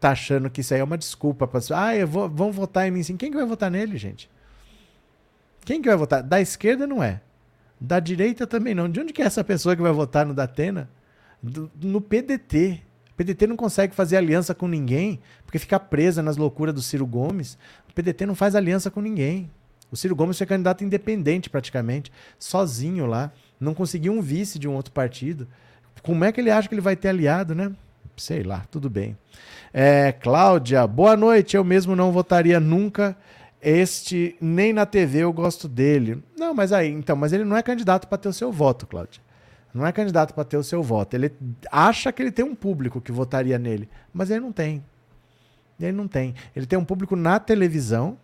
Tá 0.00 0.10
achando 0.10 0.50
que 0.50 0.60
isso 0.60 0.74
aí 0.74 0.80
é 0.80 0.84
uma 0.84 0.98
desculpa 0.98 1.46
para 1.46 1.60
ah, 1.74 2.06
vou, 2.06 2.28
vão 2.28 2.52
votar 2.52 2.86
em 2.86 2.90
mim 2.90 3.02
sim. 3.02 3.16
Quem 3.16 3.30
que 3.30 3.36
vai 3.36 3.46
votar 3.46 3.70
nele, 3.70 3.96
gente? 3.96 4.30
Quem 5.64 5.82
que 5.82 5.88
vai 5.88 5.96
votar? 5.96 6.22
Da 6.22 6.40
esquerda 6.40 6.86
não 6.86 7.02
é. 7.02 7.20
Da 7.80 8.00
direita 8.00 8.46
também 8.46 8.74
não. 8.74 8.88
De 8.88 9.00
onde 9.00 9.12
que 9.12 9.22
é 9.22 9.26
essa 9.26 9.44
pessoa 9.44 9.76
que 9.76 9.82
vai 9.82 9.92
votar 9.92 10.24
no 10.24 10.34
Datena? 10.34 10.88
Do, 11.42 11.70
no 11.80 12.00
PDT. 12.00 12.82
PDT 13.18 13.48
não 13.48 13.56
consegue 13.56 13.96
fazer 13.96 14.16
aliança 14.16 14.54
com 14.54 14.68
ninguém, 14.68 15.18
porque 15.44 15.58
fica 15.58 15.80
presa 15.80 16.22
nas 16.22 16.36
loucuras 16.36 16.72
do 16.72 16.80
Ciro 16.80 17.04
Gomes. 17.04 17.58
O 17.90 17.92
PDT 17.92 18.24
não 18.24 18.36
faz 18.36 18.54
aliança 18.54 18.92
com 18.92 19.00
ninguém. 19.00 19.50
O 19.90 19.96
Ciro 19.96 20.14
Gomes 20.14 20.38
foi 20.38 20.46
candidato 20.46 20.84
independente 20.84 21.50
praticamente, 21.50 22.12
sozinho 22.38 23.06
lá. 23.06 23.32
Não 23.58 23.74
conseguiu 23.74 24.12
um 24.12 24.22
vice 24.22 24.56
de 24.56 24.68
um 24.68 24.74
outro 24.74 24.92
partido. 24.92 25.48
Como 26.00 26.24
é 26.24 26.30
que 26.30 26.40
ele 26.40 26.48
acha 26.48 26.68
que 26.68 26.76
ele 26.76 26.80
vai 26.80 26.94
ter 26.94 27.08
aliado, 27.08 27.56
né? 27.56 27.72
Sei 28.16 28.44
lá, 28.44 28.64
tudo 28.70 28.88
bem. 28.88 29.18
É, 29.74 30.12
Cláudia, 30.12 30.86
boa 30.86 31.16
noite. 31.16 31.56
Eu 31.56 31.64
mesmo 31.64 31.96
não 31.96 32.12
votaria 32.12 32.60
nunca 32.60 33.16
este, 33.60 34.36
nem 34.40 34.72
na 34.72 34.86
TV 34.86 35.20
eu 35.20 35.32
gosto 35.32 35.66
dele. 35.66 36.22
Não, 36.38 36.54
mas 36.54 36.72
aí, 36.72 36.88
então, 36.88 37.16
mas 37.16 37.32
ele 37.32 37.44
não 37.44 37.56
é 37.56 37.62
candidato 37.64 38.06
para 38.06 38.18
ter 38.18 38.28
o 38.28 38.32
seu 38.32 38.52
voto, 38.52 38.86
Cláudia. 38.86 39.20
Não 39.72 39.86
é 39.86 39.92
candidato 39.92 40.34
para 40.34 40.44
ter 40.44 40.56
o 40.56 40.64
seu 40.64 40.82
voto. 40.82 41.14
Ele 41.14 41.32
acha 41.70 42.12
que 42.12 42.22
ele 42.22 42.32
tem 42.32 42.44
um 42.44 42.54
público 42.54 43.00
que 43.00 43.12
votaria 43.12 43.58
nele, 43.58 43.88
mas 44.12 44.30
ele 44.30 44.40
não 44.40 44.52
tem. 44.52 44.84
Ele 45.80 45.92
não 45.92 46.08
tem. 46.08 46.34
Ele 46.56 46.66
tem 46.66 46.78
um 46.78 46.84
público 46.84 47.14
na 47.14 47.38
televisão. 47.38 48.18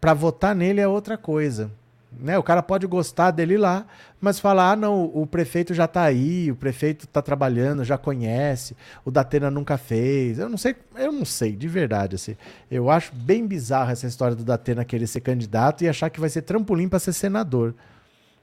Para 0.00 0.14
votar 0.14 0.54
nele 0.54 0.80
é 0.80 0.88
outra 0.88 1.16
coisa. 1.16 1.70
Né? 2.18 2.36
O 2.36 2.42
cara 2.42 2.62
pode 2.62 2.86
gostar 2.86 3.30
dele 3.30 3.56
lá, 3.56 3.86
mas 4.20 4.38
falar: 4.38 4.72
ah, 4.72 4.76
não, 4.76 5.04
o 5.04 5.26
prefeito 5.26 5.72
já 5.72 5.86
está 5.86 6.02
aí, 6.02 6.50
o 6.50 6.56
prefeito 6.56 7.06
está 7.06 7.22
trabalhando, 7.22 7.84
já 7.84 7.96
conhece, 7.96 8.76
o 9.04 9.10
Datena 9.10 9.50
nunca 9.50 9.78
fez. 9.78 10.38
Eu 10.38 10.48
não 10.48 10.58
sei, 10.58 10.76
eu 10.96 11.12
não 11.12 11.24
sei, 11.24 11.52
de 11.52 11.68
verdade. 11.68 12.16
Assim. 12.16 12.36
Eu 12.70 12.90
acho 12.90 13.14
bem 13.14 13.46
bizarra 13.46 13.92
essa 13.92 14.06
história 14.06 14.36
do 14.36 14.44
Datena 14.44 14.84
querer 14.84 15.06
ser 15.06 15.20
candidato 15.20 15.84
e 15.84 15.88
achar 15.88 16.10
que 16.10 16.20
vai 16.20 16.28
ser 16.28 16.42
trampolim 16.42 16.88
para 16.88 16.98
ser 16.98 17.12
senador. 17.12 17.74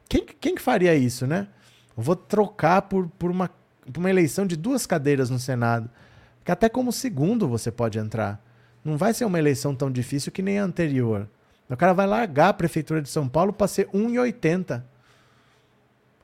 Quem, 0.08 0.26
quem 0.26 0.56
que 0.56 0.62
faria 0.62 0.96
isso, 0.96 1.28
né? 1.28 1.48
Vou 2.00 2.16
trocar 2.16 2.84
por, 2.84 3.08
por, 3.08 3.32
uma, 3.32 3.50
por 3.86 3.97
uma 3.97 4.10
eleição 4.10 4.45
de 4.45 4.56
duas 4.56 4.86
cadeiras 4.86 5.30
no 5.30 5.39
Senado. 5.39 5.89
Que 6.43 6.52
até 6.52 6.70
como 6.70 6.91
segundo 6.91 7.47
você 7.47 7.72
pode 7.72 8.00
entrar. 8.00 8.43
Não 8.84 8.97
vai 8.97 9.14
ser 9.14 9.26
uma 9.26 9.39
eleição 9.39 9.76
tão 9.76 9.91
difícil 9.91 10.32
que 10.32 10.41
nem 10.41 10.60
a 10.60 10.64
anterior. 10.64 11.28
O 11.70 11.78
cara 11.78 11.93
vai 11.93 12.08
largar 12.08 12.50
a 12.50 12.54
prefeitura 12.54 13.02
de 13.02 13.10
São 13.10 13.28
Paulo 13.28 13.54
para 13.54 13.68
ser 13.68 13.88
1,80. 13.88 14.82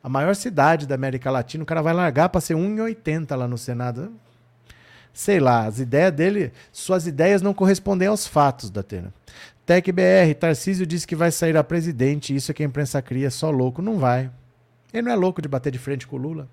A 0.01 0.09
maior 0.09 0.35
cidade 0.35 0.87
da 0.87 0.95
América 0.95 1.29
Latina, 1.29 1.63
o 1.63 1.67
cara 1.67 1.81
vai 1.81 1.93
largar 1.93 2.29
para 2.29 2.41
ser 2.41 2.55
1,80 2.55 3.35
lá 3.35 3.47
no 3.47 3.57
Senado. 3.57 4.13
Sei 5.13 5.39
lá, 5.39 5.65
as 5.65 5.79
ideias 5.79 6.11
dele, 6.11 6.51
suas 6.71 7.07
ideias 7.07 7.41
não 7.41 7.53
correspondem 7.53 8.07
aos 8.07 8.27
fatos 8.27 8.69
da 8.69 8.83
Tena. 8.83 9.13
TecBR, 9.65 10.35
Tarcísio 10.39 10.85
disse 10.85 11.07
que 11.07 11.15
vai 11.15 11.31
sair 11.31 11.57
a 11.57 11.63
presidente, 11.63 12.35
isso 12.35 12.51
é 12.51 12.53
que 12.53 12.61
a 12.61 12.65
imprensa 12.65 13.01
cria, 13.01 13.31
só 13.31 13.49
louco. 13.49 13.81
Não 13.81 13.97
vai. 13.97 14.29
Ele 14.97 15.07
não 15.07 15.13
é 15.13 15.15
louco 15.15 15.41
de 15.41 15.47
bater 15.47 15.71
de 15.71 15.79
frente 15.79 16.07
com 16.07 16.15
o 16.15 16.19
Lula. 16.19 16.47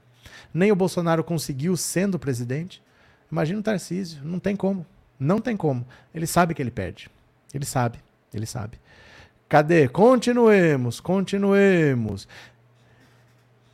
Nem 0.52 0.70
o 0.72 0.76
Bolsonaro 0.76 1.24
conseguiu 1.24 1.76
sendo 1.76 2.18
presidente. 2.18 2.82
Imagina 3.30 3.60
o 3.60 3.62
Tarcísio. 3.62 4.20
Não 4.24 4.38
tem 4.38 4.54
como. 4.54 4.84
Não 5.18 5.38
tem 5.38 5.56
como. 5.56 5.86
Ele 6.14 6.26
sabe 6.26 6.54
que 6.54 6.62
ele 6.62 6.70
perde. 6.70 7.10
Ele 7.54 7.64
sabe. 7.64 7.98
Ele 8.34 8.46
sabe. 8.46 8.78
Cadê? 9.48 9.88
Continuemos, 9.88 10.98
continuemos. 11.00 12.26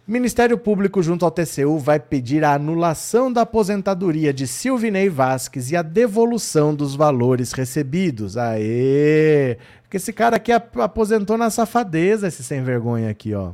Ministério 0.06 0.56
Público, 0.56 1.02
junto 1.02 1.24
ao 1.24 1.30
TCU, 1.30 1.78
vai 1.78 2.00
pedir 2.00 2.42
a 2.42 2.54
anulação 2.54 3.30
da 3.30 3.42
aposentadoria 3.42 4.32
de 4.32 4.46
Silvinei 4.46 5.08
Vasques 5.08 5.70
e 5.70 5.76
a 5.76 5.82
devolução 5.82 6.74
dos 6.74 6.94
valores 6.94 7.52
recebidos. 7.52 8.36
Aê! 8.36 9.58
Porque 9.82 9.98
esse 9.98 10.12
cara 10.12 10.36
aqui 10.36 10.50
aposentou 10.50 11.36
na 11.36 11.50
safadeza, 11.50 12.26
esse 12.26 12.42
sem 12.42 12.62
vergonha 12.62 13.10
aqui, 13.10 13.34
ó. 13.34 13.52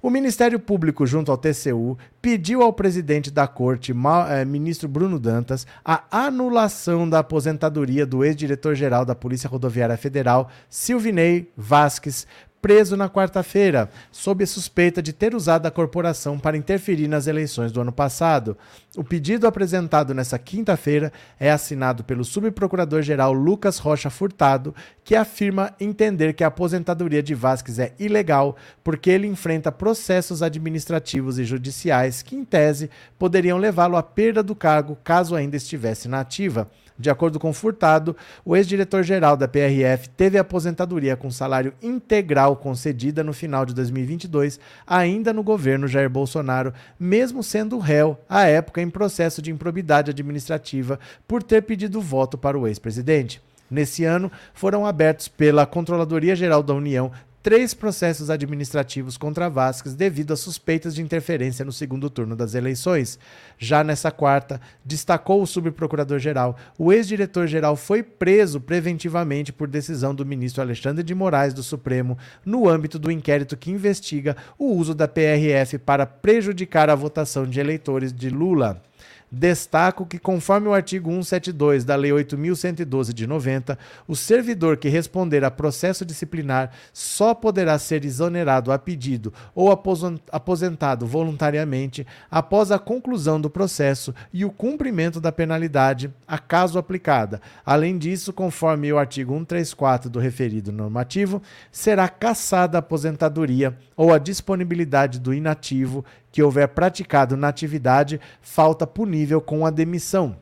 O 0.00 0.10
Ministério 0.10 0.60
Público, 0.60 1.04
junto 1.04 1.32
ao 1.32 1.36
TCU, 1.36 1.98
pediu 2.22 2.62
ao 2.62 2.72
presidente 2.72 3.32
da 3.32 3.48
corte, 3.48 3.92
eh, 3.92 4.44
ministro 4.44 4.88
Bruno 4.88 5.18
Dantas, 5.18 5.66
a 5.84 6.04
anulação 6.12 7.08
da 7.08 7.18
aposentadoria 7.18 8.06
do 8.06 8.24
ex-diretor-geral 8.24 9.04
da 9.04 9.16
Polícia 9.16 9.48
Rodoviária 9.48 9.96
Federal, 9.96 10.50
Silvinei 10.70 11.50
Vasques, 11.56 12.28
preso 12.60 12.96
na 12.96 13.08
quarta-feira, 13.08 13.88
sob 14.10 14.44
suspeita 14.46 15.00
de 15.00 15.12
ter 15.12 15.34
usado 15.34 15.66
a 15.66 15.70
corporação 15.70 16.38
para 16.38 16.56
interferir 16.56 17.08
nas 17.08 17.26
eleições 17.26 17.70
do 17.70 17.80
ano 17.80 17.92
passado. 17.92 18.56
O 18.96 19.04
pedido 19.04 19.46
apresentado 19.46 20.12
nesta 20.12 20.38
quinta-feira 20.38 21.12
é 21.38 21.50
assinado 21.50 22.02
pelo 22.02 22.24
subprocurador-geral 22.24 23.32
Lucas 23.32 23.78
Rocha 23.78 24.10
Furtado, 24.10 24.74
que 25.04 25.14
afirma 25.14 25.74
entender 25.78 26.34
que 26.34 26.42
a 26.42 26.48
aposentadoria 26.48 27.22
de 27.22 27.34
Vasques 27.34 27.78
é 27.78 27.92
ilegal 27.98 28.56
porque 28.82 29.10
ele 29.10 29.26
enfrenta 29.26 29.70
processos 29.70 30.42
administrativos 30.42 31.38
e 31.38 31.44
judiciais 31.44 32.22
que, 32.22 32.34
em 32.34 32.44
tese, 32.44 32.90
poderiam 33.18 33.58
levá-lo 33.58 33.96
à 33.96 34.02
perda 34.02 34.42
do 34.42 34.54
cargo 34.54 34.98
caso 35.04 35.36
ainda 35.36 35.56
estivesse 35.56 36.08
na 36.08 36.20
ativa. 36.20 36.68
De 36.98 37.10
acordo 37.10 37.38
com 37.38 37.52
Furtado, 37.52 38.16
o 38.44 38.56
ex-diretor-geral 38.56 39.36
da 39.36 39.46
PRF 39.46 40.08
teve 40.10 40.36
aposentadoria 40.36 41.16
com 41.16 41.30
salário 41.30 41.72
integral 41.80 42.56
concedida 42.56 43.22
no 43.22 43.32
final 43.32 43.64
de 43.64 43.72
2022, 43.72 44.58
ainda 44.84 45.32
no 45.32 45.44
governo 45.44 45.86
Jair 45.86 46.10
Bolsonaro, 46.10 46.74
mesmo 46.98 47.42
sendo 47.42 47.78
réu, 47.78 48.18
à 48.28 48.46
época, 48.46 48.82
em 48.82 48.90
processo 48.90 49.40
de 49.40 49.52
improbidade 49.52 50.10
administrativa 50.10 50.98
por 51.26 51.42
ter 51.42 51.62
pedido 51.62 52.00
voto 52.00 52.36
para 52.36 52.58
o 52.58 52.66
ex-presidente. 52.66 53.40
Nesse 53.70 54.04
ano, 54.04 54.32
foram 54.54 54.86
abertos 54.86 55.28
pela 55.28 55.66
Controladoria 55.66 56.34
Geral 56.34 56.62
da 56.62 56.72
União 56.72 57.12
três 57.48 57.72
processos 57.72 58.28
administrativos 58.28 59.16
contra 59.16 59.48
Vasquez 59.48 59.94
devido 59.94 60.34
a 60.34 60.36
suspeitas 60.36 60.94
de 60.94 61.00
interferência 61.00 61.64
no 61.64 61.72
segundo 61.72 62.10
turno 62.10 62.36
das 62.36 62.54
eleições. 62.54 63.18
Já 63.56 63.82
nessa 63.82 64.10
quarta, 64.10 64.60
destacou 64.84 65.40
o 65.40 65.46
subprocurador-geral, 65.46 66.58
o 66.78 66.92
ex-diretor-geral 66.92 67.74
foi 67.74 68.02
preso 68.02 68.60
preventivamente 68.60 69.50
por 69.50 69.66
decisão 69.66 70.14
do 70.14 70.26
ministro 70.26 70.60
Alexandre 70.60 71.02
de 71.02 71.14
Moraes 71.14 71.54
do 71.54 71.62
Supremo 71.62 72.18
no 72.44 72.68
âmbito 72.68 72.98
do 72.98 73.10
inquérito 73.10 73.56
que 73.56 73.70
investiga 73.70 74.36
o 74.58 74.66
uso 74.74 74.94
da 74.94 75.08
PRF 75.08 75.78
para 75.78 76.04
prejudicar 76.04 76.90
a 76.90 76.94
votação 76.94 77.46
de 77.46 77.58
eleitores 77.58 78.12
de 78.12 78.28
Lula. 78.28 78.82
Destaco 79.30 80.06
que, 80.06 80.18
conforme 80.18 80.68
o 80.68 80.74
artigo 80.74 81.10
172 81.10 81.84
da 81.84 81.94
Lei 81.96 82.10
8.112 82.12 83.12
de 83.12 83.26
90, 83.26 83.78
o 84.06 84.16
servidor 84.16 84.78
que 84.78 84.88
responder 84.88 85.44
a 85.44 85.50
processo 85.50 86.04
disciplinar 86.04 86.70
só 86.94 87.34
poderá 87.34 87.78
ser 87.78 88.06
exonerado 88.06 88.72
a 88.72 88.78
pedido 88.78 89.32
ou 89.54 89.70
aposentado 89.70 91.06
voluntariamente 91.06 92.06
após 92.30 92.70
a 92.70 92.78
conclusão 92.78 93.38
do 93.38 93.50
processo 93.50 94.14
e 94.32 94.46
o 94.46 94.50
cumprimento 94.50 95.20
da 95.20 95.30
penalidade, 95.30 96.10
a 96.26 96.38
caso 96.38 96.78
aplicada. 96.78 97.40
Além 97.66 97.98
disso, 97.98 98.32
conforme 98.32 98.90
o 98.90 98.98
artigo 98.98 99.34
134 99.34 100.08
do 100.08 100.18
referido 100.18 100.72
normativo, 100.72 101.42
será 101.70 102.08
cassada 102.08 102.78
a 102.78 102.80
aposentadoria 102.80 103.76
ou 103.94 104.12
a 104.12 104.18
disponibilidade 104.18 105.18
do 105.18 105.34
inativo 105.34 106.04
que 106.38 106.42
houver 106.44 106.68
praticado 106.68 107.36
na 107.36 107.48
atividade 107.48 108.20
falta 108.40 108.86
punível 108.86 109.40
com 109.40 109.66
a 109.66 109.70
demissão. 109.70 110.36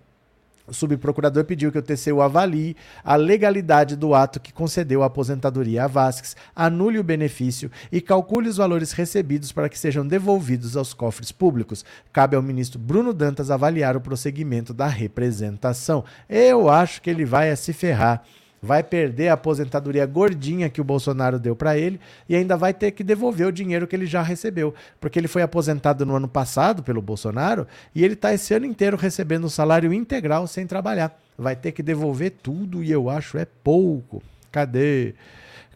O 0.66 0.74
subprocurador 0.74 1.42
pediu 1.46 1.72
que 1.72 1.78
o 1.78 1.82
TCU 1.82 2.20
avalie 2.20 2.76
a 3.02 3.16
legalidade 3.16 3.96
do 3.96 4.14
ato 4.14 4.38
que 4.38 4.52
concedeu 4.52 5.02
a 5.02 5.06
aposentadoria 5.06 5.84
a 5.84 5.86
Vasques, 5.86 6.36
anule 6.54 6.98
o 6.98 7.02
benefício 7.02 7.70
e 7.90 8.02
calcule 8.02 8.50
os 8.50 8.58
valores 8.58 8.92
recebidos 8.92 9.52
para 9.52 9.70
que 9.70 9.78
sejam 9.78 10.06
devolvidos 10.06 10.76
aos 10.76 10.92
cofres 10.92 11.32
públicos. 11.32 11.82
Cabe 12.12 12.36
ao 12.36 12.42
ministro 12.42 12.78
Bruno 12.78 13.14
Dantas 13.14 13.50
avaliar 13.50 13.96
o 13.96 14.00
prosseguimento 14.02 14.74
da 14.74 14.88
representação. 14.88 16.04
Eu 16.28 16.68
acho 16.68 17.00
que 17.00 17.08
ele 17.08 17.24
vai 17.24 17.56
se 17.56 17.72
ferrar 17.72 18.22
vai 18.62 18.82
perder 18.82 19.28
a 19.28 19.34
aposentadoria 19.34 20.06
gordinha 20.06 20.68
que 20.68 20.80
o 20.80 20.84
Bolsonaro 20.84 21.38
deu 21.38 21.54
para 21.54 21.76
ele 21.76 22.00
e 22.28 22.34
ainda 22.34 22.56
vai 22.56 22.72
ter 22.72 22.90
que 22.90 23.04
devolver 23.04 23.46
o 23.46 23.52
dinheiro 23.52 23.86
que 23.86 23.94
ele 23.94 24.06
já 24.06 24.22
recebeu, 24.22 24.74
porque 25.00 25.18
ele 25.18 25.28
foi 25.28 25.42
aposentado 25.42 26.04
no 26.04 26.16
ano 26.16 26.28
passado 26.28 26.82
pelo 26.82 27.02
Bolsonaro 27.02 27.66
e 27.94 28.04
ele 28.04 28.14
está 28.14 28.32
esse 28.32 28.54
ano 28.54 28.66
inteiro 28.66 28.96
recebendo 28.96 29.46
um 29.46 29.50
salário 29.50 29.92
integral 29.92 30.46
sem 30.46 30.66
trabalhar. 30.66 31.18
Vai 31.38 31.54
ter 31.54 31.72
que 31.72 31.82
devolver 31.82 32.32
tudo 32.42 32.82
e 32.82 32.90
eu 32.90 33.10
acho 33.10 33.38
é 33.38 33.44
pouco. 33.44 34.22
Cadê? 34.50 35.14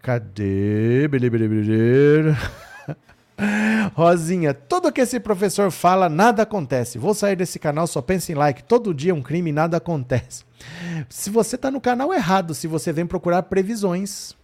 Cadê? 0.02 1.06
Bele. 1.08 1.30
Rosinha, 3.94 4.54
tudo 4.54 4.92
que 4.92 5.00
esse 5.00 5.18
professor 5.18 5.70
fala, 5.70 6.08
nada 6.08 6.42
acontece. 6.42 6.98
Vou 6.98 7.14
sair 7.14 7.36
desse 7.36 7.58
canal, 7.58 7.86
só 7.86 8.00
pensa 8.00 8.32
em 8.32 8.34
like. 8.34 8.64
Todo 8.64 8.94
dia 8.94 9.14
um 9.14 9.22
crime, 9.22 9.52
nada 9.52 9.76
acontece. 9.76 10.44
Se 11.08 11.30
você 11.30 11.56
está 11.56 11.70
no 11.70 11.80
canal 11.80 12.12
errado, 12.12 12.54
se 12.54 12.66
você 12.66 12.92
vem 12.92 13.06
procurar 13.06 13.42
previsões. 13.44 14.34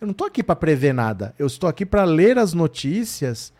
Eu 0.00 0.06
não 0.06 0.12
estou 0.12 0.26
aqui 0.26 0.42
para 0.42 0.56
prever 0.56 0.92
nada. 0.92 1.34
Eu 1.38 1.46
estou 1.46 1.68
aqui 1.68 1.86
para 1.86 2.04
ler 2.04 2.38
as 2.38 2.52
notícias 2.52 3.52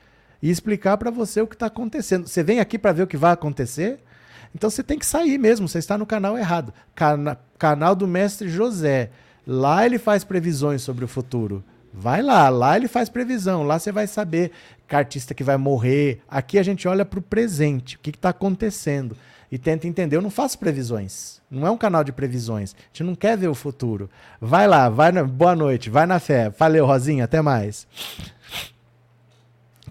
e 0.43 0.51
explicar 0.51 0.99
para 0.99 1.11
você 1.11 1.41
o 1.41 1.47
que 1.47 1.55
está 1.55 1.67
acontecendo. 1.67 2.29
Você 2.29 2.43
vem 2.43 2.61
aqui 2.61 2.79
para 2.79 2.93
ver 2.93 3.05
o 3.05 3.07
que 3.07 3.17
vai 3.17 3.33
acontecer? 3.33 4.01
Então 4.55 4.69
você 4.69 4.83
tem 4.83 4.99
que 4.99 5.07
sair 5.07 5.39
mesmo. 5.39 5.67
Você 5.67 5.79
está 5.79 5.97
no 5.97 6.05
canal 6.05 6.37
errado. 6.37 6.73
Cana 6.95 7.39
canal 7.59 7.97
do 7.97 8.07
mestre 8.07 8.49
José. 8.49 9.11
Lá 9.47 9.87
ele 9.87 9.99
faz 9.99 10.23
previsões 10.23 10.83
sobre 10.83 11.05
o 11.05 11.09
futuro. 11.09 11.65
Vai 11.97 12.23
lá, 12.23 12.49
lá 12.49 12.77
ele 12.77 12.89
faz 12.89 13.09
previsão, 13.09 13.63
lá 13.63 13.79
você 13.79 13.93
vai 13.93 14.09
saber 14.09 14.51
que 14.89 14.97
artista 14.97 15.33
que 15.33 15.45
vai 15.45 15.57
morrer. 15.57 16.21
Aqui 16.29 16.59
a 16.59 16.63
gente 16.65 16.89
olha 16.89 17.05
para 17.05 17.21
o 17.21 17.23
presente, 17.23 17.95
o 17.95 18.01
que 18.01 18.11
está 18.11 18.31
acontecendo 18.31 19.17
e 19.51 19.57
tenta 19.57 19.87
entender. 19.87 20.17
Eu 20.17 20.21
não 20.21 20.31
faço 20.31 20.59
previsões, 20.59 21.41
não 21.49 21.65
é 21.65 21.71
um 21.71 21.79
canal 21.79 22.03
de 22.03 22.11
previsões. 22.11 22.75
A 22.75 22.87
gente 22.89 23.05
não 23.05 23.15
quer 23.15 23.39
ver 23.39 23.47
o 23.47 23.55
futuro. 23.55 24.11
Vai 24.41 24.67
lá, 24.67 24.89
vai 24.89 25.13
na... 25.13 25.23
boa 25.23 25.55
noite, 25.55 25.89
vai 25.89 26.05
na 26.05 26.19
fé. 26.19 26.51
Valeu, 26.51 26.85
Rosinha, 26.85 27.23
até 27.23 27.41
mais. 27.41 27.87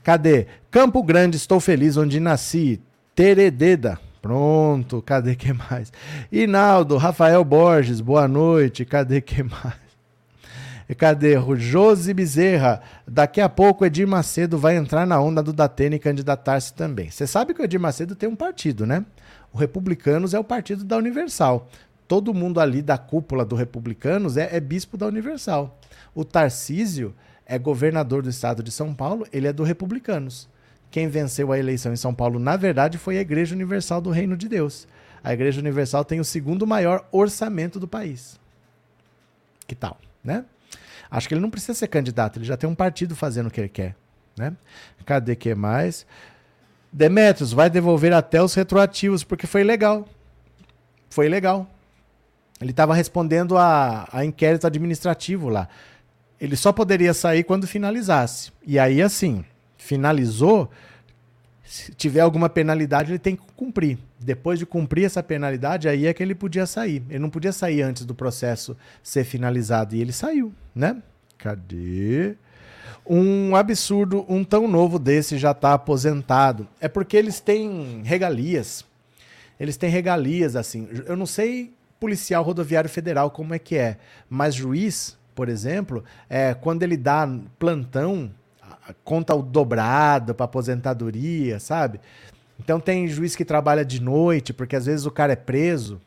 Cadê? 0.04 0.48
Campo 0.70 1.02
Grande, 1.02 1.38
estou 1.38 1.62
feliz 1.62 1.96
onde 1.96 2.20
nasci. 2.20 2.82
Terededa. 3.16 3.98
Pronto, 4.22 5.02
cadê 5.02 5.36
que 5.36 5.54
mais? 5.54 5.92
Inaldo, 6.30 6.98
Rafael 6.98 7.44
Borges, 7.46 8.02
boa 8.02 8.28
noite. 8.28 8.84
Cadê 8.84 9.22
que 9.22 9.42
mais? 9.44 9.83
Cadê? 10.96 11.36
Josi 11.58 12.14
Bezerra. 12.14 12.82
Daqui 13.08 13.40
a 13.40 13.48
pouco 13.48 13.86
Edir 13.86 14.08
Macedo 14.08 14.58
vai 14.58 14.76
entrar 14.76 15.06
na 15.06 15.20
onda 15.20 15.42
do 15.42 15.54
Datena 15.54 15.96
e 15.96 16.00
candidatar-se 16.00 16.74
também. 16.74 17.10
Você 17.10 17.26
sabe 17.26 17.54
que 17.54 17.62
o 17.62 17.66
Edir 17.66 17.80
Macedo 17.80 18.16
tem 18.16 18.28
um 18.28 18.36
partido, 18.36 18.86
né? 18.86 19.06
O 19.52 19.58
Republicanos 19.58 20.34
é 20.34 20.40
o 20.40 20.44
partido 20.44 20.84
da 20.84 20.98
Universal. 20.98 21.70
Todo 22.08 22.34
mundo 22.34 22.60
ali 22.60 22.82
da 22.82 22.98
cúpula 22.98 23.46
do 23.46 23.56
Republicanos 23.56 24.36
é, 24.38 24.56
é 24.56 24.60
bispo 24.60 24.98
da 24.98 25.08
Universal. 25.08 25.80
O 26.14 26.26
Tarcísio 26.26 27.14
é 27.46 27.58
governador 27.58 28.22
do 28.22 28.30
estado 28.30 28.64
de 28.64 28.72
São 28.72 28.94
Paulo, 28.94 29.26
ele 29.32 29.48
é 29.48 29.54
do 29.54 29.64
Republicanos. 29.64 30.50
Quem 30.90 31.08
venceu 31.08 31.52
a 31.52 31.58
eleição 31.58 31.92
em 31.92 31.98
São 31.98 32.14
Paulo, 32.14 32.40
na 32.40 32.56
verdade, 32.56 32.98
foi 32.98 33.18
a 33.18 33.22
Igreja 33.22 33.56
Universal 33.56 34.00
do 34.00 34.12
Reino 34.12 34.38
de 34.38 34.48
Deus. 34.48 34.88
A 35.24 35.34
Igreja 35.34 35.60
Universal 35.60 36.06
tem 36.06 36.20
o 36.20 36.26
segundo 36.26 36.68
maior 36.68 37.08
orçamento 37.12 37.80
do 37.80 37.88
país. 37.88 38.40
Que 39.66 39.74
tal, 39.74 39.98
né? 40.24 40.46
Acho 41.14 41.28
que 41.28 41.36
ele 41.36 41.42
não 41.42 41.52
precisa 41.52 41.76
ser 41.76 41.88
candidato, 41.90 42.40
ele 42.40 42.46
já 42.46 42.58
tem 42.58 42.68
um 42.68 42.74
partido 42.74 43.16
fazendo 43.16 43.46
o 43.46 43.52
que 43.52 43.62
ele 43.62 43.70
quer. 43.70 43.96
Né? 44.36 44.52
Cadê 45.06 45.36
que 45.36 45.54
mais? 45.54 46.08
Demetrios 46.92 47.54
vai 47.54 47.70
devolver 47.70 48.12
até 48.12 48.42
os 48.42 48.56
retroativos, 48.56 49.24
porque 49.24 49.46
foi 49.46 49.64
legal. 49.64 50.08
Foi 51.12 51.30
legal. 51.30 51.70
Ele 52.60 52.72
estava 52.72 52.96
respondendo 52.96 53.56
a, 53.56 54.10
a 54.12 54.26
inquérito 54.26 54.66
administrativo 54.66 55.50
lá. 55.50 55.70
Ele 56.42 56.56
só 56.56 56.72
poderia 56.72 57.14
sair 57.14 57.44
quando 57.44 57.68
finalizasse. 57.68 58.52
E 58.66 58.80
aí, 58.80 59.00
assim, 59.00 59.46
finalizou, 59.78 60.72
se 61.74 61.92
tiver 61.92 62.20
alguma 62.20 62.48
penalidade, 62.50 63.12
ele 63.12 63.18
tem 63.18 63.36
que 63.36 63.42
cumprir. 63.56 63.98
Depois 64.20 64.60
de 64.60 64.66
cumprir 64.66 65.06
essa 65.06 65.24
penalidade, 65.24 65.90
aí 65.90 66.06
é 66.06 66.14
que 66.14 66.22
ele 66.22 66.36
podia 66.36 66.68
sair. 66.68 67.02
Ele 67.10 67.18
não 67.18 67.32
podia 67.32 67.52
sair 67.52 67.82
antes 67.82 68.06
do 68.06 68.14
processo 68.14 68.78
ser 69.02 69.24
finalizado. 69.24 69.96
E 69.96 70.00
ele 70.00 70.12
saiu, 70.12 70.54
né? 70.76 71.02
Cadê? 71.36 72.36
Um 73.04 73.56
absurdo, 73.56 74.24
um 74.30 74.44
tão 74.44 74.68
novo 74.68 75.00
desse 75.00 75.40
já 75.40 75.50
está 75.50 75.74
aposentado. 75.74 76.68
É 76.80 76.88
porque 76.88 77.18
eles 77.18 77.40
têm 77.40 78.04
regalias. 78.06 78.86
Eles 79.60 79.76
têm 79.76 79.90
regalias, 79.90 80.56
assim. 80.56 80.88
Eu 81.08 81.18
não 81.18 81.26
sei 81.26 81.74
policial 82.00 82.44
rodoviário 82.44 82.90
federal 82.90 83.32
como 83.32 83.56
é 83.56 83.58
que 83.58 83.76
é, 83.78 83.98
mas 84.30 84.54
juiz, 84.54 85.18
por 85.34 85.50
exemplo, 85.50 86.04
é, 86.30 86.54
quando 86.54 86.84
ele 86.84 86.98
dá 86.98 87.28
plantão 87.58 88.30
conta 89.04 89.36
o 89.36 89.42
dobrado 89.42 90.34
para 90.34 90.46
aposentadoria, 90.46 91.60
sabe? 91.60 92.00
Então 92.60 92.80
tem 92.80 93.08
juiz 93.08 93.36
que 93.36 93.46
trabalha 93.46 93.84
de 93.84 94.02
noite, 94.02 94.54
porque 94.54 94.76
às 94.76 94.86
vezes 94.86 95.06
o 95.06 95.12
cara 95.12 95.34
é 95.34 95.36
preso, 95.36 96.00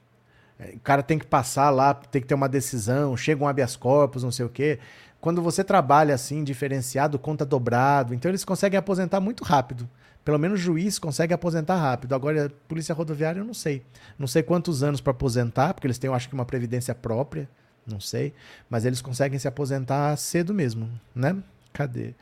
é, 0.59 0.74
o 0.74 0.81
cara 0.81 1.03
tem 1.03 1.18
que 1.18 1.27
passar 1.27 1.70
lá, 1.70 1.95
tem 1.95 2.20
que 2.20 2.29
ter 2.29 2.35
uma 2.35 2.49
decisão, 2.49 3.16
chega 3.16 3.43
um 3.43 3.49
habeas 3.49 3.77
corpus, 3.77 4.22
não 4.22 4.31
sei 4.31 4.47
o 4.47 4.49
quê. 4.49 4.79
Quando 5.20 5.43
você 5.43 5.64
trabalha 5.64 6.14
assim, 6.14 6.45
diferenciado, 6.45 7.18
conta 7.18 7.45
dobrado, 7.45 8.14
então 8.14 8.31
eles 8.31 8.45
conseguem 8.45 8.79
aposentar 8.79 9.20
muito 9.20 9.43
rápido. 9.45 9.89
Pelo 10.24 10.39
menos 10.39 10.59
o 10.59 10.62
juiz 10.62 10.99
consegue 10.99 11.33
aposentar 11.33 11.77
rápido. 11.77 12.14
Agora, 12.14 12.51
polícia 12.66 12.93
rodoviária, 12.95 13.41
eu 13.41 13.45
não 13.45 13.55
sei. 13.55 13.83
Não 14.18 14.27
sei 14.27 14.43
quantos 14.43 14.83
anos 14.83 15.01
para 15.01 15.12
aposentar, 15.12 15.72
porque 15.72 15.87
eles 15.87 15.99
têm, 15.99 16.09
eu 16.09 16.14
acho 16.14 16.29
que, 16.29 16.35
uma 16.35 16.45
previdência 16.45 16.95
própria. 16.95 17.49
Não 17.87 18.01
sei. 18.01 18.35
Mas 18.68 18.85
eles 18.85 19.01
conseguem 19.01 19.39
se 19.39 19.47
aposentar 19.47 20.16
cedo 20.16 20.53
mesmo, 20.53 20.91
né? 21.14 21.37
Cadê? 21.72 22.14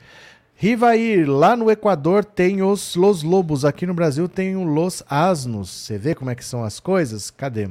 Rivair, 0.56 1.28
lá 1.28 1.56
no 1.56 1.70
Equador 1.70 2.24
tem 2.24 2.62
os 2.62 2.94
Los 2.94 3.22
Lobos, 3.22 3.64
aqui 3.64 3.86
no 3.86 3.94
Brasil 3.94 4.28
tem 4.28 4.54
o 4.56 4.62
Los 4.62 5.02
Asnos. 5.08 5.68
Você 5.68 5.98
vê 5.98 6.14
como 6.14 6.30
é 6.30 6.34
que 6.34 6.44
são 6.44 6.62
as 6.62 6.78
coisas? 6.78 7.30
Cadê? 7.30 7.68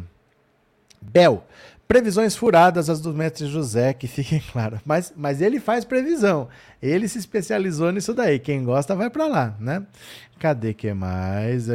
Bel, 1.01 1.45
previsões 1.87 2.35
furadas 2.35 2.89
as 2.89 2.99
do 2.99 3.13
mestre 3.13 3.47
José, 3.47 3.93
que 3.93 4.05
fiquem 4.07 4.41
claras. 4.51 4.81
Mas, 4.85 5.13
mas 5.15 5.41
ele 5.41 5.59
faz 5.59 5.85
previsão. 5.85 6.49
Ele 6.81 7.07
se 7.07 7.17
especializou 7.17 7.91
nisso 7.91 8.13
daí. 8.13 8.37
Quem 8.37 8.63
gosta 8.63 8.95
vai 8.95 9.09
para 9.09 9.27
lá, 9.27 9.55
né? 9.59 9.83
Cadê 10.37 10.73
que 10.73 10.93
mais? 10.93 11.67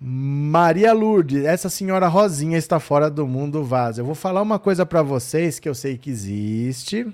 Maria 0.00 0.92
Lourdes, 0.92 1.44
essa 1.44 1.68
senhora 1.68 2.08
Rosinha 2.08 2.58
está 2.58 2.80
fora 2.80 3.08
do 3.08 3.26
mundo 3.26 3.64
vaso. 3.64 4.00
Eu 4.00 4.04
vou 4.04 4.14
falar 4.14 4.42
uma 4.42 4.58
coisa 4.58 4.84
para 4.84 5.02
vocês 5.02 5.58
que 5.58 5.68
eu 5.68 5.74
sei 5.74 5.96
que 5.96 6.10
existe. 6.10 7.06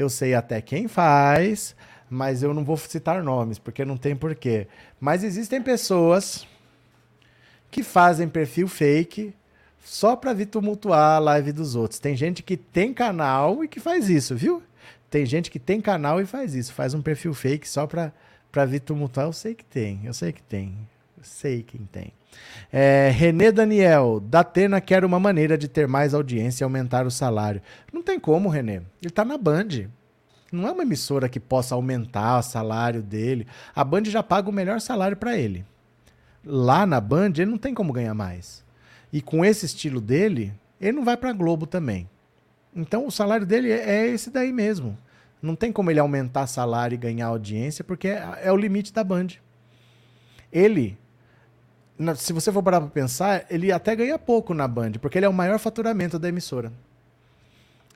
Eu 0.00 0.08
sei 0.08 0.32
até 0.32 0.62
quem 0.62 0.88
faz, 0.88 1.76
mas 2.08 2.42
eu 2.42 2.54
não 2.54 2.64
vou 2.64 2.74
citar 2.78 3.22
nomes, 3.22 3.58
porque 3.58 3.84
não 3.84 3.98
tem 3.98 4.16
porquê. 4.16 4.66
Mas 4.98 5.22
existem 5.22 5.60
pessoas 5.60 6.46
que 7.70 7.82
fazem 7.82 8.26
perfil 8.26 8.66
fake 8.66 9.34
só 9.84 10.16
para 10.16 10.32
vir 10.32 10.46
tumultuar 10.46 11.16
a 11.16 11.18
live 11.18 11.52
dos 11.52 11.76
outros. 11.76 12.00
Tem 12.00 12.16
gente 12.16 12.42
que 12.42 12.56
tem 12.56 12.94
canal 12.94 13.62
e 13.62 13.68
que 13.68 13.78
faz 13.78 14.08
isso, 14.08 14.34
viu? 14.34 14.62
Tem 15.10 15.26
gente 15.26 15.50
que 15.50 15.58
tem 15.58 15.82
canal 15.82 16.18
e 16.18 16.24
faz 16.24 16.54
isso, 16.54 16.72
faz 16.72 16.94
um 16.94 17.02
perfil 17.02 17.34
fake 17.34 17.68
só 17.68 17.86
para 17.86 18.10
para 18.50 18.64
vir 18.64 18.80
tumultuar. 18.80 19.26
Eu 19.26 19.34
sei 19.34 19.54
que 19.54 19.64
tem, 19.64 20.00
eu 20.04 20.14
sei 20.14 20.32
que 20.32 20.42
tem, 20.42 20.74
eu 21.18 21.24
sei 21.24 21.62
quem 21.62 21.84
tem. 21.92 22.10
É, 22.72 23.10
Renê 23.12 23.50
Daniel, 23.50 24.20
Datena 24.20 24.80
quer 24.80 25.04
uma 25.04 25.18
maneira 25.18 25.58
de 25.58 25.66
ter 25.66 25.88
mais 25.88 26.14
audiência 26.14 26.62
e 26.62 26.64
aumentar 26.64 27.06
o 27.06 27.10
salário. 27.10 27.60
Não 27.92 28.02
tem 28.02 28.20
como, 28.20 28.48
Renê. 28.48 28.76
Ele 28.76 28.84
está 29.02 29.24
na 29.24 29.36
Band. 29.36 29.88
Não 30.52 30.68
é 30.68 30.72
uma 30.72 30.82
emissora 30.82 31.28
que 31.28 31.40
possa 31.40 31.74
aumentar 31.74 32.38
o 32.38 32.42
salário 32.42 33.02
dele. 33.02 33.46
A 33.74 33.84
Band 33.84 34.04
já 34.04 34.22
paga 34.22 34.48
o 34.48 34.52
melhor 34.52 34.80
salário 34.80 35.16
para 35.16 35.36
ele. 35.36 35.64
Lá 36.44 36.86
na 36.86 37.00
Band, 37.00 37.32
ele 37.36 37.46
não 37.46 37.58
tem 37.58 37.74
como 37.74 37.92
ganhar 37.92 38.14
mais. 38.14 38.64
E 39.12 39.20
com 39.20 39.44
esse 39.44 39.66
estilo 39.66 40.00
dele, 40.00 40.52
ele 40.80 40.92
não 40.92 41.04
vai 41.04 41.16
para 41.16 41.32
Globo 41.32 41.66
também. 41.66 42.08
Então 42.74 43.06
o 43.06 43.10
salário 43.10 43.44
dele 43.44 43.70
é, 43.70 44.06
é 44.06 44.06
esse 44.08 44.30
daí 44.30 44.52
mesmo. 44.52 44.96
Não 45.42 45.56
tem 45.56 45.72
como 45.72 45.90
ele 45.90 45.98
aumentar 45.98 46.46
salário 46.46 46.94
e 46.94 46.98
ganhar 46.98 47.26
audiência, 47.26 47.82
porque 47.82 48.08
é, 48.08 48.40
é 48.42 48.52
o 48.52 48.56
limite 48.56 48.92
da 48.92 49.02
Band. 49.02 49.28
Ele 50.52 50.96
se 52.16 52.32
você 52.32 52.50
for 52.50 52.62
parar 52.62 52.80
para 52.80 52.90
pensar, 52.90 53.44
ele 53.50 53.70
até 53.70 53.94
ganha 53.94 54.18
pouco 54.18 54.54
na 54.54 54.66
Band, 54.66 54.92
porque 55.00 55.18
ele 55.18 55.26
é 55.26 55.28
o 55.28 55.32
maior 55.32 55.58
faturamento 55.58 56.18
da 56.18 56.28
emissora. 56.28 56.72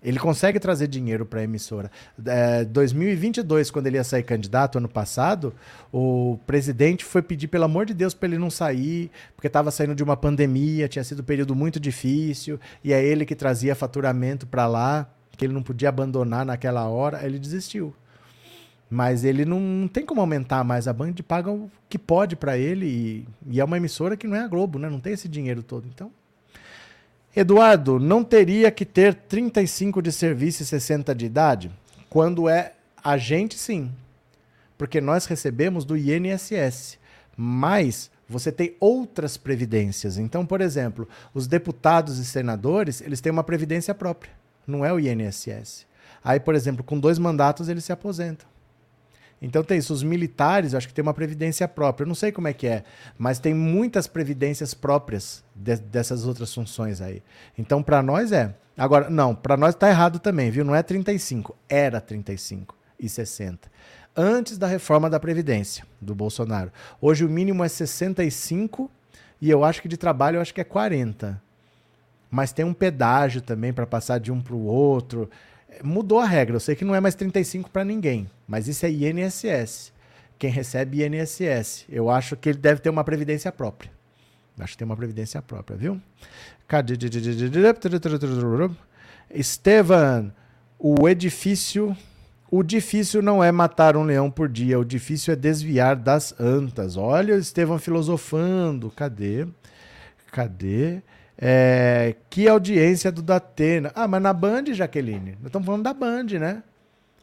Ele 0.03 0.19
consegue 0.19 0.61
trazer 0.61 0.87
dinheiro 0.87 1.25
para 1.25 1.41
a 1.41 1.45
emissora. 1.45 1.91
É, 2.27 2.63
2022, 2.67 3.71
quando 3.71 3.87
ele 3.87 3.97
ia 3.97 4.05
sair 4.05 4.23
candidato, 4.23 4.77
ano 4.77 4.89
passado, 4.89 5.55
o 5.91 6.39
presidente 6.47 7.03
foi 7.03 7.23
pedir, 7.23 7.49
pelo 7.49 7.65
amor 7.65 7.87
de 7.87 7.95
Deus, 7.95 8.13
para 8.13 8.29
ele 8.29 8.37
não 8.37 8.51
sair, 8.51 9.11
porque 9.35 9.47
estava 9.47 9.71
saindo 9.71 9.95
de 9.95 10.03
uma 10.03 10.15
pandemia, 10.15 10.89
tinha 10.89 11.03
sido 11.03 11.21
um 11.21 11.25
período 11.25 11.55
muito 11.55 11.81
difícil, 11.81 12.61
e 12.85 12.93
é 12.93 13.03
ele 13.03 13.25
que 13.25 13.35
trazia 13.35 13.75
faturamento 13.75 14.47
para 14.47 14.67
lá, 14.67 15.09
que 15.39 15.47
ele 15.47 15.55
não 15.55 15.63
podia 15.63 15.89
abandonar 15.89 16.45
naquela 16.45 16.87
hora. 16.87 17.25
Ele 17.25 17.39
desistiu. 17.39 17.95
Mas 18.91 19.25
ele 19.25 19.45
não, 19.45 19.89
tem 19.89 20.05
como 20.05 20.21
aumentar 20.21 20.63
mais. 20.63 20.87
A 20.87 20.93
Band 20.93 21.15
paga 21.27 21.51
o 21.51 21.71
que 21.89 21.99
pode 21.99 22.37
para 22.37 22.57
ele 22.57 22.87
e, 22.87 23.27
e, 23.47 23.61
é 23.61 23.65
uma 23.65 23.77
emissora 23.77 24.17
que 24.17 24.27
não 24.27 24.37
é 24.37 24.41
a 24.41 24.49
Globo, 24.49 24.79
né? 24.79 24.89
Não 24.89 25.01
tem 25.01 25.13
esse 25.13 25.29
dinheiro 25.29 25.63
todo. 25.63 25.89
Então, 25.93 26.11
Eduardo, 27.35 27.99
não 27.99 28.23
teria 28.23 28.71
que 28.71 28.85
ter 28.85 29.15
35 29.15 30.01
de 30.01 30.13
serviço 30.13 30.63
e 30.63 30.67
60 30.67 31.15
de 31.15 31.27
idade? 31.27 31.71
Quando 32.09 32.49
é 32.49 32.75
a 33.03 33.17
gente, 33.17 33.59
sim. 33.59 33.91
Porque 34.79 35.01
nós 35.01 35.27
recebemos 35.27 35.85
do 35.85 35.97
INSS. 35.97 36.99
Mas 37.37 38.11
você 38.29 38.53
tem 38.53 38.77
outras 38.79 39.37
previdências. 39.37 40.17
Então, 40.17 40.47
por 40.47 40.61
exemplo, 40.61 41.09
os 41.33 41.47
deputados 41.47 42.19
e 42.19 42.25
senadores, 42.25 43.01
eles 43.01 43.21
têm 43.21 43.33
uma 43.33 43.45
previdência 43.45 43.95
própria. 43.95 44.33
Não 44.67 44.85
é 44.85 44.93
o 44.93 45.01
INSS. 45.01 45.87
Aí, 46.23 46.41
por 46.41 46.55
exemplo, 46.55 46.85
com 46.85 46.99
dois 46.99 47.19
mandatos, 47.19 47.69
eles 47.69 47.85
se 47.85 47.93
aposentam. 47.93 48.54
Então 49.41 49.63
tem 49.63 49.79
isso. 49.79 49.93
Os 49.93 50.03
militares, 50.03 50.75
acho 50.75 50.89
que 50.89 50.95
tem 50.95 51.03
uma 51.03 51.15
previdência 51.15 51.67
própria. 51.69 52.05
Eu 52.05 52.09
não 52.09 52.15
sei 52.15 52.33
como 52.33 52.49
é 52.49 52.53
que 52.53 52.67
é, 52.67 52.85
mas 53.19 53.39
tem 53.39 53.55
muitas 53.55 54.07
previdências 54.07 54.75
próprias 54.75 55.45
de, 55.55 55.77
dessas 55.77 56.27
outras 56.27 56.53
funções 56.53 57.01
aí. 57.01 57.23
Então 57.59 57.83
para 57.83 58.03
nós 58.03 58.33
é. 58.33 58.55
Agora, 58.77 59.09
não, 59.09 59.35
para 59.35 59.57
nós 59.57 59.75
tá 59.75 59.89
errado 59.89 60.19
também, 60.19 60.51
viu? 60.51 60.65
Não 60.65 60.75
é 60.75 60.83
35, 60.83 61.57
era 61.69 62.01
35 62.01 62.77
e 62.99 63.09
60. 63.09 63.71
Antes 64.17 64.59
da 64.59 64.67
reforma 64.67 65.11
da 65.11 65.21
previdência 65.21 65.85
do 66.01 66.15
Bolsonaro. 66.15 66.73
Hoje 67.01 67.25
o 67.25 67.29
mínimo 67.29 67.65
é 67.65 67.69
65 67.69 68.91
e 69.41 69.51
eu 69.51 69.65
acho 69.65 69.83
que 69.83 69.89
de 69.89 69.97
trabalho 69.97 70.37
eu 70.37 70.41
acho 70.41 70.55
que 70.55 70.61
é 70.61 70.65
40. 70.65 71.41
Mas 72.31 72.53
tem 72.53 72.65
um 72.65 72.75
pedágio 72.75 73.41
também 73.41 73.73
para 73.73 73.87
passar 73.87 74.19
de 74.19 74.33
um 74.33 74.41
para 74.41 74.55
o 74.55 74.65
outro 74.65 75.31
mudou 75.83 76.21
a 76.21 76.27
regra. 76.27 76.57
Eu 76.57 76.61
sei 76.61 76.75
que 76.75 76.85
não 76.85 76.95
é 76.95 77.01
mais 77.01 77.15
35 77.15 77.71
para 77.71 77.85
ninguém, 77.85 78.29
mas 78.47 78.69
isso 78.69 78.85
é 78.87 78.91
INSS. 78.91 79.93
Quem 80.39 80.51
recebe 80.51 81.05
INSS. 81.05 81.87
Eu 81.89 82.11
acho 82.11 82.37
que 82.37 82.49
ele 82.49 82.59
deve 82.59 82.81
ter 82.81 82.91
uma 82.91 83.05
previdência 83.05 83.51
própria. 83.51 83.91
Acho 84.59 84.73
que 84.73 84.79
tem 84.79 84.87
uma 84.87 84.97
previdência 84.97 85.41
própria, 85.43 85.77
viu? 85.77 86.01
Cadê? 86.69 86.97
Estevan, 89.31 90.33
o 90.79 91.09
edifício. 91.09 91.97
O 92.51 92.63
difícil 92.63 93.21
não 93.21 93.43
é 93.43 93.51
matar 93.51 93.97
um 93.97 94.05
leão 94.05 94.31
por 94.31 94.49
dia, 94.49 94.79
o 94.79 94.85
difícil 94.85 95.33
é 95.33 95.37
desviar 95.37 95.97
das 95.97 96.39
antas. 96.39 96.97
Olha 96.97 97.35
o 97.35 97.39
Estevam 97.39 97.79
filosofando. 97.79 98.93
Cadê? 98.93 99.49
Cadê? 100.31 101.03
É, 101.37 102.15
que 102.31 102.49
audiência 102.49 103.11
do 103.11 103.23
Datena. 103.23 103.93
Ah, 103.95 104.07
mas 104.07 104.23
na 104.23 104.33
Band, 104.33 104.73
Jaqueline. 104.73 105.33
Nós 105.33 105.47
estamos 105.47 105.67
falando 105.67 105.83
da 105.83 105.93
Band, 105.93 106.27
né? 106.39 106.63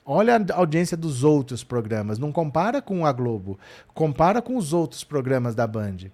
Olha 0.05 0.35
a 0.35 0.55
audiência 0.55 0.97
dos 0.97 1.23
outros 1.23 1.63
programas. 1.63 2.19
Não 2.19 2.31
compara 2.31 2.81
com 2.81 3.05
a 3.05 3.11
Globo. 3.11 3.57
Compara 3.93 4.41
com 4.41 4.57
os 4.57 4.73
outros 4.73 5.03
programas 5.03 5.55
da 5.55 5.65
Band. 5.65 6.11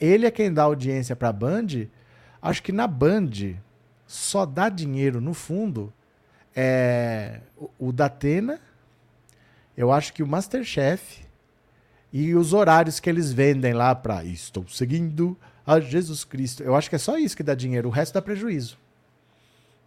Ele 0.00 0.26
é 0.26 0.30
quem 0.30 0.52
dá 0.52 0.64
audiência 0.64 1.16
para 1.16 1.28
a 1.28 1.32
Band. 1.32 1.86
Acho 2.42 2.62
que 2.62 2.72
na 2.72 2.86
Band 2.86 3.30
só 4.06 4.46
dá 4.46 4.68
dinheiro, 4.68 5.20
no 5.20 5.34
fundo, 5.34 5.92
é 6.56 7.40
o, 7.78 7.92
Datena. 7.92 8.60
Eu 9.76 9.92
acho 9.92 10.12
que 10.12 10.22
o 10.22 10.26
Masterchef 10.26 11.24
e 12.12 12.34
os 12.34 12.52
horários 12.52 12.98
que 12.98 13.08
eles 13.08 13.32
vendem 13.32 13.74
lá 13.74 13.94
para 13.94 14.24
estou 14.24 14.66
seguindo 14.66 15.36
a 15.68 15.78
Jesus 15.78 16.24
Cristo. 16.24 16.62
Eu 16.62 16.74
acho 16.74 16.88
que 16.88 16.96
é 16.96 16.98
só 16.98 17.18
isso 17.18 17.36
que 17.36 17.42
dá 17.42 17.54
dinheiro, 17.54 17.88
o 17.88 17.92
resto 17.92 18.14
dá 18.14 18.22
prejuízo. 18.22 18.78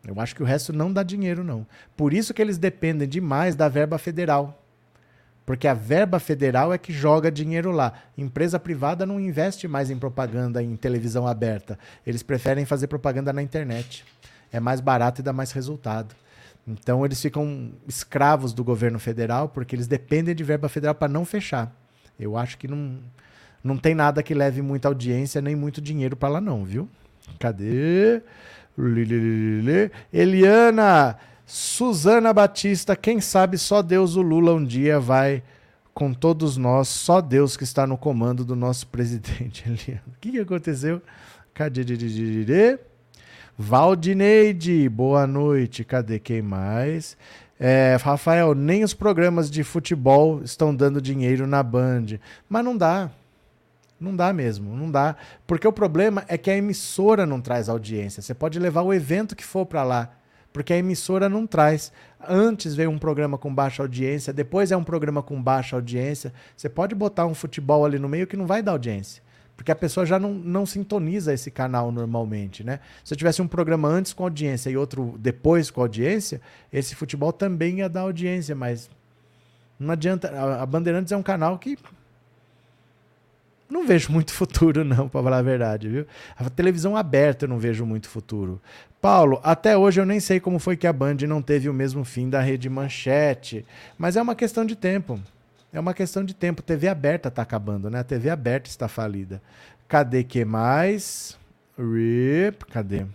Eu 0.08 0.20
acho 0.22 0.36
que 0.36 0.44
o 0.44 0.46
resto 0.46 0.72
não 0.72 0.94
dá 0.94 1.02
dinheiro, 1.02 1.44
não. 1.44 1.66
Por 1.98 2.14
isso 2.14 2.34
que 2.34 2.42
eles 2.42 2.60
dependem 2.60 3.08
demais 3.08 3.56
da 3.56 3.68
verba 3.68 3.98
federal. 3.98 4.64
Porque 5.44 5.68
a 5.68 5.74
verba 5.74 6.20
federal 6.20 6.72
é 6.72 6.78
que 6.78 6.94
joga 6.94 7.32
dinheiro 7.32 7.72
lá. 7.72 7.94
Empresa 8.16 8.60
privada 8.60 9.06
não 9.08 9.20
investe 9.20 9.68
mais 9.68 9.90
em 9.90 9.98
propaganda 9.98 10.62
em 10.62 10.76
televisão 10.76 11.28
aberta. 11.28 11.80
Eles 12.06 12.22
preferem 12.22 12.64
fazer 12.64 12.88
propaganda 12.88 13.34
na 13.34 13.42
internet. 13.42 14.06
É 14.52 14.60
mais 14.60 14.80
barato 14.82 15.22
e 15.22 15.24
dá 15.24 15.34
mais 15.34 15.52
resultado. 15.52 16.16
Então 16.68 17.04
eles 17.04 17.20
ficam 17.20 17.72
escravos 17.88 18.54
do 18.54 18.64
governo 18.64 19.00
federal 19.00 19.50
porque 19.50 19.76
eles 19.76 19.88
dependem 19.88 20.36
de 20.36 20.44
verba 20.44 20.70
federal 20.70 20.94
para 20.94 21.08
não 21.08 21.26
fechar. 21.26 21.76
Eu 22.20 22.38
acho 22.38 22.58
que 22.58 22.68
não, 22.68 23.00
não 23.64 23.78
tem 23.78 23.94
nada 23.94 24.24
que 24.24 24.34
leve 24.34 24.62
muita 24.62 24.88
audiência 24.88 25.42
nem 25.42 25.56
muito 25.56 25.82
dinheiro 25.82 26.16
para 26.16 26.30
lá, 26.30 26.42
não, 26.42 26.66
viu? 26.66 26.90
Cadê? 27.40 28.22
Eliana, 30.12 31.18
Suzana 31.46 32.34
Batista, 32.34 32.96
quem 32.96 33.20
sabe 33.20 33.58
só 33.58 33.82
Deus, 33.82 34.16
o 34.16 34.22
Lula, 34.22 34.54
um 34.54 34.64
dia 34.64 35.00
vai 35.00 35.44
com 35.94 36.14
todos 36.14 36.58
nós, 36.58 36.88
só 36.88 37.20
Deus 37.20 37.58
que 37.58 37.64
está 37.64 37.86
no 37.86 37.98
comando 37.98 38.46
do 38.46 38.56
nosso 38.56 38.88
presidente. 38.88 39.64
Eliana, 39.70 40.04
o 40.08 40.20
que, 40.20 40.40
aconteceu? 40.40 41.02
Cadê? 41.54 42.80
Valdineide, 43.58 44.90
boa 44.90 45.28
noite. 45.28 45.84
Cadê 45.84 46.18
quem 46.18 46.42
mais? 46.42 47.18
É, 47.60 47.96
Rafael, 48.02 48.56
nem 48.56 48.84
os 48.84 48.94
programas 48.94 49.52
de 49.52 49.64
futebol 49.64 50.42
estão 50.42 50.74
dando 50.74 51.00
dinheiro 51.00 51.46
na 51.46 51.62
Band. 51.62 52.18
Mas 52.50 52.66
não 52.66 52.76
dá. 52.76 53.12
Não 54.02 54.16
dá 54.16 54.34
mesmo, 54.34 54.76
não 54.76 54.90
dá. 54.90 55.16
Porque 55.46 55.68
o 55.68 55.72
problema 55.72 56.26
é 56.28 56.36
que 56.36 56.50
a 56.50 56.58
emissora 56.58 57.24
não 57.24 57.40
traz 57.40 57.70
audiência. 57.70 58.20
Você 58.20 58.34
pode 58.34 58.58
levar 58.58 58.82
o 58.82 58.92
evento 58.92 59.36
que 59.36 59.46
for 59.46 59.64
para 59.64 59.84
lá, 59.84 60.10
porque 60.52 60.74
a 60.74 60.78
emissora 60.78 61.30
não 61.30 61.46
traz. 61.46 61.94
Antes 62.28 62.74
veio 62.74 62.90
um 62.90 62.98
programa 62.98 63.38
com 63.38 63.54
baixa 63.54 63.84
audiência, 63.84 64.34
depois 64.34 64.72
é 64.72 64.78
um 64.78 64.84
programa 64.84 65.22
com 65.22 65.40
baixa 65.40 65.76
audiência. 65.76 66.34
Você 66.58 66.68
pode 66.68 66.96
botar 66.96 67.28
um 67.28 67.36
futebol 67.36 67.86
ali 67.86 68.00
no 68.00 68.10
meio 68.10 68.26
que 68.26 68.36
não 68.36 68.48
vai 68.48 68.64
dar 68.64 68.72
audiência. 68.72 69.22
Porque 69.56 69.72
a 69.72 69.76
pessoa 69.76 70.04
já 70.04 70.18
não, 70.18 70.34
não 70.34 70.66
sintoniza 70.66 71.32
esse 71.32 71.52
canal 71.52 71.92
normalmente, 71.92 72.64
né? 72.64 72.80
Se 73.04 73.14
eu 73.14 73.18
tivesse 73.18 73.44
um 73.44 73.48
programa 73.48 73.88
antes 73.88 74.14
com 74.14 74.24
audiência 74.24 74.72
e 74.72 74.76
outro 74.76 75.16
depois 75.20 75.70
com 75.70 75.82
audiência, 75.82 76.42
esse 76.74 76.96
futebol 76.96 77.32
também 77.32 77.78
ia 77.78 77.88
dar 77.88 78.02
audiência, 78.02 78.56
mas 78.56 78.90
não 79.80 79.94
adianta. 79.94 80.32
A, 80.60 80.66
Bandeirantes 80.66 81.12
é 81.12 81.18
um 81.18 81.22
canal 81.22 81.60
que 81.60 81.78
não 83.72 83.88
vejo 83.88 84.12
muito 84.12 84.34
futuro, 84.34 84.84
não, 84.84 85.08
para 85.08 85.24
falar 85.24 85.38
a 85.38 85.42
verdade, 85.42 85.88
viu? 85.88 86.06
A 86.38 86.50
televisão 86.50 86.98
aberta 86.98 87.46
eu 87.46 87.50
não 87.50 87.58
vejo 87.58 87.86
muito 87.86 88.10
futuro. 88.10 88.62
Paulo, 89.02 89.40
até 89.44 89.78
hoje 89.78 90.02
eu 90.02 90.06
nem 90.06 90.20
sei 90.20 90.40
como 90.40 90.60
foi 90.60 90.76
que 90.76 90.86
a 90.86 90.94
Band 90.94 91.18
não 91.28 91.42
teve 91.42 91.70
o 91.70 91.74
mesmo 91.74 92.04
fim 92.04 92.30
da 92.30 92.42
rede 92.42 92.70
manchete, 92.70 93.66
mas 93.98 94.18
é 94.18 94.22
uma 94.22 94.36
questão 94.36 94.66
de 94.66 94.76
tempo. 94.76 95.20
É 95.74 95.80
uma 95.80 95.94
questão 95.94 96.24
de 96.24 96.36
tempo. 96.36 96.62
TV 96.62 96.90
aberta 96.90 97.30
está 97.30 97.42
acabando, 97.42 97.90
né? 97.90 98.00
A 98.00 98.04
TV 98.04 98.30
aberta 98.30 98.70
está 98.70 98.90
falida. 98.90 99.42
Cadê 99.88 100.24
que 100.24 100.44
mais? 100.44 101.38
Rip, 101.78 102.66
cadê? 102.66 103.06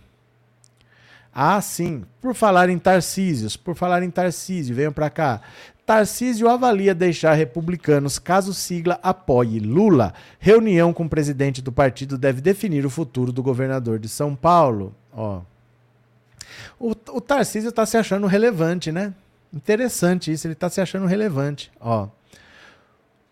Ah, 1.31 1.61
sim. 1.61 2.03
Por 2.19 2.33
falar 2.33 2.67
em 2.67 2.79
Tarcísios, 2.79 3.55
por 3.55 3.75
falar 3.75 4.01
em 4.01 4.09
Tarcísio, 4.09 4.75
venham 4.75 4.91
para 4.91 5.07
cá. 5.07 5.41
Tarcísio 5.87 6.49
avalia 6.49 6.93
deixar 6.93 7.33
republicanos 7.33 8.19
caso 8.19 8.53
sigla 8.53 8.99
apoie 9.01 9.57
Lula. 9.57 10.13
Reunião 10.37 10.91
com 10.91 11.05
o 11.05 11.09
presidente 11.09 11.61
do 11.61 11.71
partido 11.71 12.17
deve 12.17 12.41
definir 12.41 12.85
o 12.85 12.89
futuro 12.89 13.31
do 13.31 13.41
governador 13.41 13.97
de 13.97 14.09
São 14.09 14.35
Paulo. 14.35 14.93
Ó. 15.13 15.39
O, 16.77 16.89
o 16.89 17.21
Tarcísio 17.21 17.69
está 17.69 17.85
se 17.85 17.95
achando 17.95 18.27
relevante, 18.27 18.91
né? 18.91 19.13
Interessante 19.53 20.29
isso, 20.29 20.45
ele 20.45 20.55
está 20.55 20.69
se 20.69 20.81
achando 20.81 21.05
relevante. 21.05 21.71
Ó. 21.79 22.09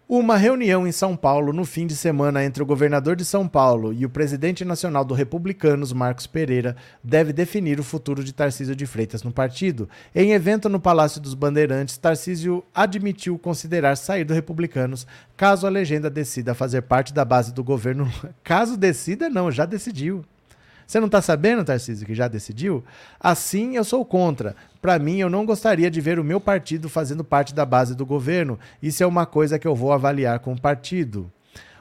Uma 0.08 0.38
reunião 0.38 0.86
em 0.86 0.92
São 0.92 1.16
Paulo 1.16 1.52
no 1.52 1.66
fim 1.66 1.88
de 1.88 1.96
semana 1.96 2.44
entre 2.46 2.62
o 2.62 2.66
governador 2.66 3.16
de 3.16 3.26
São 3.26 3.48
Paulo 3.48 3.92
e 3.92 4.06
o 4.06 4.10
presidente 4.10 4.64
nacional 4.64 5.04
do 5.04 5.16
Republicanos, 5.16 5.92
Marcos 5.92 6.28
Pereira, 6.28 6.76
deve 7.04 7.34
definir 7.34 7.80
o 7.80 7.84
futuro 7.84 8.24
de 8.24 8.32
Tarcísio 8.32 8.76
de 8.76 8.86
Freitas 8.86 9.24
no 9.24 9.32
partido. 9.32 9.90
Em 10.14 10.34
evento 10.34 10.70
no 10.70 10.80
Palácio 10.80 11.20
dos 11.20 11.34
Bandeirantes, 11.34 11.98
Tarcísio 11.98 12.64
admitiu 12.72 13.40
considerar 13.40 13.96
sair 13.96 14.24
do 14.24 14.34
Republicanos 14.36 15.08
caso 15.36 15.66
a 15.66 15.72
legenda 15.72 16.08
decida 16.08 16.54
fazer 16.54 16.84
parte 16.84 17.12
da 17.12 17.26
base 17.26 17.52
do 17.52 17.64
governo. 17.64 18.08
Caso 18.44 18.78
decida, 18.78 19.28
não, 19.28 19.52
já 19.52 19.66
decidiu. 19.66 20.24
Você 20.86 21.00
não 21.00 21.08
está 21.08 21.22
sabendo, 21.22 21.64
Tarcísio, 21.64 22.06
que 22.06 22.14
já 22.14 22.28
decidiu? 22.28 22.84
Assim, 23.20 23.76
eu 23.76 23.84
sou 23.84 24.06
contra. 24.06 24.56
Para 24.82 25.00
mim, 25.00 25.18
eu 25.18 25.30
não 25.30 25.46
gostaria 25.46 25.90
de 25.90 26.00
ver 26.00 26.20
o 26.20 26.24
meu 26.24 26.40
partido 26.40 26.88
fazendo 26.88 27.24
parte 27.24 27.56
da 27.56 27.66
base 27.66 27.96
do 27.96 28.06
governo. 28.06 28.60
Isso 28.82 29.04
é 29.04 29.08
uma 29.08 29.26
coisa 29.26 29.58
que 29.58 29.68
eu 29.68 29.76
vou 29.76 29.92
avaliar 29.92 30.40
com 30.40 30.54
o 30.54 30.62
partido. 30.62 31.32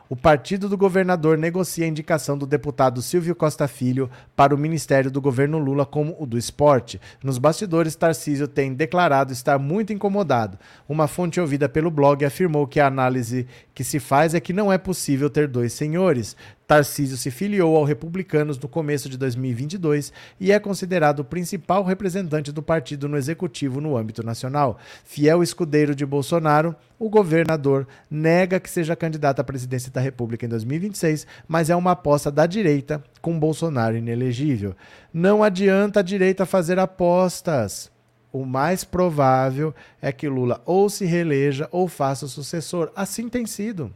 O 0.06 0.14
partido 0.14 0.68
do 0.68 0.76
governador 0.76 1.38
negocia 1.38 1.86
a 1.86 1.88
indicação 1.88 2.36
do 2.36 2.46
deputado 2.46 3.00
Silvio 3.00 3.34
Costa 3.34 3.66
Filho 3.66 4.10
para 4.36 4.54
o 4.54 4.58
ministério 4.58 5.10
do 5.10 5.18
governo 5.18 5.56
Lula 5.58 5.86
como 5.86 6.14
o 6.18 6.26
do 6.26 6.36
esporte. 6.36 7.00
Nos 7.22 7.38
bastidores, 7.38 7.96
Tarcísio 7.96 8.46
tem 8.46 8.74
declarado 8.74 9.32
estar 9.32 9.58
muito 9.58 9.94
incomodado. 9.94 10.58
Uma 10.86 11.08
fonte 11.08 11.40
ouvida 11.40 11.70
pelo 11.70 11.90
blog 11.90 12.22
afirmou 12.22 12.66
que 12.66 12.80
a 12.80 12.86
análise 12.86 13.46
que 13.74 13.82
se 13.82 13.98
faz 13.98 14.34
é 14.34 14.40
que 14.40 14.52
não 14.52 14.70
é 14.70 14.76
possível 14.76 15.30
ter 15.30 15.48
dois 15.48 15.72
senhores. 15.72 16.36
Tarcísio 16.66 17.18
se 17.18 17.30
filiou 17.30 17.76
ao 17.76 17.84
Republicanos 17.84 18.58
no 18.58 18.68
começo 18.68 19.08
de 19.08 19.18
2022 19.18 20.12
e 20.40 20.50
é 20.50 20.58
considerado 20.58 21.20
o 21.20 21.24
principal 21.24 21.84
representante 21.84 22.50
do 22.50 22.62
partido 22.62 23.06
no 23.06 23.18
executivo 23.18 23.82
no 23.82 23.96
âmbito 23.96 24.24
nacional. 24.24 24.78
Fiel 25.04 25.42
escudeiro 25.42 25.94
de 25.94 26.06
Bolsonaro, 26.06 26.74
o 26.98 27.10
governador 27.10 27.86
nega 28.10 28.58
que 28.58 28.70
seja 28.70 28.96
candidato 28.96 29.40
à 29.40 29.44
presidência 29.44 29.90
da 29.90 30.00
República 30.00 30.46
em 30.46 30.48
2026, 30.48 31.26
mas 31.46 31.68
é 31.68 31.76
uma 31.76 31.90
aposta 31.90 32.30
da 32.30 32.46
direita 32.46 33.04
com 33.20 33.38
Bolsonaro 33.38 33.96
inelegível. 33.96 34.74
Não 35.12 35.42
adianta 35.42 36.00
a 36.00 36.02
direita 36.02 36.46
fazer 36.46 36.78
apostas. 36.78 37.92
O 38.32 38.44
mais 38.44 38.84
provável 38.84 39.74
é 40.00 40.10
que 40.10 40.28
Lula 40.28 40.62
ou 40.64 40.88
se 40.88 41.04
reeleja 41.04 41.68
ou 41.70 41.86
faça 41.86 42.24
o 42.24 42.28
sucessor. 42.28 42.90
Assim 42.96 43.28
tem 43.28 43.44
sido. 43.44 43.94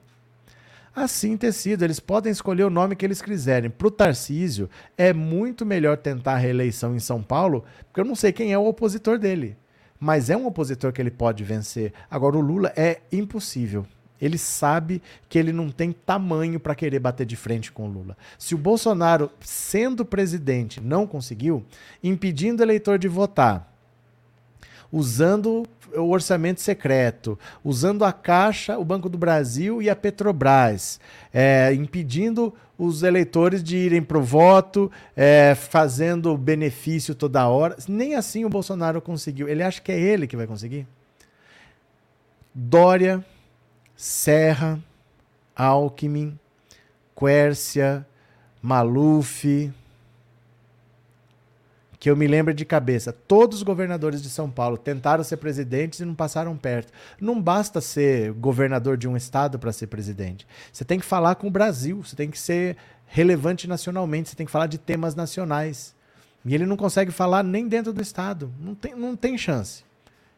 Assim 1.00 1.36
ter 1.36 1.52
sido, 1.52 1.84
eles 1.84 2.00
podem 2.00 2.32
escolher 2.32 2.64
o 2.64 2.70
nome 2.70 2.96
que 2.96 3.06
eles 3.06 3.22
quiserem. 3.22 3.70
Para 3.70 3.86
o 3.86 3.90
Tarcísio, 3.90 4.68
é 4.96 5.12
muito 5.12 5.64
melhor 5.64 5.96
tentar 5.96 6.32
a 6.32 6.38
reeleição 6.38 6.92
em 6.96 6.98
São 6.98 7.22
Paulo, 7.22 7.64
porque 7.84 8.00
eu 8.00 8.04
não 8.04 8.16
sei 8.16 8.32
quem 8.32 8.52
é 8.52 8.58
o 8.58 8.66
opositor 8.66 9.16
dele. 9.16 9.56
Mas 10.00 10.28
é 10.28 10.36
um 10.36 10.44
opositor 10.44 10.92
que 10.92 11.00
ele 11.00 11.12
pode 11.12 11.44
vencer. 11.44 11.92
Agora, 12.10 12.36
o 12.36 12.40
Lula 12.40 12.72
é 12.74 12.98
impossível. 13.12 13.86
Ele 14.20 14.36
sabe 14.36 15.00
que 15.28 15.38
ele 15.38 15.52
não 15.52 15.70
tem 15.70 15.92
tamanho 15.92 16.58
para 16.58 16.74
querer 16.74 16.98
bater 16.98 17.24
de 17.24 17.36
frente 17.36 17.70
com 17.70 17.84
o 17.84 17.92
Lula. 17.92 18.16
Se 18.36 18.56
o 18.56 18.58
Bolsonaro, 18.58 19.30
sendo 19.38 20.04
presidente, 20.04 20.80
não 20.80 21.06
conseguiu, 21.06 21.64
impedindo 22.02 22.60
o 22.60 22.64
eleitor 22.64 22.98
de 22.98 23.06
votar, 23.06 23.72
usando 24.90 25.64
o 25.94 26.10
orçamento 26.10 26.60
secreto, 26.60 27.38
usando 27.64 28.04
a 28.04 28.12
Caixa, 28.12 28.78
o 28.78 28.84
Banco 28.84 29.08
do 29.08 29.18
Brasil 29.18 29.80
e 29.82 29.88
a 29.88 29.96
Petrobras, 29.96 31.00
é, 31.32 31.72
impedindo 31.74 32.54
os 32.78 33.02
eleitores 33.02 33.62
de 33.62 33.76
irem 33.76 34.02
para 34.02 34.18
o 34.18 34.22
voto, 34.22 34.90
é, 35.16 35.54
fazendo 35.54 36.36
benefício 36.36 37.14
toda 37.14 37.48
hora. 37.48 37.76
Nem 37.88 38.14
assim 38.14 38.44
o 38.44 38.48
Bolsonaro 38.48 39.00
conseguiu. 39.00 39.48
Ele 39.48 39.62
acha 39.62 39.80
que 39.80 39.90
é 39.90 39.98
ele 39.98 40.26
que 40.26 40.36
vai 40.36 40.46
conseguir? 40.46 40.86
Dória, 42.54 43.24
Serra, 43.96 44.78
Alckmin, 45.56 46.38
Quércia, 47.16 48.06
Maluf, 48.62 49.72
que 51.98 52.08
eu 52.08 52.16
me 52.16 52.26
lembro 52.26 52.54
de 52.54 52.64
cabeça, 52.64 53.12
todos 53.12 53.58
os 53.58 53.62
governadores 53.62 54.22
de 54.22 54.30
São 54.30 54.48
Paulo 54.48 54.78
tentaram 54.78 55.24
ser 55.24 55.36
presidentes 55.36 55.98
e 56.00 56.04
não 56.04 56.14
passaram 56.14 56.56
perto. 56.56 56.92
Não 57.20 57.40
basta 57.40 57.80
ser 57.80 58.32
governador 58.32 58.96
de 58.96 59.08
um 59.08 59.16
estado 59.16 59.58
para 59.58 59.72
ser 59.72 59.88
presidente. 59.88 60.46
Você 60.72 60.84
tem 60.84 61.00
que 61.00 61.04
falar 61.04 61.34
com 61.34 61.48
o 61.48 61.50
Brasil, 61.50 62.02
você 62.02 62.14
tem 62.14 62.30
que 62.30 62.38
ser 62.38 62.76
relevante 63.06 63.66
nacionalmente, 63.66 64.28
você 64.28 64.36
tem 64.36 64.46
que 64.46 64.52
falar 64.52 64.66
de 64.66 64.78
temas 64.78 65.14
nacionais. 65.14 65.94
E 66.44 66.54
ele 66.54 66.66
não 66.66 66.76
consegue 66.76 67.10
falar 67.10 67.42
nem 67.42 67.66
dentro 67.66 67.92
do 67.92 68.00
estado. 68.00 68.52
Não 68.60 68.74
tem, 68.74 68.94
não 68.94 69.16
tem 69.16 69.36
chance. 69.36 69.84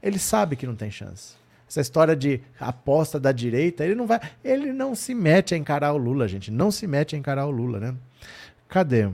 Ele 0.02 0.18
sabe 0.18 0.56
que 0.56 0.66
não 0.66 0.74
tem 0.74 0.90
chance. 0.90 1.34
Essa 1.68 1.80
história 1.82 2.16
de 2.16 2.40
aposta 2.58 3.20
da 3.20 3.30
direita, 3.30 3.84
ele 3.84 3.94
não 3.94 4.06
vai. 4.06 4.20
Ele 4.42 4.72
não 4.72 4.94
se 4.94 5.14
mete 5.14 5.54
a 5.54 5.58
encarar 5.58 5.92
o 5.92 5.98
Lula, 5.98 6.26
gente. 6.26 6.50
Não 6.50 6.70
se 6.70 6.86
mete 6.86 7.14
a 7.14 7.18
encarar 7.18 7.46
o 7.46 7.50
Lula, 7.50 7.78
né? 7.78 7.94
Cadê? 8.68 9.08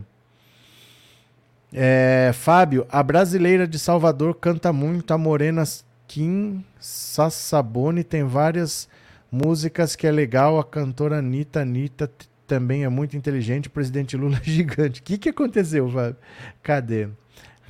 É, 1.73 2.31
Fábio, 2.33 2.87
a 2.89 3.03
brasileira 3.03 3.67
de 3.67 3.79
Salvador 3.79 4.35
canta 4.35 4.73
muito, 4.73 5.12
a 5.12 5.19
Morena 5.19 5.64
Kim 6.07 6.64
Sassabone 6.79 8.05
tem 8.05 8.25
várias 8.25 8.89
músicas 9.31 9.97
que 9.97 10.07
é 10.07 10.11
legal, 10.11 10.59
a 10.59 10.64
cantora 10.64 11.19
Anitta, 11.19 11.61
Anitta 11.61 12.11
também 12.47 12.85
é 12.85 12.89
muito 12.89 13.17
inteligente, 13.17 13.67
o 13.69 13.71
presidente 13.71 14.17
Lula 14.17 14.39
é 14.43 14.45
gigante. 14.45 15.01
O 15.01 15.05
que, 15.05 15.19
que 15.19 15.29
aconteceu, 15.29 15.91
Fábio? 15.91 16.17
Cadê? 16.62 17.09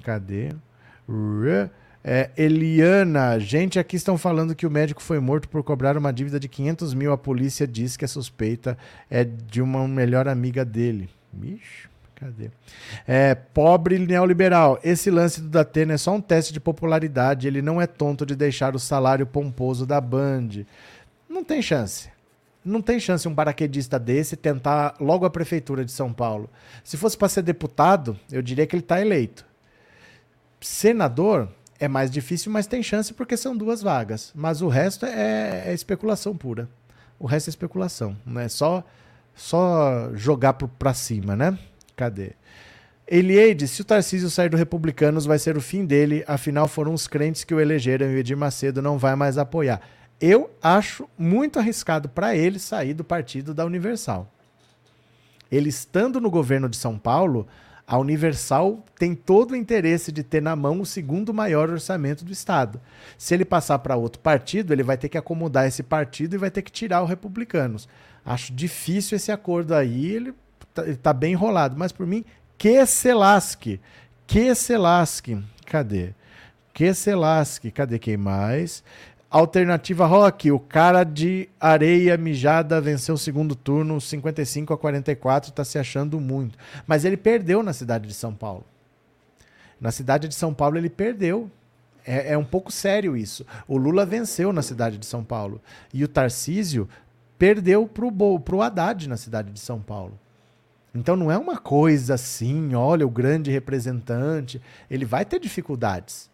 Cadê? 0.04 0.50
É, 2.04 2.30
Eliana, 2.36 3.38
gente, 3.40 3.78
aqui 3.80 3.96
estão 3.96 4.16
falando 4.16 4.54
que 4.54 4.66
o 4.66 4.70
médico 4.70 5.02
foi 5.02 5.18
morto 5.18 5.48
por 5.48 5.64
cobrar 5.64 5.96
uma 5.96 6.12
dívida 6.12 6.38
de 6.38 6.48
500 6.48 6.94
mil. 6.94 7.12
A 7.12 7.18
polícia 7.18 7.66
diz 7.66 7.96
que 7.96 8.04
a 8.04 8.08
suspeita 8.08 8.78
é 9.10 9.24
de 9.24 9.60
uma 9.60 9.88
melhor 9.88 10.28
amiga 10.28 10.64
dele. 10.64 11.08
Bicho. 11.32 11.90
Cadê? 12.16 12.50
É, 13.06 13.34
pobre 13.34 13.98
neoliberal. 13.98 14.80
Esse 14.82 15.10
lance 15.10 15.40
do 15.40 15.50
Datena 15.50 15.92
é 15.92 15.98
só 15.98 16.14
um 16.14 16.20
teste 16.20 16.52
de 16.52 16.58
popularidade. 16.58 17.46
Ele 17.46 17.60
não 17.60 17.80
é 17.80 17.86
tonto 17.86 18.24
de 18.24 18.34
deixar 18.34 18.74
o 18.74 18.78
salário 18.78 19.26
pomposo 19.26 19.86
da 19.86 20.00
Band. 20.00 20.64
Não 21.28 21.44
tem 21.44 21.60
chance. 21.60 22.10
Não 22.64 22.80
tem 22.80 22.98
chance 22.98 23.28
um 23.28 23.34
paraquedista 23.34 23.98
desse 23.98 24.34
tentar 24.34 24.94
logo 24.98 25.26
a 25.26 25.30
prefeitura 25.30 25.84
de 25.84 25.92
São 25.92 26.12
Paulo. 26.12 26.50
Se 26.82 26.96
fosse 26.96 27.16
para 27.16 27.28
ser 27.28 27.42
deputado, 27.42 28.18
eu 28.32 28.40
diria 28.40 28.66
que 28.66 28.74
ele 28.74 28.82
está 28.82 29.00
eleito. 29.00 29.44
Senador 30.58 31.48
é 31.78 31.86
mais 31.86 32.10
difícil, 32.10 32.50
mas 32.50 32.66
tem 32.66 32.82
chance 32.82 33.12
porque 33.12 33.36
são 33.36 33.54
duas 33.54 33.82
vagas. 33.82 34.32
Mas 34.34 34.62
o 34.62 34.68
resto 34.68 35.04
é, 35.04 35.64
é 35.66 35.74
especulação 35.74 36.34
pura. 36.34 36.68
O 37.18 37.26
resto 37.26 37.48
é 37.48 37.50
especulação. 37.50 38.16
Não 38.24 38.40
é 38.40 38.48
só, 38.48 38.82
só 39.34 40.10
jogar 40.14 40.54
para 40.54 40.94
cima, 40.94 41.36
né? 41.36 41.58
Cadê? 41.96 42.32
Elieide, 43.08 43.66
se 43.66 43.80
o 43.80 43.84
Tarcísio 43.84 44.28
sair 44.28 44.48
do 44.48 44.56
Republicanos, 44.56 45.24
vai 45.24 45.38
ser 45.38 45.56
o 45.56 45.60
fim 45.60 45.84
dele. 45.84 46.24
Afinal, 46.26 46.68
foram 46.68 46.92
os 46.92 47.06
crentes 47.06 47.44
que 47.44 47.54
o 47.54 47.60
elegeram 47.60 48.10
e 48.10 48.16
o 48.16 48.18
Edir 48.18 48.36
Macedo 48.36 48.82
não 48.82 48.98
vai 48.98 49.14
mais 49.14 49.38
apoiar. 49.38 49.80
Eu 50.20 50.50
acho 50.62 51.08
muito 51.16 51.58
arriscado 51.58 52.08
para 52.08 52.34
ele 52.34 52.58
sair 52.58 52.94
do 52.94 53.04
partido 53.04 53.54
da 53.54 53.64
Universal. 53.64 54.30
Ele 55.50 55.68
estando 55.68 56.20
no 56.20 56.30
governo 56.30 56.68
de 56.68 56.76
São 56.76 56.98
Paulo, 56.98 57.46
a 57.86 57.96
Universal 57.98 58.84
tem 58.98 59.14
todo 59.14 59.52
o 59.52 59.56
interesse 59.56 60.10
de 60.10 60.24
ter 60.24 60.42
na 60.42 60.56
mão 60.56 60.80
o 60.80 60.86
segundo 60.86 61.32
maior 61.32 61.70
orçamento 61.70 62.24
do 62.24 62.32
Estado. 62.32 62.80
Se 63.16 63.32
ele 63.32 63.44
passar 63.44 63.78
para 63.78 63.94
outro 63.94 64.20
partido, 64.20 64.72
ele 64.72 64.82
vai 64.82 64.96
ter 64.96 65.08
que 65.08 65.16
acomodar 65.16 65.68
esse 65.68 65.84
partido 65.84 66.34
e 66.34 66.38
vai 66.38 66.50
ter 66.50 66.62
que 66.62 66.72
tirar 66.72 67.02
o 67.02 67.06
Republicanos. 67.06 67.88
Acho 68.24 68.52
difícil 68.52 69.14
esse 69.14 69.30
acordo 69.30 69.72
aí, 69.72 70.06
ele 70.06 70.34
está 70.82 70.94
tá 71.02 71.12
bem 71.12 71.32
enrolado. 71.32 71.76
Mas 71.76 71.92
por 71.92 72.06
mim, 72.06 72.24
que 72.58 72.84
se 72.86 73.12
lasque. 73.12 73.80
Que 74.26 74.54
se 74.54 74.76
lasque. 74.76 75.42
Cadê? 75.66 76.14
Que 76.72 76.92
se 76.94 77.14
lasque. 77.14 77.70
Cadê 77.70 77.98
quem 77.98 78.16
mais? 78.16 78.82
Alternativa 79.28 80.06
Rock, 80.06 80.50
o 80.52 80.58
cara 80.58 81.02
de 81.02 81.48
areia 81.60 82.16
mijada 82.16 82.80
venceu 82.80 83.16
o 83.16 83.18
segundo 83.18 83.54
turno 83.56 84.00
55 84.00 84.72
a 84.72 84.78
44, 84.78 85.50
está 85.50 85.64
se 85.64 85.78
achando 85.78 86.20
muito. 86.20 86.56
Mas 86.86 87.04
ele 87.04 87.16
perdeu 87.16 87.62
na 87.62 87.72
cidade 87.72 88.06
de 88.06 88.14
São 88.14 88.32
Paulo. 88.32 88.64
Na 89.80 89.90
cidade 89.90 90.28
de 90.28 90.34
São 90.34 90.54
Paulo 90.54 90.78
ele 90.78 90.88
perdeu. 90.88 91.50
É, 92.06 92.32
é 92.32 92.38
um 92.38 92.44
pouco 92.44 92.70
sério 92.70 93.16
isso. 93.16 93.44
O 93.66 93.76
Lula 93.76 94.06
venceu 94.06 94.52
na 94.52 94.62
cidade 94.62 94.96
de 94.96 95.04
São 95.04 95.24
Paulo. 95.24 95.60
E 95.92 96.04
o 96.04 96.08
Tarcísio 96.08 96.88
perdeu 97.36 97.86
para 97.86 98.56
o 98.56 98.62
Haddad 98.62 99.08
na 99.08 99.16
cidade 99.16 99.50
de 99.50 99.60
São 99.60 99.80
Paulo. 99.80 100.18
Então 100.96 101.16
não 101.16 101.30
é 101.30 101.38
uma 101.38 101.58
coisa 101.58 102.14
assim, 102.14 102.74
olha, 102.74 103.06
o 103.06 103.10
grande 103.10 103.50
representante. 103.50 104.60
Ele 104.90 105.04
vai 105.04 105.24
ter 105.24 105.38
dificuldades 105.38 106.30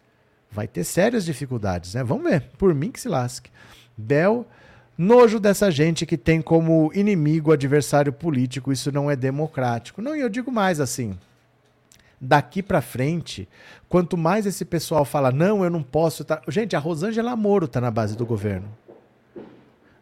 vai 0.53 0.67
ter 0.67 0.83
sérias 0.83 1.25
dificuldades, 1.25 1.95
né? 1.95 2.03
Vamos 2.03 2.29
ver. 2.29 2.43
Por 2.57 2.73
mim 2.73 2.91
que 2.91 3.01
se 3.01 3.09
lasque. 3.09 3.49
Bel, 3.97 4.45
nojo 4.97 5.39
dessa 5.39 5.71
gente 5.71 6.05
que 6.05 6.17
tem 6.17 6.41
como 6.41 6.91
inimigo 6.93 7.51
adversário 7.51 8.13
político, 8.13 8.71
isso 8.71 8.91
não 8.91 9.09
é 9.09 9.15
democrático. 9.15 10.01
Não, 10.01 10.15
e 10.15 10.21
eu 10.21 10.29
digo 10.29 10.51
mais 10.51 10.79
assim. 10.79 11.17
Daqui 12.21 12.63
para 12.63 12.81
frente, 12.81 13.49
quanto 13.89 14.15
mais 14.15 14.45
esse 14.45 14.63
pessoal 14.63 15.03
fala, 15.03 15.31
não, 15.31 15.63
eu 15.63 15.69
não 15.69 15.83
posso. 15.83 16.23
Tá... 16.23 16.41
Gente, 16.47 16.75
a 16.75 16.79
Rosângela 16.79 17.35
Moro 17.35 17.65
está 17.65 17.81
na 17.81 17.91
base 17.91 18.15
do 18.15 18.25
governo. 18.25 18.69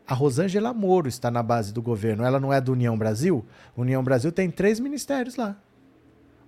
A 0.08 0.14
Rosângela 0.14 0.74
Moro 0.74 1.08
está 1.08 1.32
na 1.32 1.42
base 1.42 1.74
do 1.74 1.82
governo. 1.82 2.24
Ela 2.24 2.40
não 2.40 2.52
é 2.52 2.60
do 2.60 2.74
União 2.74 2.98
Brasil? 2.98 3.46
União 3.76 4.04
Brasil 4.04 4.32
tem 4.32 4.50
três 4.50 4.80
ministérios 4.80 5.36
lá. 5.36 5.56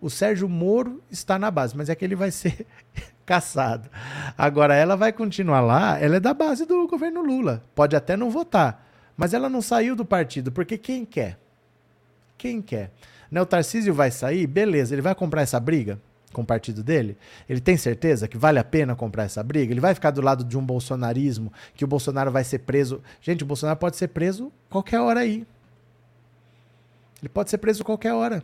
O 0.02 0.10
Sérgio 0.10 0.50
Moro 0.50 1.02
está 1.10 1.40
na 1.40 1.50
base, 1.50 1.78
mas 1.78 1.90
é 1.90 1.96
que 1.96 2.04
ele 2.04 2.16
vai 2.16 2.30
ser 2.30 2.66
caçado. 3.26 3.90
Agora, 4.38 4.76
ela 4.76 4.98
vai 4.98 5.14
continuar 5.14 5.62
lá, 5.62 5.98
ela 5.98 6.18
é 6.18 6.20
da 6.20 6.34
base 6.34 6.66
do 6.66 6.88
governo 6.88 7.22
Lula. 7.22 7.64
Pode 7.74 7.96
até 7.96 8.18
não 8.18 8.30
votar, 8.30 8.86
mas 9.16 9.34
ela 9.34 9.48
não 9.48 9.62
saiu 9.62 9.96
do 9.96 10.04
partido, 10.04 10.52
porque 10.52 10.78
quem 10.78 11.06
quer? 11.06 11.40
Quem 12.38 12.62
quer? 12.62 12.92
Né, 13.32 13.42
o 13.42 13.46
Tarcísio 13.46 13.94
vai 13.94 14.12
sair, 14.12 14.46
beleza, 14.46 14.94
ele 14.94 15.02
vai 15.02 15.16
comprar 15.16 15.42
essa 15.42 15.60
briga 15.60 16.00
com 16.34 16.42
o 16.42 16.46
partido 16.46 16.84
dele? 16.84 17.18
Ele 17.48 17.62
tem 17.62 17.78
certeza 17.78 18.28
que 18.28 18.38
vale 18.38 18.60
a 18.60 18.64
pena 18.64 18.96
comprar 18.96 19.24
essa 19.24 19.42
briga? 19.42 19.72
Ele 19.72 19.80
vai 19.80 19.94
ficar 19.94 20.12
do 20.12 20.22
lado 20.22 20.44
de 20.44 20.58
um 20.58 20.66
bolsonarismo, 20.66 21.54
que 21.74 21.86
o 21.86 21.88
Bolsonaro 21.88 22.32
vai 22.32 22.44
ser 22.44 22.60
preso. 22.60 23.02
Gente, 23.22 23.44
o 23.44 23.48
Bolsonaro 23.48 23.80
pode 23.80 23.96
ser 23.96 24.10
preso 24.10 24.52
qualquer 24.70 25.00
hora 25.00 25.22
aí. 25.22 25.48
Ele 27.22 27.30
pode 27.30 27.50
ser 27.50 27.58
preso 27.60 27.86
qualquer 27.86 28.14
hora. 28.14 28.44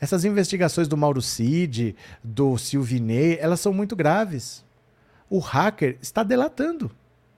Essas 0.00 0.24
investigações 0.24 0.88
do 0.88 0.96
Mauro 0.96 1.22
Cid, 1.22 1.94
do 2.22 2.58
Silvinei, 2.58 3.38
elas 3.40 3.60
são 3.60 3.72
muito 3.72 3.94
graves. 3.94 4.64
O 5.30 5.38
hacker 5.38 5.96
está 6.02 6.22
delatando. 6.22 6.90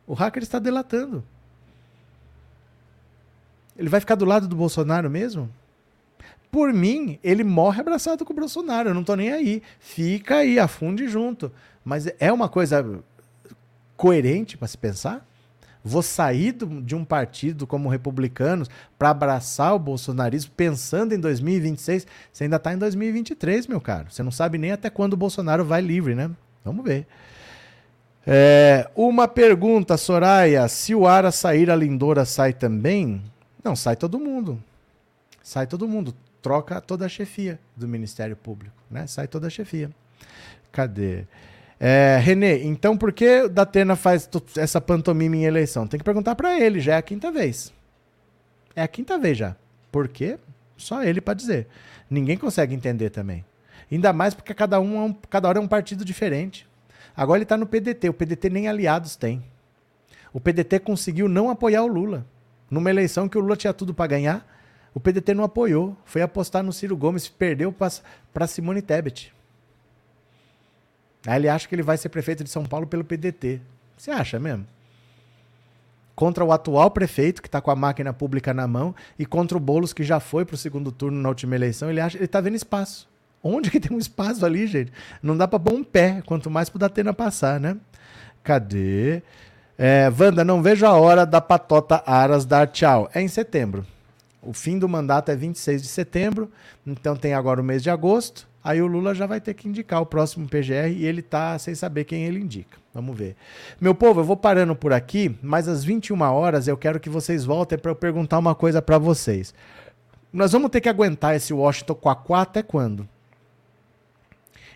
O 0.07 0.15
hacker 0.15 0.43
está 0.43 0.59
delatando. 0.59 1.23
Ele 3.77 3.89
vai 3.89 4.01
ficar 4.01 4.15
do 4.15 4.25
lado 4.25 4.49
do 4.49 4.57
Bolsonaro 4.57 5.09
mesmo? 5.09 5.49
Por 6.51 6.73
mim, 6.73 7.19
ele 7.23 7.45
morre 7.45 7.81
abraçado 7.81 8.25
com 8.25 8.33
o 8.33 8.37
Bolsonaro. 8.37 8.91
Eu 8.91 8.95
não 8.95 9.03
estou 9.03 9.17
nem 9.17 9.33
aí. 9.33 9.63
Fica 9.79 10.37
aí, 10.37 10.59
afunde 10.59 11.09
junto. 11.09 11.53
Mas 11.85 12.07
é 12.19 12.33
uma 12.33 12.49
coisa 12.49 13.03
coerente 13.97 14.57
para 14.57 14.69
se 14.69 14.79
pensar? 14.79 15.27
Vou 15.85 16.03
sair 16.03 16.53
do, 16.53 16.83
de 16.83 16.95
um 16.95 17.05
partido 17.05 17.67
como 17.67 17.89
republicanos 17.89 18.69
para 18.99 19.11
abraçar 19.11 19.75
o 19.75 19.79
bolsonarismo 19.79 20.53
pensando 20.57 21.15
em 21.15 21.21
2026. 21.21 22.07
Você 22.33 22.45
ainda 22.45 22.57
está 22.57 22.73
em 22.73 22.79
2023, 22.79 23.67
meu 23.67 23.81
caro. 23.81 24.11
Você 24.11 24.23
não 24.23 24.31
sabe 24.31 24.59
nem 24.59 24.73
até 24.73 24.91
quando 24.91 25.15
o 25.15 25.17
Bolsonaro 25.17 25.65
vai 25.65 25.81
livre, 25.81 26.15
né? 26.15 26.31
Vamos 26.65 26.85
ver. 26.85 27.07
É, 28.27 28.91
uma 28.95 29.27
pergunta, 29.27 29.97
Soraya. 29.97 30.69
Se 30.69 30.95
o 30.95 31.07
Ara 31.07 31.31
sair, 31.31 31.71
a 31.71 31.77
Lindora 31.77 32.25
sai 32.25 32.53
também? 32.53 33.23
Não, 33.65 33.75
sai 33.75 33.97
todo 33.97 34.19
mundo. 34.19 34.63
Sai 35.43 35.67
todo 35.67 35.89
mundo. 35.89 36.15
Troca 36.41 36.81
toda 36.81 37.07
a 37.07 37.09
chefia 37.09 37.59
do 37.77 37.89
Ministério 37.89 38.37
Público, 38.37 38.77
né? 38.91 39.07
Sai 39.07 39.27
toda 39.27 39.49
a 39.49 39.51
chefia. 39.51 39.91
Cadê? 40.71 41.25
É, 41.81 42.19
Renê, 42.21 42.65
então 42.65 42.97
por 42.97 43.13
que 43.13 43.49
Datena 43.49 43.95
faz 43.95 44.29
essa 44.57 44.81
pantomima 44.81 45.37
em 45.37 45.45
eleição? 45.45 45.87
Tem 45.87 45.99
que 45.99 46.05
perguntar 46.05 46.35
para 46.35 46.59
ele, 46.59 46.81
já 46.81 46.95
é 46.95 46.97
a 46.97 47.03
quinta 47.03 47.31
vez. 47.31 47.73
É 48.75 48.83
a 48.83 48.89
quinta 48.89 49.19
vez 49.19 49.39
já. 49.39 49.57
Por 49.91 50.09
quê? 50.09 50.39
Só 50.77 51.03
ele 51.03 51.21
para 51.21 51.35
dizer. 51.35 51.67
Ninguém 52.11 52.37
consegue 52.37 52.75
entender 52.75 53.11
também. 53.11 53.45
Ainda 53.91 54.13
mais 54.13 54.35
porque 54.35 54.55
cada, 54.55 54.81
um, 54.81 54.97
é 54.97 55.05
um, 55.05 55.13
cada 55.13 55.49
hora 55.49 55.59
é 55.59 55.63
um 55.63 55.69
partido 55.69 56.05
diferente. 56.05 56.67
Agora 57.17 57.39
ele 57.39 57.45
está 57.45 57.57
no 57.57 57.67
PDT. 57.67 58.09
O 58.09 58.15
PDT 58.15 58.51
nem 58.51 58.69
aliados 58.69 59.17
tem. 59.17 59.43
O 60.33 60.41
PDT 60.41 60.81
conseguiu 60.81 61.29
não 61.29 61.51
apoiar 61.51 61.83
o 61.83 61.87
Lula. 61.87 62.27
Numa 62.71 62.91
eleição 62.91 63.29
que 63.29 63.39
o 63.39 63.41
Lula 63.41 63.57
tinha 63.57 63.73
tudo 63.73 63.95
para 63.95 64.07
ganhar, 64.09 64.47
o 64.99 65.01
PDT 65.01 65.33
não 65.33 65.45
apoiou. 65.45 65.97
Foi 66.05 66.21
apostar 66.21 66.61
no 66.61 66.73
Ciro 66.73 66.97
Gomes, 66.97 67.29
perdeu 67.29 67.73
para 67.73 68.47
Simone 68.49 68.83
Tebet. 68.83 69.33
Aí 71.25 71.37
ele 71.37 71.49
acha 71.49 71.69
que 71.69 71.75
ele 71.77 71.85
vai 71.85 71.97
ser 71.97 72.09
prefeito 72.09 72.43
de 72.43 72.51
São 72.51 72.65
Paulo 72.65 72.85
pelo 72.85 73.05
PDT. 73.05 73.61
Você 73.97 74.11
acha 74.11 74.41
mesmo? 74.41 74.67
Contra 76.17 76.45
o 76.45 76.51
atual 76.51 76.91
prefeito, 76.91 77.41
que 77.41 77.47
está 77.47 77.61
com 77.61 77.71
a 77.71 77.77
máquina 77.77 78.13
pública 78.13 78.53
na 78.53 78.67
mão, 78.67 78.93
e 79.17 79.25
contra 79.25 79.57
o 79.57 79.61
Boulos, 79.61 79.93
que 79.93 80.03
já 80.03 80.19
foi 80.19 80.45
para 80.45 80.55
o 80.55 80.59
segundo 80.59 80.91
turno 80.91 81.23
na 81.23 81.29
última 81.29 81.55
eleição, 81.55 81.89
ele 81.89 82.01
acha 82.01 82.19
ele 82.19 82.25
está 82.25 82.41
vendo 82.41 82.57
espaço. 82.57 83.09
Onde 83.41 83.71
que 83.71 83.79
tem 83.79 83.97
um 83.97 84.01
espaço 84.01 84.45
ali, 84.45 84.67
gente? 84.67 84.93
Não 85.23 85.37
dá 85.37 85.47
para 85.47 85.61
pôr 85.61 85.75
um 85.75 85.85
pé, 85.85 86.23
quanto 86.27 86.51
mais 86.51 86.69
para 86.69 86.77
o 86.77 86.81
Datena 86.81 87.15
passar, 87.15 87.61
né? 87.61 87.77
Cadê? 88.43 89.23
É, 89.79 90.13
Wanda, 90.19 90.45
não 90.45 90.61
vejo 90.61 90.85
a 90.85 90.95
hora 90.95 91.25
da 91.25 91.41
patota 91.41 92.03
Aras 92.05 92.45
dar 92.45 92.67
tchau. 92.67 93.09
É 93.15 93.23
em 93.23 93.29
setembro. 93.29 93.87
O 94.43 94.53
fim 94.53 94.79
do 94.79 94.89
mandato 94.89 95.31
é 95.31 95.37
26 95.37 95.83
de 95.83 95.89
setembro, 95.89 96.51
então 96.87 97.17
tem 97.17 97.35
agora 97.35 97.61
o 97.61 97.65
mês 97.65 97.83
de 97.83 97.91
agosto. 97.91 98.49
Aí 98.63 98.83
o 98.83 98.87
Lula 98.87 99.15
já 99.15 99.27
vai 99.27 99.41
ter 99.41 99.55
que 99.55 99.69
indicar 99.69 100.01
o 100.01 100.07
próximo 100.07 100.49
PGR 100.49 100.91
e 100.91 101.07
ele 101.07 101.23
tá 101.23 101.59
sem 101.59 101.75
saber 101.75 102.05
quem 102.05 102.25
ele 102.25 102.39
indica. 102.39 102.79
Vamos 102.93 103.17
ver. 103.17 103.37
Meu 103.81 103.95
povo, 103.95 104.21
eu 104.21 104.25
vou 104.25 104.37
parando 104.37 104.75
por 104.75 104.93
aqui, 104.93 105.37
mas 105.43 105.69
às 105.69 105.85
21 105.85 106.21
horas 106.21 106.69
eu 106.69 106.77
quero 106.77 107.01
que 107.01 107.09
vocês 107.09 107.45
voltem 107.45 107.79
para 107.79 107.91
eu 107.91 107.97
perguntar 107.97 108.39
uma 108.39 108.55
coisa 108.55 108.83
para 108.83 108.99
vocês. 108.99 109.55
Nós 110.33 110.53
vamos 110.53 110.71
ter 110.71 110.81
que 110.81 110.89
aguentar 110.89 111.35
esse 111.35 111.55
Washington 111.55 111.95
Quaquá 111.95 112.43
até 112.43 112.63
quando? 112.63 113.09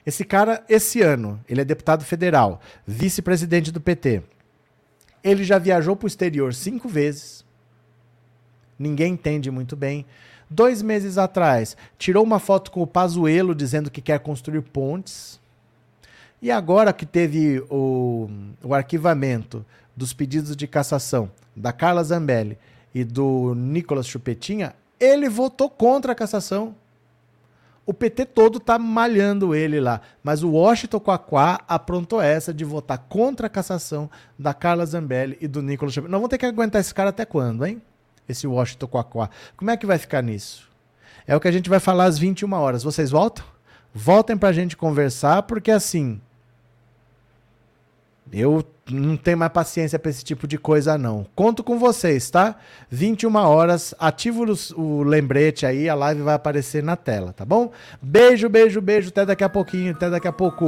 Esse 0.04 0.24
cara, 0.24 0.64
esse 0.68 1.00
ano, 1.00 1.40
ele 1.48 1.60
é 1.60 1.64
deputado 1.64 2.04
federal, 2.04 2.60
vice-presidente 2.86 3.70
do 3.70 3.80
PT. 3.80 4.22
Ele 5.22 5.44
já 5.44 5.58
viajou 5.58 5.94
para 5.94 6.06
o 6.06 6.08
exterior 6.08 6.52
cinco 6.54 6.88
vezes. 6.88 7.44
Ninguém 8.82 9.12
entende 9.12 9.50
muito 9.50 9.76
bem 9.76 10.04
dois 10.52 10.82
meses 10.82 11.18
atrás, 11.18 11.76
tirou 11.98 12.22
uma 12.22 12.38
foto 12.38 12.70
com 12.70 12.82
o 12.82 12.86
Pazuello 12.86 13.54
dizendo 13.54 13.90
que 13.90 14.00
quer 14.00 14.20
construir 14.20 14.60
pontes. 14.62 15.40
E 16.40 16.50
agora 16.50 16.92
que 16.92 17.06
teve 17.06 17.64
o, 17.70 18.28
o 18.62 18.74
arquivamento 18.74 19.64
dos 19.96 20.12
pedidos 20.12 20.56
de 20.56 20.66
cassação 20.66 21.30
da 21.54 21.72
Carla 21.72 22.02
Zambelli 22.02 22.58
e 22.94 23.04
do 23.04 23.54
Nicolas 23.54 24.06
Chupetinha, 24.06 24.74
ele 24.98 25.28
votou 25.28 25.70
contra 25.70 26.12
a 26.12 26.16
cassação. 26.16 26.74
O 27.86 27.94
PT 27.94 28.26
todo 28.26 28.60
tá 28.60 28.78
malhando 28.78 29.54
ele 29.54 29.80
lá. 29.80 30.00
Mas 30.22 30.42
o 30.42 30.50
Washington 30.50 31.00
Quaquá 31.00 31.60
aprontou 31.68 32.20
essa 32.20 32.52
de 32.52 32.64
votar 32.64 32.98
contra 33.08 33.46
a 33.46 33.50
cassação 33.50 34.10
da 34.38 34.52
Carla 34.52 34.84
Zambelli 34.84 35.38
e 35.40 35.46
do 35.46 35.62
Nicolas 35.62 35.94
Chupetinha. 35.94 36.10
Nós 36.10 36.18
vamos 36.18 36.30
ter 36.30 36.38
que 36.38 36.46
aguentar 36.46 36.80
esse 36.80 36.94
cara 36.94 37.10
até 37.10 37.24
quando, 37.24 37.64
hein? 37.64 37.80
Esse 38.32 38.46
Washington 38.46 38.86
Quaquá. 38.86 39.30
Como 39.56 39.70
é 39.70 39.76
que 39.76 39.86
vai 39.86 39.98
ficar 39.98 40.22
nisso? 40.22 40.68
É 41.26 41.36
o 41.36 41.40
que 41.40 41.48
a 41.48 41.52
gente 41.52 41.70
vai 41.70 41.78
falar 41.78 42.04
às 42.04 42.18
21 42.18 42.52
horas. 42.52 42.82
Vocês 42.82 43.10
voltam? 43.10 43.44
Voltem 43.94 44.36
para 44.36 44.48
a 44.48 44.52
gente 44.52 44.76
conversar, 44.76 45.42
porque 45.42 45.70
assim. 45.70 46.20
Eu 48.32 48.64
não 48.90 49.16
tenho 49.16 49.36
mais 49.36 49.52
paciência 49.52 49.98
pra 49.98 50.10
esse 50.10 50.24
tipo 50.24 50.46
de 50.46 50.56
coisa, 50.56 50.96
não. 50.96 51.26
Conto 51.34 51.62
com 51.62 51.78
vocês, 51.78 52.30
tá? 52.30 52.56
21 52.90 53.34
horas, 53.36 53.94
ativa 53.98 54.42
o, 54.42 54.80
o 54.80 55.02
lembrete 55.02 55.66
aí, 55.66 55.88
a 55.88 55.94
live 55.94 56.22
vai 56.22 56.34
aparecer 56.34 56.82
na 56.82 56.96
tela, 56.96 57.32
tá 57.32 57.44
bom? 57.44 57.70
Beijo, 58.00 58.48
beijo, 58.48 58.80
beijo. 58.80 59.10
Até 59.10 59.26
daqui 59.26 59.44
a 59.44 59.50
pouquinho, 59.50 59.92
até 59.92 60.08
daqui 60.08 60.28
a 60.28 60.32
pouco. 60.32 60.64